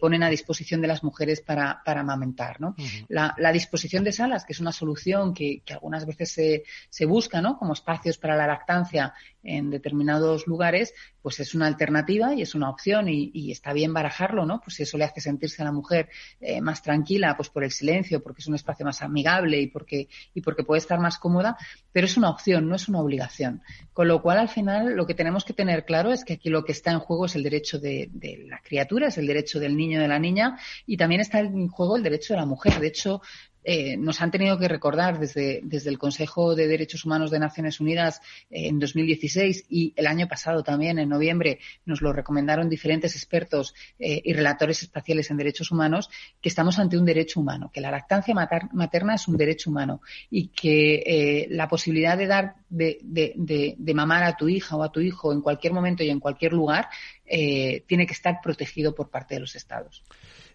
ponen 0.00 0.22
a 0.22 0.30
disposición 0.30 0.80
de 0.80 0.88
las 0.88 1.04
mujeres 1.04 1.40
para, 1.40 1.82
para 1.84 2.00
amamentar. 2.00 2.60
¿no? 2.60 2.74
la, 3.08 3.34
la, 3.38 3.52
disposición 3.52 4.04
de 4.04 4.12
salas, 4.12 4.44
que 4.44 4.52
es 4.52 4.60
una 4.60 4.72
solución 4.72 5.34
que, 5.34 5.62
que 5.64 5.74
algunas 5.74 6.06
veces 6.06 6.30
se, 6.30 6.64
se 6.88 7.04
busca 7.04 7.40
¿no? 7.40 7.58
como 7.58 7.74
espacios 7.74 8.18
para 8.18 8.36
la 8.36 8.46
lactancia 8.46 9.14
en 9.42 9.70
determinados 9.70 10.46
lugares, 10.46 10.94
pues 11.20 11.40
es 11.40 11.54
una 11.54 11.66
alternativa 11.66 12.34
y 12.34 12.42
es 12.42 12.54
una 12.54 12.70
opción 12.70 13.08
y, 13.08 13.30
y 13.34 13.50
está 13.50 13.72
bien 13.72 13.92
barajarlo, 13.92 14.46
¿no? 14.46 14.60
Pues 14.60 14.76
si 14.76 14.82
eso 14.84 14.98
le 14.98 15.04
hace 15.04 15.20
sentirse 15.20 15.62
a 15.62 15.64
la 15.64 15.72
mujer 15.72 16.08
eh, 16.40 16.60
más 16.60 16.82
tranquila, 16.82 17.36
pues 17.36 17.48
por 17.48 17.64
el 17.64 17.70
silencio, 17.70 18.22
porque 18.22 18.40
es 18.40 18.46
un 18.46 18.54
espacio 18.54 18.81
más 18.84 19.02
amigable 19.02 19.60
y 19.60 19.66
porque, 19.66 20.08
y 20.34 20.40
porque 20.40 20.64
puede 20.64 20.78
estar 20.78 20.98
más 21.00 21.18
cómoda, 21.18 21.56
pero 21.92 22.06
es 22.06 22.16
una 22.16 22.30
opción, 22.30 22.68
no 22.68 22.74
es 22.74 22.88
una 22.88 23.00
obligación. 23.00 23.62
Con 23.92 24.08
lo 24.08 24.22
cual, 24.22 24.38
al 24.38 24.48
final, 24.48 24.94
lo 24.96 25.06
que 25.06 25.14
tenemos 25.14 25.44
que 25.44 25.52
tener 25.52 25.84
claro 25.84 26.12
es 26.12 26.24
que 26.24 26.34
aquí 26.34 26.48
lo 26.48 26.64
que 26.64 26.72
está 26.72 26.92
en 26.92 27.00
juego 27.00 27.26
es 27.26 27.34
el 27.34 27.42
derecho 27.42 27.78
de, 27.78 28.08
de 28.12 28.44
la 28.48 28.60
criatura, 28.60 29.08
es 29.08 29.18
el 29.18 29.26
derecho 29.26 29.60
del 29.60 29.76
niño 29.76 30.00
de 30.00 30.08
la 30.08 30.18
niña, 30.18 30.58
y 30.86 30.96
también 30.96 31.20
está 31.20 31.40
en 31.40 31.68
juego 31.68 31.96
el 31.96 32.02
derecho 32.02 32.34
de 32.34 32.40
la 32.40 32.46
mujer. 32.46 32.78
De 32.80 32.88
hecho, 32.88 33.22
eh, 33.64 33.96
nos 33.96 34.20
han 34.20 34.30
tenido 34.30 34.58
que 34.58 34.68
recordar 34.68 35.18
desde, 35.18 35.60
desde, 35.62 35.90
el 35.90 35.98
Consejo 35.98 36.54
de 36.54 36.66
Derechos 36.66 37.04
Humanos 37.04 37.30
de 37.30 37.38
Naciones 37.38 37.80
Unidas 37.80 38.20
eh, 38.50 38.68
en 38.68 38.78
2016 38.78 39.66
y 39.68 39.92
el 39.96 40.06
año 40.06 40.26
pasado 40.26 40.62
también, 40.62 40.98
en 40.98 41.08
noviembre, 41.08 41.60
nos 41.84 42.02
lo 42.02 42.12
recomendaron 42.12 42.68
diferentes 42.68 43.14
expertos 43.14 43.74
eh, 43.98 44.20
y 44.24 44.32
relatores 44.32 44.82
espaciales 44.82 45.30
en 45.30 45.36
derechos 45.36 45.70
humanos, 45.70 46.10
que 46.40 46.48
estamos 46.48 46.78
ante 46.78 46.98
un 46.98 47.04
derecho 47.04 47.40
humano, 47.40 47.70
que 47.72 47.80
la 47.80 47.90
lactancia 47.90 48.34
materna 48.34 49.14
es 49.14 49.28
un 49.28 49.36
derecho 49.36 49.70
humano 49.70 50.00
y 50.30 50.48
que 50.48 51.46
la 51.50 51.68
posibilidad 51.68 52.16
de 52.16 52.26
dar, 52.26 52.54
de, 52.68 52.98
de, 53.02 53.74
de, 53.76 53.94
mamar 53.94 54.24
a 54.24 54.36
tu 54.36 54.48
hija 54.48 54.76
o 54.76 54.82
a 54.82 54.90
tu 54.90 55.00
hijo 55.00 55.32
en 55.32 55.40
cualquier 55.40 55.72
momento 55.72 56.02
y 56.02 56.10
en 56.10 56.20
cualquier 56.20 56.52
lugar 56.52 56.88
tiene 57.24 58.06
que 58.06 58.12
estar 58.12 58.40
protegido 58.42 58.94
por 58.94 59.10
parte 59.10 59.34
de 59.34 59.40
los 59.40 59.54
Estados. 59.54 60.02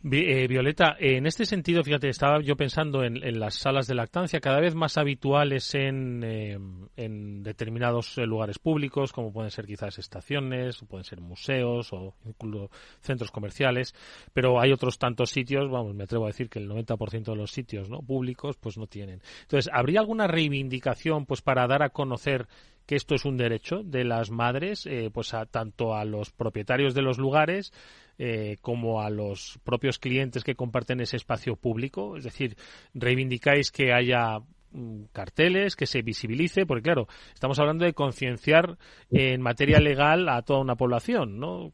Eh, 0.04 0.48
Violeta, 0.48 0.95
en 1.00 1.26
este 1.26 1.45
sentido, 1.45 1.84
fíjate, 1.84 2.10
estaba 2.10 2.41
yo 2.41 2.56
pensando 2.56 3.04
en, 3.04 3.39
las 3.39 3.56
salas 3.56 3.88
de 3.88 3.95
lactancia 3.95 4.39
cada 4.39 4.60
vez 4.60 4.76
más 4.76 4.98
habituales 4.98 5.74
en, 5.76 6.24
eh, 6.24 6.58
en 6.95 7.43
determinados 7.43 8.18
eh, 8.18 8.26
lugares 8.26 8.60
públicos, 8.60 9.12
como 9.12 9.34
pueden 9.34 9.52
ser 9.52 9.66
quizás 9.66 9.98
estaciones, 9.98 10.82
o 10.82 10.86
pueden 10.86 11.04
ser 11.04 11.20
museos 11.20 11.91
o 11.93 12.14
incluso 12.26 12.70
centros 13.02 13.32
comerciales, 13.32 13.95
pero 14.34 14.60
hay 14.60 14.72
otros 14.72 15.00
tantos 15.00 15.32
sitios, 15.32 15.70
vamos, 15.70 15.95
me 15.95 16.04
atrevo 16.04 16.26
a 16.26 16.28
decir 16.28 16.50
que 16.50 16.60
el 16.60 16.70
90% 16.70 17.24
de 17.24 17.36
los 17.36 17.52
sitios 17.52 17.89
¿no? 17.89 18.00
públicos 18.02 18.58
pues 18.58 18.78
no 18.78 18.88
tienen. 18.88 19.22
Entonces, 19.41 19.72
¿habría 19.74 20.00
alguna 20.00 20.28
reivindicación 20.28 21.26
pues 21.26 21.41
para 21.41 21.68
dar 21.68 21.82
a 21.82 21.89
conocer 21.89 22.48
que 22.86 22.95
esto 22.95 23.16
es 23.16 23.26
un 23.26 23.36
derecho 23.36 23.84
de 23.84 24.06
las 24.06 24.32
madres, 24.32 24.88
pues 25.12 25.34
a, 25.34 25.45
tanto 25.45 25.93
a 25.93 26.06
los 26.06 26.32
propietarios 26.32 26.93
de 26.93 27.02
los 27.02 27.18
lugares 27.18 27.74
eh, 28.18 28.57
como 28.61 29.01
a 29.01 29.09
los 29.09 29.59
propios 29.63 29.99
clientes 29.99 30.43
que 30.43 30.55
comparten 30.55 31.01
ese 31.01 31.18
espacio 31.18 31.55
público? 31.55 32.18
Es 32.18 32.24
decir, 32.24 32.57
reivindicáis 32.93 33.72
que 33.72 33.93
haya 33.93 34.39
mm, 34.72 35.03
carteles, 35.11 35.76
que 35.76 35.86
se 35.86 36.01
visibilice, 36.01 36.65
porque 36.65 36.84
claro, 36.84 37.07
estamos 37.34 37.59
hablando 37.59 37.86
de 37.86 37.93
concienciar 37.93 38.78
en 39.11 39.41
materia 39.41 39.80
legal 39.80 40.30
a 40.30 40.41
toda 40.41 40.61
una 40.61 40.76
población, 40.76 41.39
¿no? 41.39 41.74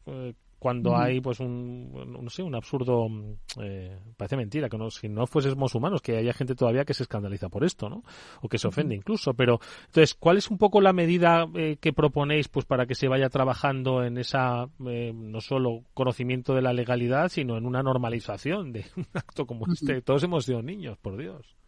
Cuando 0.64 0.96
hay 0.96 1.20
pues 1.20 1.40
un 1.40 1.92
no 2.22 2.30
sé 2.30 2.42
un 2.42 2.54
absurdo 2.54 3.06
eh, 3.60 3.98
parece 4.16 4.34
mentira 4.34 4.70
que 4.70 4.78
no 4.78 4.88
si 4.88 5.10
no 5.10 5.26
fuésemos 5.26 5.74
humanos 5.74 6.00
que 6.00 6.16
haya 6.16 6.32
gente 6.32 6.54
todavía 6.54 6.86
que 6.86 6.94
se 6.94 7.02
escandaliza 7.02 7.50
por 7.50 7.64
esto 7.64 7.90
no 7.90 8.02
o 8.40 8.48
que 8.48 8.56
se 8.56 8.66
ofende 8.66 8.94
incluso 8.94 9.34
pero 9.34 9.60
entonces 9.88 10.14
cuál 10.14 10.38
es 10.38 10.50
un 10.50 10.56
poco 10.56 10.80
la 10.80 10.94
medida 10.94 11.46
eh, 11.54 11.76
que 11.78 11.92
proponéis 11.92 12.48
pues 12.48 12.64
para 12.64 12.86
que 12.86 12.94
se 12.94 13.08
vaya 13.08 13.28
trabajando 13.28 14.04
en 14.04 14.16
esa 14.16 14.70
eh, 14.86 15.12
no 15.14 15.42
solo 15.42 15.82
conocimiento 15.92 16.54
de 16.54 16.62
la 16.62 16.72
legalidad 16.72 17.28
sino 17.28 17.58
en 17.58 17.66
una 17.66 17.82
normalización 17.82 18.72
de 18.72 18.86
un 18.96 19.06
acto 19.12 19.44
como 19.44 19.66
este 19.70 20.00
todos 20.00 20.22
hemos 20.22 20.46
sido 20.46 20.62
niños 20.62 20.96
por 20.96 21.18
Dios 21.18 21.58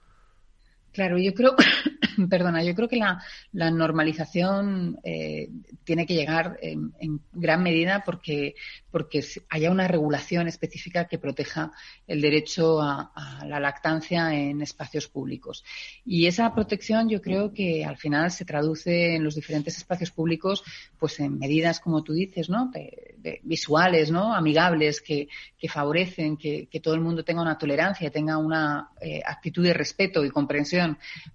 Claro, 0.96 1.18
yo 1.18 1.34
creo, 1.34 1.54
perdona, 2.30 2.64
yo 2.64 2.74
creo 2.74 2.88
que 2.88 2.96
la, 2.96 3.20
normalización 3.52 4.98
eh, 5.04 5.50
tiene 5.84 6.06
que 6.06 6.14
llegar 6.14 6.58
en, 6.62 7.20
gran 7.34 7.62
medida 7.62 8.02
porque, 8.02 8.54
porque 8.90 9.22
haya 9.50 9.70
una 9.70 9.88
regulación 9.88 10.48
específica 10.48 11.06
que 11.06 11.18
proteja 11.18 11.70
el 12.06 12.22
derecho 12.22 12.80
a, 12.80 13.12
la 13.44 13.60
lactancia 13.60 14.32
en 14.32 14.62
espacios 14.62 15.06
públicos. 15.06 15.64
Y 16.02 16.26
esa 16.28 16.54
protección 16.54 17.10
yo 17.10 17.20
creo 17.20 17.52
que 17.52 17.84
al 17.84 17.98
final 17.98 18.30
se 18.30 18.46
traduce 18.46 19.16
en 19.16 19.22
los 19.22 19.34
diferentes 19.34 19.76
espacios 19.76 20.10
públicos 20.10 20.64
pues 20.98 21.20
en 21.20 21.38
medidas, 21.38 21.78
como 21.78 22.02
tú 22.02 22.14
dices, 22.14 22.48
¿no? 22.48 22.70
visuales, 23.42 24.10
¿no? 24.10 24.34
Amigables, 24.34 25.00
que, 25.00 25.28
favorecen 25.68 26.36
que, 26.36 26.68
todo 26.82 26.94
el 26.94 27.00
mundo 27.00 27.24
tenga 27.24 27.42
una 27.42 27.58
tolerancia, 27.58 28.10
tenga 28.10 28.38
una 28.38 28.90
eh, 29.00 29.20
actitud 29.26 29.64
de 29.64 29.74
respeto 29.74 30.24
y 30.24 30.30
comprensión 30.30 30.85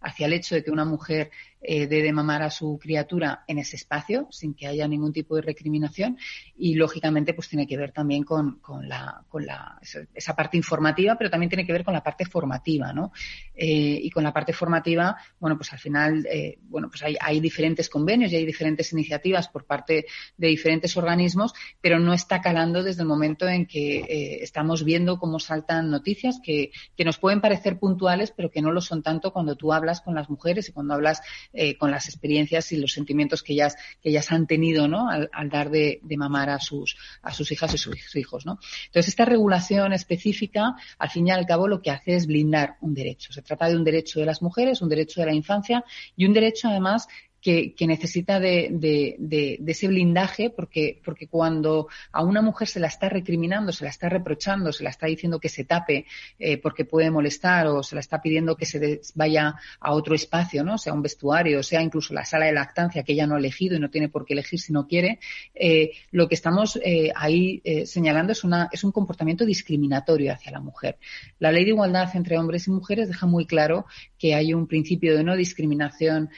hacia 0.02 0.26
el 0.28 0.34
hecho 0.34 0.56
de 0.56 0.64
que 0.64 0.72
una 0.72 0.86
mujer 0.86 1.32
eh, 1.64 1.86
de 1.86 2.12
mamar 2.12 2.42
a 2.42 2.50
su 2.50 2.80
criatura 2.82 3.44
en 3.48 3.60
ese 3.60 3.76
espacio 3.76 4.28
sin 4.32 4.56
que 4.56 4.66
haya 4.66 4.88
ningún 4.88 5.14
tipo 5.14 5.36
de 5.36 5.44
recriminación 5.44 6.18
y 6.58 6.74
lógicamente 6.74 7.36
pues 7.36 7.50
tiene 7.50 7.68
que 7.68 7.78
ver 7.78 7.92
también 7.92 8.24
con, 8.24 8.58
con, 8.62 8.90
la, 8.90 9.24
con 9.30 9.46
la, 9.46 9.80
esa 10.12 10.36
parte 10.36 10.58
informativa 10.58 11.16
pero 11.20 11.30
también 11.30 11.52
tiene 11.52 11.64
que 11.64 11.72
ver 11.72 11.84
con 11.84 11.94
la 11.94 12.02
parte 12.02 12.26
formativa 12.26 12.94
¿no? 12.94 13.12
Eh, 13.54 14.00
y 14.02 14.10
con 14.10 14.24
la 14.24 14.34
parte 14.34 14.54
formativa 14.54 15.16
bueno 15.40 15.56
pues 15.56 15.72
al 15.72 15.78
final 15.78 16.26
eh, 16.26 16.58
bueno 16.64 16.90
pues 16.90 17.04
hay, 17.04 17.16
hay 17.22 17.40
diferentes 17.40 17.90
convenios 17.90 18.32
y 18.32 18.38
hay 18.38 18.46
diferentes 18.48 18.92
iniciativas 18.92 19.48
por 19.48 19.66
parte 19.66 20.08
de 20.38 20.48
diferentes 20.48 20.98
organismos 20.98 21.54
pero 21.80 22.00
no 22.00 22.12
está 22.12 22.42
calando 22.42 22.82
desde 22.82 23.04
el 23.04 23.08
momento 23.08 23.48
en 23.48 23.68
que 23.68 24.40
estamos 24.42 24.84
viendo 24.84 25.20
cómo 25.20 25.38
saltan 25.38 25.92
noticias 25.92 26.40
que, 26.44 26.72
que 26.98 27.06
nos 27.06 27.20
pueden 27.20 27.40
parecer 27.40 27.78
puntuales 27.78 28.32
pero 28.32 28.50
que 28.50 28.64
no 28.64 28.72
lo 28.72 28.82
son 28.82 29.04
tanto 29.04 29.32
cuando 29.32 29.56
tú 29.56 29.74
hablas 29.74 30.02
con 30.02 30.16
las 30.16 30.28
mujeres 30.28 30.68
y 30.68 30.72
cuando 30.72 30.96
hablas 30.96 31.22
eh, 31.54 31.78
con 31.78 31.92
las 31.92 32.08
experiencias 32.08 32.72
y 32.72 32.78
los 32.78 32.94
sentimientos 32.94 33.44
que 33.44 33.54
ellas, 33.54 33.76
que 34.02 34.10
ellas 34.10 34.32
han 34.32 34.48
tenido 34.48 34.88
¿no? 34.88 35.10
al, 35.10 35.50
dar 35.50 35.70
de, 35.70 36.00
mamar 36.18 36.50
a 36.50 36.60
sus, 36.60 36.98
a 37.22 37.34
sus 37.34 37.52
hijas 37.52 37.74
y 37.74 37.78
sus 37.78 38.16
hijos. 38.16 38.46
¿no? 38.46 38.60
Entonces, 38.88 39.10
esta 39.10 39.26
regulación 39.26 39.94
específica, 39.94 40.76
al 40.98 41.10
fin 41.10 41.28
y 41.28 41.32
al 41.32 41.46
cabo, 41.46 41.68
lo 41.68 41.82
que 41.82 41.92
hace 41.92 42.16
es 42.16 42.28
blindar 42.28 42.78
un 42.82 42.94
derecho. 42.94 43.34
Se 43.34 43.42
trata 43.42 43.68
de 43.68 43.76
un 43.76 43.84
derecho 43.84 44.20
de 44.20 44.26
las 44.26 44.42
mujeres, 44.42 44.82
un 44.82 44.90
derecho 44.90 45.22
de 45.22 45.28
la 45.28 45.34
infancia 45.34 45.84
y 46.16 46.26
un 46.26 46.34
derecho, 46.34 46.68
además, 46.70 47.08
que, 47.42 47.74
necesita 47.88 48.40
de, 48.40 49.58
ese 49.66 49.88
blindaje 49.88 50.52
porque, 50.52 51.02
porque 51.04 51.28
cuando 51.28 51.88
a 52.12 52.24
una 52.24 52.42
mujer 52.42 52.68
se 52.68 52.80
la 52.80 52.88
está 52.88 53.10
recriminando, 53.10 53.72
se 53.72 53.84
la 53.84 53.90
está 53.90 54.10
reprochando, 54.10 54.72
se 54.72 54.84
la 54.84 54.92
está 54.92 55.08
diciendo 55.08 55.40
que 55.40 55.50
se 55.50 55.66
tape 55.66 56.06
eh, 56.38 56.58
porque 56.58 56.86
puede 56.86 57.10
molestar 57.10 57.68
o 57.68 57.82
se 57.82 57.96
la 57.96 58.02
está 58.02 58.22
pidiendo 58.22 58.56
que 58.56 58.66
se 58.68 59.02
vaya 59.16 59.56
a 59.80 59.94
otro 59.94 60.14
espacio, 60.14 60.64
¿no? 60.64 60.78
Sea 60.78 60.94
un 60.94 61.02
vestuario, 61.02 61.64
sea 61.64 61.82
incluso 61.82 62.14
la 62.14 62.26
sala 62.26 62.46
de 62.46 62.54
lactancia 62.54 63.04
que 63.04 63.14
ella 63.14 63.26
no 63.26 63.36
ha 63.36 63.40
elegido 63.40 63.76
y 63.76 63.80
no 63.80 63.90
tiene 63.90 64.10
por 64.10 64.26
qué 64.26 64.34
elegir 64.34 64.60
si 64.60 64.72
no 64.72 64.88
quiere, 64.88 65.20
eh, 65.56 65.92
lo 66.12 66.28
que 66.28 66.36
estamos 66.36 66.80
eh, 66.84 67.12
ahí 67.16 67.62
señalando 67.86 68.34
es, 68.34 68.44
una, 68.44 68.70
es 68.72 68.84
un 68.84 68.92
comportamiento 68.92 69.46
discriminatorio 69.46 70.32
hacia 70.32 70.52
la 70.52 70.60
mujer. 70.60 71.00
La 71.40 71.52
ley 71.52 71.64
de 71.64 71.72
igualdad 71.72 72.16
entre 72.16 72.38
hombres 72.38 72.68
y 72.68 72.72
mujeres 72.72 73.08
deja 73.08 73.26
muy 73.26 73.46
claro 73.46 73.86
que 74.22 74.36
hay 74.36 74.54
un 74.54 74.68
principio 74.68 75.18
de 75.18 75.24
no 75.24 75.36
discriminación 75.36 76.30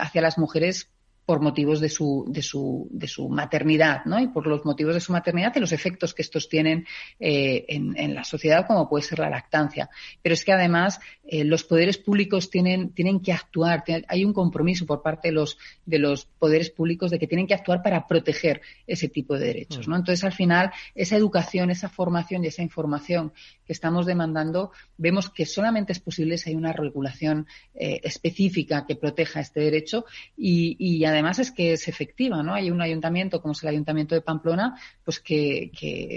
hacia 0.00 0.22
las 0.22 0.38
mujeres 0.38 0.90
por 1.28 1.42
motivos 1.42 1.78
de 1.78 1.90
su, 1.90 2.24
de 2.26 2.40
su, 2.40 2.88
de 2.90 3.06
su 3.06 3.28
maternidad, 3.28 4.06
¿no? 4.06 4.18
Y 4.18 4.28
por 4.28 4.46
los 4.46 4.64
motivos 4.64 4.94
de 4.94 5.00
su 5.00 5.12
maternidad 5.12 5.52
y 5.54 5.60
los 5.60 5.72
efectos 5.72 6.14
que 6.14 6.22
estos 6.22 6.48
tienen 6.48 6.86
eh, 7.20 7.66
en, 7.68 8.14
la 8.14 8.24
sociedad, 8.24 8.66
como 8.66 8.88
puede 8.88 9.04
ser 9.04 9.18
la 9.18 9.28
lactancia. 9.28 9.90
Pero 10.22 10.32
es 10.32 10.42
que 10.42 10.54
además 10.54 11.00
eh, 11.26 11.44
los 11.44 11.64
poderes 11.64 11.98
públicos 11.98 12.48
tienen, 12.48 12.94
tienen 12.94 13.20
que 13.20 13.34
actuar, 13.34 13.84
hay 14.08 14.24
un 14.24 14.32
compromiso 14.32 14.86
por 14.86 15.02
parte 15.02 15.28
de 15.28 15.32
los, 15.32 15.58
de 15.84 15.98
los 15.98 16.24
poderes 16.24 16.70
públicos 16.70 17.10
de 17.10 17.18
que 17.18 17.26
tienen 17.26 17.46
que 17.46 17.52
actuar 17.52 17.82
para 17.82 18.06
proteger 18.06 18.62
ese 18.86 19.10
tipo 19.10 19.36
de 19.36 19.48
derechos, 19.48 19.86
¿no? 19.86 19.96
Mm. 19.96 19.98
Entonces, 19.98 20.24
al 20.24 20.32
final, 20.32 20.72
esa 20.94 21.16
educación, 21.16 21.68
esa 21.68 21.90
formación 21.90 22.42
y 22.42 22.46
esa 22.46 22.62
información 22.62 23.34
que 23.68 23.74
estamos 23.74 24.06
demandando, 24.06 24.72
vemos 24.96 25.30
que 25.30 25.46
solamente 25.46 25.92
es 25.92 26.00
posible 26.00 26.38
si 26.38 26.50
hay 26.50 26.56
una 26.56 26.72
regulación 26.72 27.46
eh, 27.74 28.00
específica 28.02 28.86
que 28.86 28.96
proteja 28.96 29.40
este 29.40 29.60
derecho 29.60 30.06
y, 30.36 30.74
y 30.80 31.04
además 31.04 31.38
es 31.38 31.52
que 31.52 31.74
es 31.74 31.86
efectiva, 31.86 32.42
¿no? 32.42 32.54
Hay 32.54 32.70
un 32.70 32.80
ayuntamiento, 32.80 33.40
como 33.40 33.52
es 33.52 33.62
el 33.62 33.68
Ayuntamiento 33.68 34.14
de 34.14 34.22
Pamplona, 34.22 34.80
pues 35.04 35.20
que, 35.20 35.70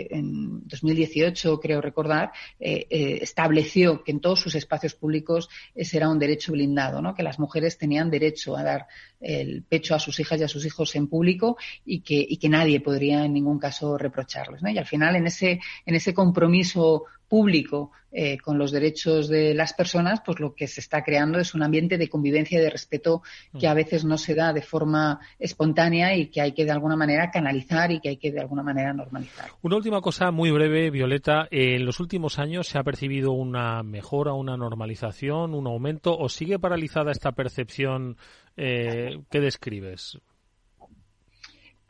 en 0.10 0.68
2018, 0.68 1.60
creo 1.60 1.82
recordar, 1.82 2.32
eh, 2.60 2.88
eh, 2.90 3.20
estableció 3.22 4.04
que 4.04 4.12
en 4.12 4.22
todos 4.22 4.40
sus 4.40 4.56
espacios 4.56 4.96
públicos 4.96 5.50
ese 5.76 5.98
era 5.98 6.10
un 6.10 6.20
derecho 6.20 6.54
blindado, 6.54 7.02
¿no? 7.02 7.14
Que 7.14 7.24
las 7.24 7.38
mujeres 7.38 7.78
tenían 7.78 8.10
derecho 8.10 8.56
a 8.56 8.64
dar 8.64 8.88
el 9.20 9.64
pecho 9.64 9.94
a 9.94 10.00
sus 10.00 10.20
hijas 10.20 10.40
y 10.40 10.44
a 10.44 10.48
sus 10.48 10.66
hijos 10.66 10.96
en 10.96 11.08
público 11.08 11.58
y 11.86 12.00
que, 12.00 12.26
y 12.28 12.38
que 12.38 12.50
nadie 12.50 12.80
podría 12.80 13.26
en 13.26 13.34
ningún 13.34 13.60
caso 13.60 13.98
reprocharles, 13.98 14.62
¿no? 14.62 14.70
Y 14.70 14.78
al 14.78 14.88
final, 14.88 15.16
en 15.16 15.28
ese, 15.28 15.60
en 15.86 15.96
ese 15.96 16.14
compromiso 16.14 17.06
público 17.32 17.92
eh, 18.12 18.38
con 18.40 18.58
los 18.58 18.74
derechos 18.74 19.30
de 19.30 19.54
las 19.54 19.72
personas, 19.72 20.20
pues 20.26 20.42
lo 20.42 20.54
que 20.54 20.68
se 20.68 20.82
está 20.82 21.02
creando 21.02 21.40
es 21.40 21.54
un 21.54 21.64
ambiente 21.64 21.98
de 21.98 22.10
convivencia 22.10 22.60
y 22.60 22.62
de 22.62 22.70
respeto 22.70 23.22
que 23.58 23.68
a 23.70 23.74
mm. 23.74 23.78
veces 23.78 24.04
no 24.04 24.18
se 24.18 24.36
da 24.36 24.52
de 24.52 24.62
forma 24.62 25.22
espontánea 25.40 26.14
y 26.18 26.28
que 26.28 26.42
hay 26.42 26.52
que 26.52 26.66
de 26.66 26.72
alguna 26.72 26.98
manera 26.98 27.32
canalizar 27.32 27.90
y 27.90 28.02
que 28.02 28.10
hay 28.10 28.18
que 28.18 28.34
de 28.34 28.42
alguna 28.42 28.64
manera 28.64 28.92
normalizar. 28.92 29.52
Una 29.62 29.78
última 29.78 30.02
cosa 30.02 30.30
muy 30.32 30.52
breve, 30.52 30.90
Violeta. 30.90 31.48
En 31.52 31.86
los 31.86 32.02
últimos 32.02 32.38
años 32.38 32.68
se 32.68 32.78
ha 32.78 32.84
percibido 32.84 33.32
una 33.32 33.82
mejora, 33.82 34.34
una 34.34 34.58
normalización, 34.58 35.54
un 35.54 35.68
aumento 35.68 36.18
o 36.18 36.28
sigue 36.28 36.60
paralizada 36.60 37.14
esta 37.14 37.32
percepción 37.32 38.18
eh, 38.58 39.22
que 39.30 39.40
describes? 39.40 40.20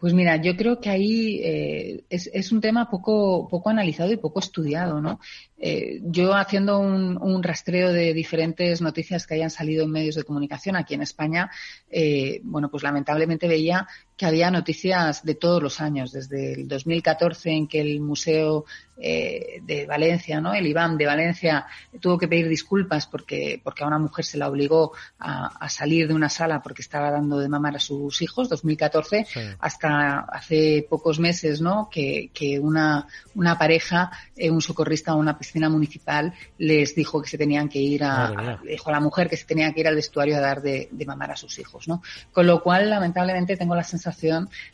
Pues 0.01 0.15
mira, 0.15 0.37
yo 0.37 0.57
creo 0.57 0.81
que 0.81 0.89
ahí 0.89 1.39
eh, 1.43 2.05
es, 2.09 2.51
un 2.51 2.59
tema 2.59 2.89
poco, 2.89 3.47
poco 3.47 3.69
analizado 3.69 4.11
y 4.11 4.17
poco 4.17 4.39
estudiado, 4.39 4.99
¿no? 4.99 5.19
Eh, 5.59 5.99
yo 6.01 6.33
haciendo 6.33 6.79
un, 6.79 7.21
un, 7.21 7.43
rastreo 7.43 7.93
de 7.93 8.11
diferentes 8.11 8.81
noticias 8.81 9.27
que 9.27 9.35
hayan 9.35 9.51
salido 9.51 9.83
en 9.85 9.91
medios 9.91 10.15
de 10.15 10.23
comunicación 10.23 10.75
aquí 10.75 10.95
en 10.95 11.03
España, 11.03 11.51
eh, 11.91 12.41
bueno, 12.43 12.71
pues 12.71 12.81
lamentablemente 12.81 13.47
veía 13.47 13.87
que 14.22 14.28
había 14.28 14.51
noticias 14.51 15.24
de 15.24 15.34
todos 15.34 15.63
los 15.63 15.82
años, 15.82 16.11
desde 16.11 16.53
el 16.53 16.67
2014 16.67 17.49
en 17.49 17.67
que 17.67 17.82
el 17.82 17.99
Museo 18.01 18.65
eh, 19.03 19.61
de 19.63 19.88
Valencia, 19.88 20.39
¿no? 20.39 20.53
El 20.53 20.67
IBAM 20.67 20.95
de 20.95 21.07
Valencia 21.07 21.65
tuvo 21.99 22.19
que 22.19 22.28
pedir 22.28 22.47
disculpas 22.47 23.07
porque, 23.07 23.59
porque 23.63 23.84
a 23.84 23.88
una 23.88 23.97
mujer 23.97 24.24
se 24.24 24.38
la 24.38 24.47
obligó 24.47 24.91
a, 25.17 25.67
salir 25.69 26.07
de 26.07 26.13
una 26.13 26.30
sala 26.30 26.61
porque 26.61 26.84
estaba 26.84 27.09
dando 27.09 27.39
de 27.39 27.49
mamar 27.49 27.78
a 27.78 27.80
sus 27.80 28.22
hijos, 28.22 28.47
2014, 28.47 29.26
hasta 29.59 30.19
hace 30.19 30.86
pocos 30.88 31.17
meses, 31.17 31.61
¿no? 31.61 31.89
Que, 31.89 32.30
que 32.32 32.59
una, 32.59 33.07
una 33.34 33.57
pareja, 33.57 34.11
eh, 34.36 34.51
un 34.51 34.61
socorrista 34.61 35.15
o 35.15 35.17
una 35.17 35.36
piscina 35.36 35.67
municipal 35.67 36.32
les 36.59 36.93
dijo 36.93 37.24
que 37.24 37.30
se 37.30 37.39
tenían 37.39 37.69
que 37.69 37.80
ir 37.80 38.03
a, 38.03 38.59
dijo 38.63 38.89
a 38.89 38.91
la 38.91 38.99
mujer 38.99 39.28
que 39.28 39.38
se 39.38 39.45
tenía 39.45 39.74
que 39.74 39.80
ir 39.80 39.88
al 39.88 39.95
vestuario 39.95 40.38
a 40.38 40.41
dar 40.41 40.61
de, 40.61 40.89
de 40.91 41.05
mamar 41.07 41.32
a 41.32 41.36
sus 41.36 41.57
hijos, 41.57 41.88
¿no? 41.88 42.03
Con 42.32 42.45
lo 42.45 42.61
cual, 42.61 42.88
lamentablemente, 42.88 43.57
tengo 43.57 43.74
la 43.74 43.84
sensación 43.84 44.11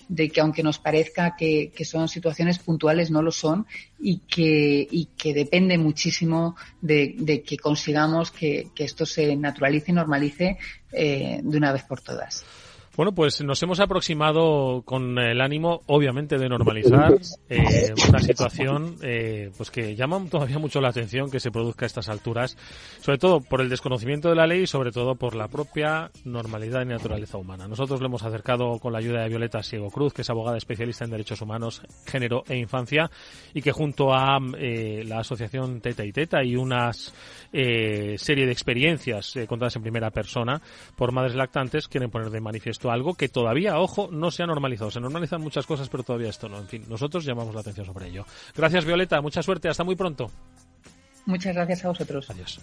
de 0.08 0.30
que 0.30 0.42
aunque 0.42 0.64
nos 0.64 0.80
parezca 0.80 1.36
que, 1.36 1.72
son 1.84 2.08
situaciones 2.08 2.60
puntuales, 2.60 3.12
no 3.12 3.22
lo 3.22 3.32
son 3.32 3.66
y 4.00 4.20
que, 4.20 4.88
y 4.90 5.10
que 5.18 5.34
depende 5.34 5.78
muchísimo 5.78 6.56
de, 6.82 7.44
que 7.46 7.58
consigamos 7.58 8.32
que, 8.32 8.72
esto 8.78 9.06
se 9.06 9.36
naturalice 9.36 9.92
y 9.92 9.96
normalice 9.96 10.58
eh, 10.92 11.40
de 11.44 11.58
una 11.58 11.72
vez 11.72 11.84
por 11.84 12.02
todas. 12.02 12.46
Bueno, 12.98 13.12
pues 13.12 13.44
nos 13.44 13.62
hemos 13.62 13.80
aproximado 13.80 14.82
con 14.84 15.20
el 15.20 15.40
ánimo, 15.40 15.84
obviamente, 15.86 16.40
de 16.40 16.50
normalizar 16.50 17.14
eh, 17.48 17.94
una 18.10 18.18
situación 18.18 18.96
eh, 19.04 19.52
pues 19.56 19.70
que 19.70 19.96
llama 19.96 20.26
todavía 20.28 20.58
mucho 20.58 20.82
la 20.82 20.90
atención 20.90 21.30
que 21.30 21.40
se 21.40 21.52
produzca 21.52 21.86
a 21.86 21.90
estas 21.90 22.10
alturas, 22.10 22.58
sobre 23.00 23.20
todo 23.20 23.40
por 23.40 23.62
el 23.62 23.70
desconocimiento 23.70 24.30
de 24.30 24.36
la 24.36 24.48
ley 24.48 24.64
y 24.64 24.68
sobre 24.68 24.92
todo 24.92 25.14
por 25.14 25.36
la 25.36 25.48
propia 25.48 26.10
normalidad 26.26 26.82
y 26.82 26.86
naturaleza 26.86 27.38
humana. 27.38 27.68
Nosotros 27.68 28.00
le 28.02 28.08
hemos 28.08 28.24
acercado 28.24 28.80
con 28.80 28.94
la 28.94 28.98
ayuda 28.98 29.22
de 29.22 29.30
Violeta 29.30 29.62
Siego 29.62 29.92
Cruz, 29.92 30.12
que 30.12 30.24
es 30.24 30.30
abogada 30.32 30.58
especialista 30.58 31.06
en 31.06 31.12
derechos 31.12 31.40
humanos, 31.44 31.84
género 32.08 32.46
e 32.50 32.58
infancia, 32.58 33.12
y 33.54 33.62
que 33.62 33.74
junto 33.74 34.12
a 34.12 34.40
eh, 34.58 35.04
la 35.06 35.20
asociación 35.20 35.82
Teta 35.82 36.04
y 36.04 36.12
Teta 36.12 36.44
y 36.44 36.56
unas 36.56 37.14
eh, 37.54 38.16
serie 38.18 38.48
de 38.48 38.54
experiencias 38.54 39.36
contadas 39.48 39.76
en 39.76 39.84
primera 39.84 40.10
persona 40.10 40.60
por 40.96 41.12
madres 41.12 41.36
lactantes 41.36 41.88
quieren 41.88 42.10
poner 42.10 42.32
de 42.32 42.42
manifiesto 42.42 42.87
algo 42.92 43.14
que 43.14 43.30
todavía, 43.30 43.80
ojo, 43.80 44.10
no 44.12 44.32
se 44.32 44.44
ha 44.44 44.48
normalizado. 44.48 44.92
Se 44.92 45.00
normalizan 45.00 45.42
muchas 45.42 45.66
cosas, 45.66 45.90
pero 45.90 46.04
todavía 46.04 46.30
esto 46.30 46.50
no. 46.50 46.58
En 46.58 46.68
fin, 46.68 46.84
nosotros 46.88 47.26
llamamos 47.26 47.54
la 47.54 47.62
atención 47.62 47.86
sobre 47.86 48.08
ello. 48.08 48.26
Gracias, 48.56 48.86
Violeta. 48.86 49.22
Mucha 49.22 49.42
suerte. 49.44 49.70
Hasta 49.70 49.84
muy 49.84 49.96
pronto. 49.96 50.32
Muchas 51.26 51.56
gracias 51.56 51.86
a 51.86 51.90
vosotros. 51.90 52.30
Adiós. 52.30 52.60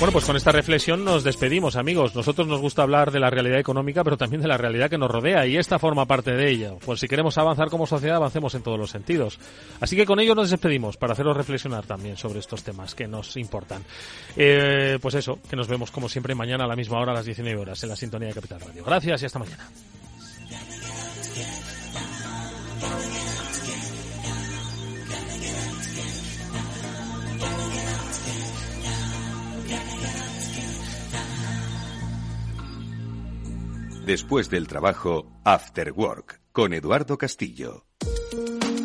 Bueno, 0.00 0.12
pues 0.12 0.24
con 0.24 0.34
esta 0.34 0.50
reflexión 0.50 1.04
nos 1.04 1.24
despedimos, 1.24 1.76
amigos. 1.76 2.14
Nosotros 2.14 2.48
nos 2.48 2.58
gusta 2.58 2.80
hablar 2.80 3.10
de 3.10 3.20
la 3.20 3.28
realidad 3.28 3.58
económica, 3.58 4.02
pero 4.02 4.16
también 4.16 4.40
de 4.40 4.48
la 4.48 4.56
realidad 4.56 4.88
que 4.88 4.96
nos 4.96 5.10
rodea, 5.10 5.46
y 5.46 5.58
esta 5.58 5.78
forma 5.78 6.06
parte 6.06 6.32
de 6.32 6.50
ella. 6.50 6.72
Pues 6.82 7.00
si 7.00 7.06
queremos 7.06 7.36
avanzar 7.36 7.68
como 7.68 7.86
sociedad, 7.86 8.16
avancemos 8.16 8.54
en 8.54 8.62
todos 8.62 8.78
los 8.78 8.88
sentidos. 8.88 9.38
Así 9.78 9.96
que 9.96 10.06
con 10.06 10.18
ello 10.18 10.34
nos 10.34 10.48
despedimos, 10.48 10.96
para 10.96 11.12
haceros 11.12 11.36
reflexionar 11.36 11.84
también 11.84 12.16
sobre 12.16 12.38
estos 12.38 12.64
temas 12.64 12.94
que 12.94 13.06
nos 13.06 13.36
importan. 13.36 13.84
Eh, 14.36 14.98
pues 15.02 15.16
eso, 15.16 15.38
que 15.50 15.54
nos 15.54 15.68
vemos 15.68 15.90
como 15.90 16.08
siempre 16.08 16.34
mañana 16.34 16.64
a 16.64 16.66
la 16.66 16.76
misma 16.76 16.98
hora, 16.98 17.12
a 17.12 17.16
las 17.16 17.26
19 17.26 17.60
horas, 17.60 17.82
en 17.82 17.90
la 17.90 17.96
sintonía 17.96 18.28
de 18.28 18.34
Capital 18.34 18.60
Radio. 18.62 18.82
Gracias 18.82 19.20
y 19.20 19.26
hasta 19.26 19.38
mañana. 19.38 19.68
Después 34.10 34.50
del 34.50 34.66
trabajo, 34.66 35.40
After 35.44 35.92
Work, 35.92 36.40
con 36.50 36.72
Eduardo 36.72 37.16
Castillo. 37.16 37.89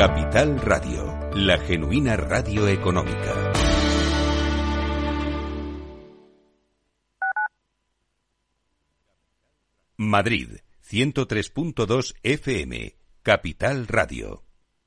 Capital 0.00 0.58
Radio 0.62 1.28
la 1.34 1.58
genuina 1.58 2.16
radio 2.16 2.66
económica. 2.66 3.52
Madrid, 9.96 10.60
103.2 10.90 12.14
FM, 12.22 12.94
Capital 13.22 13.86
Radio. 13.88 14.49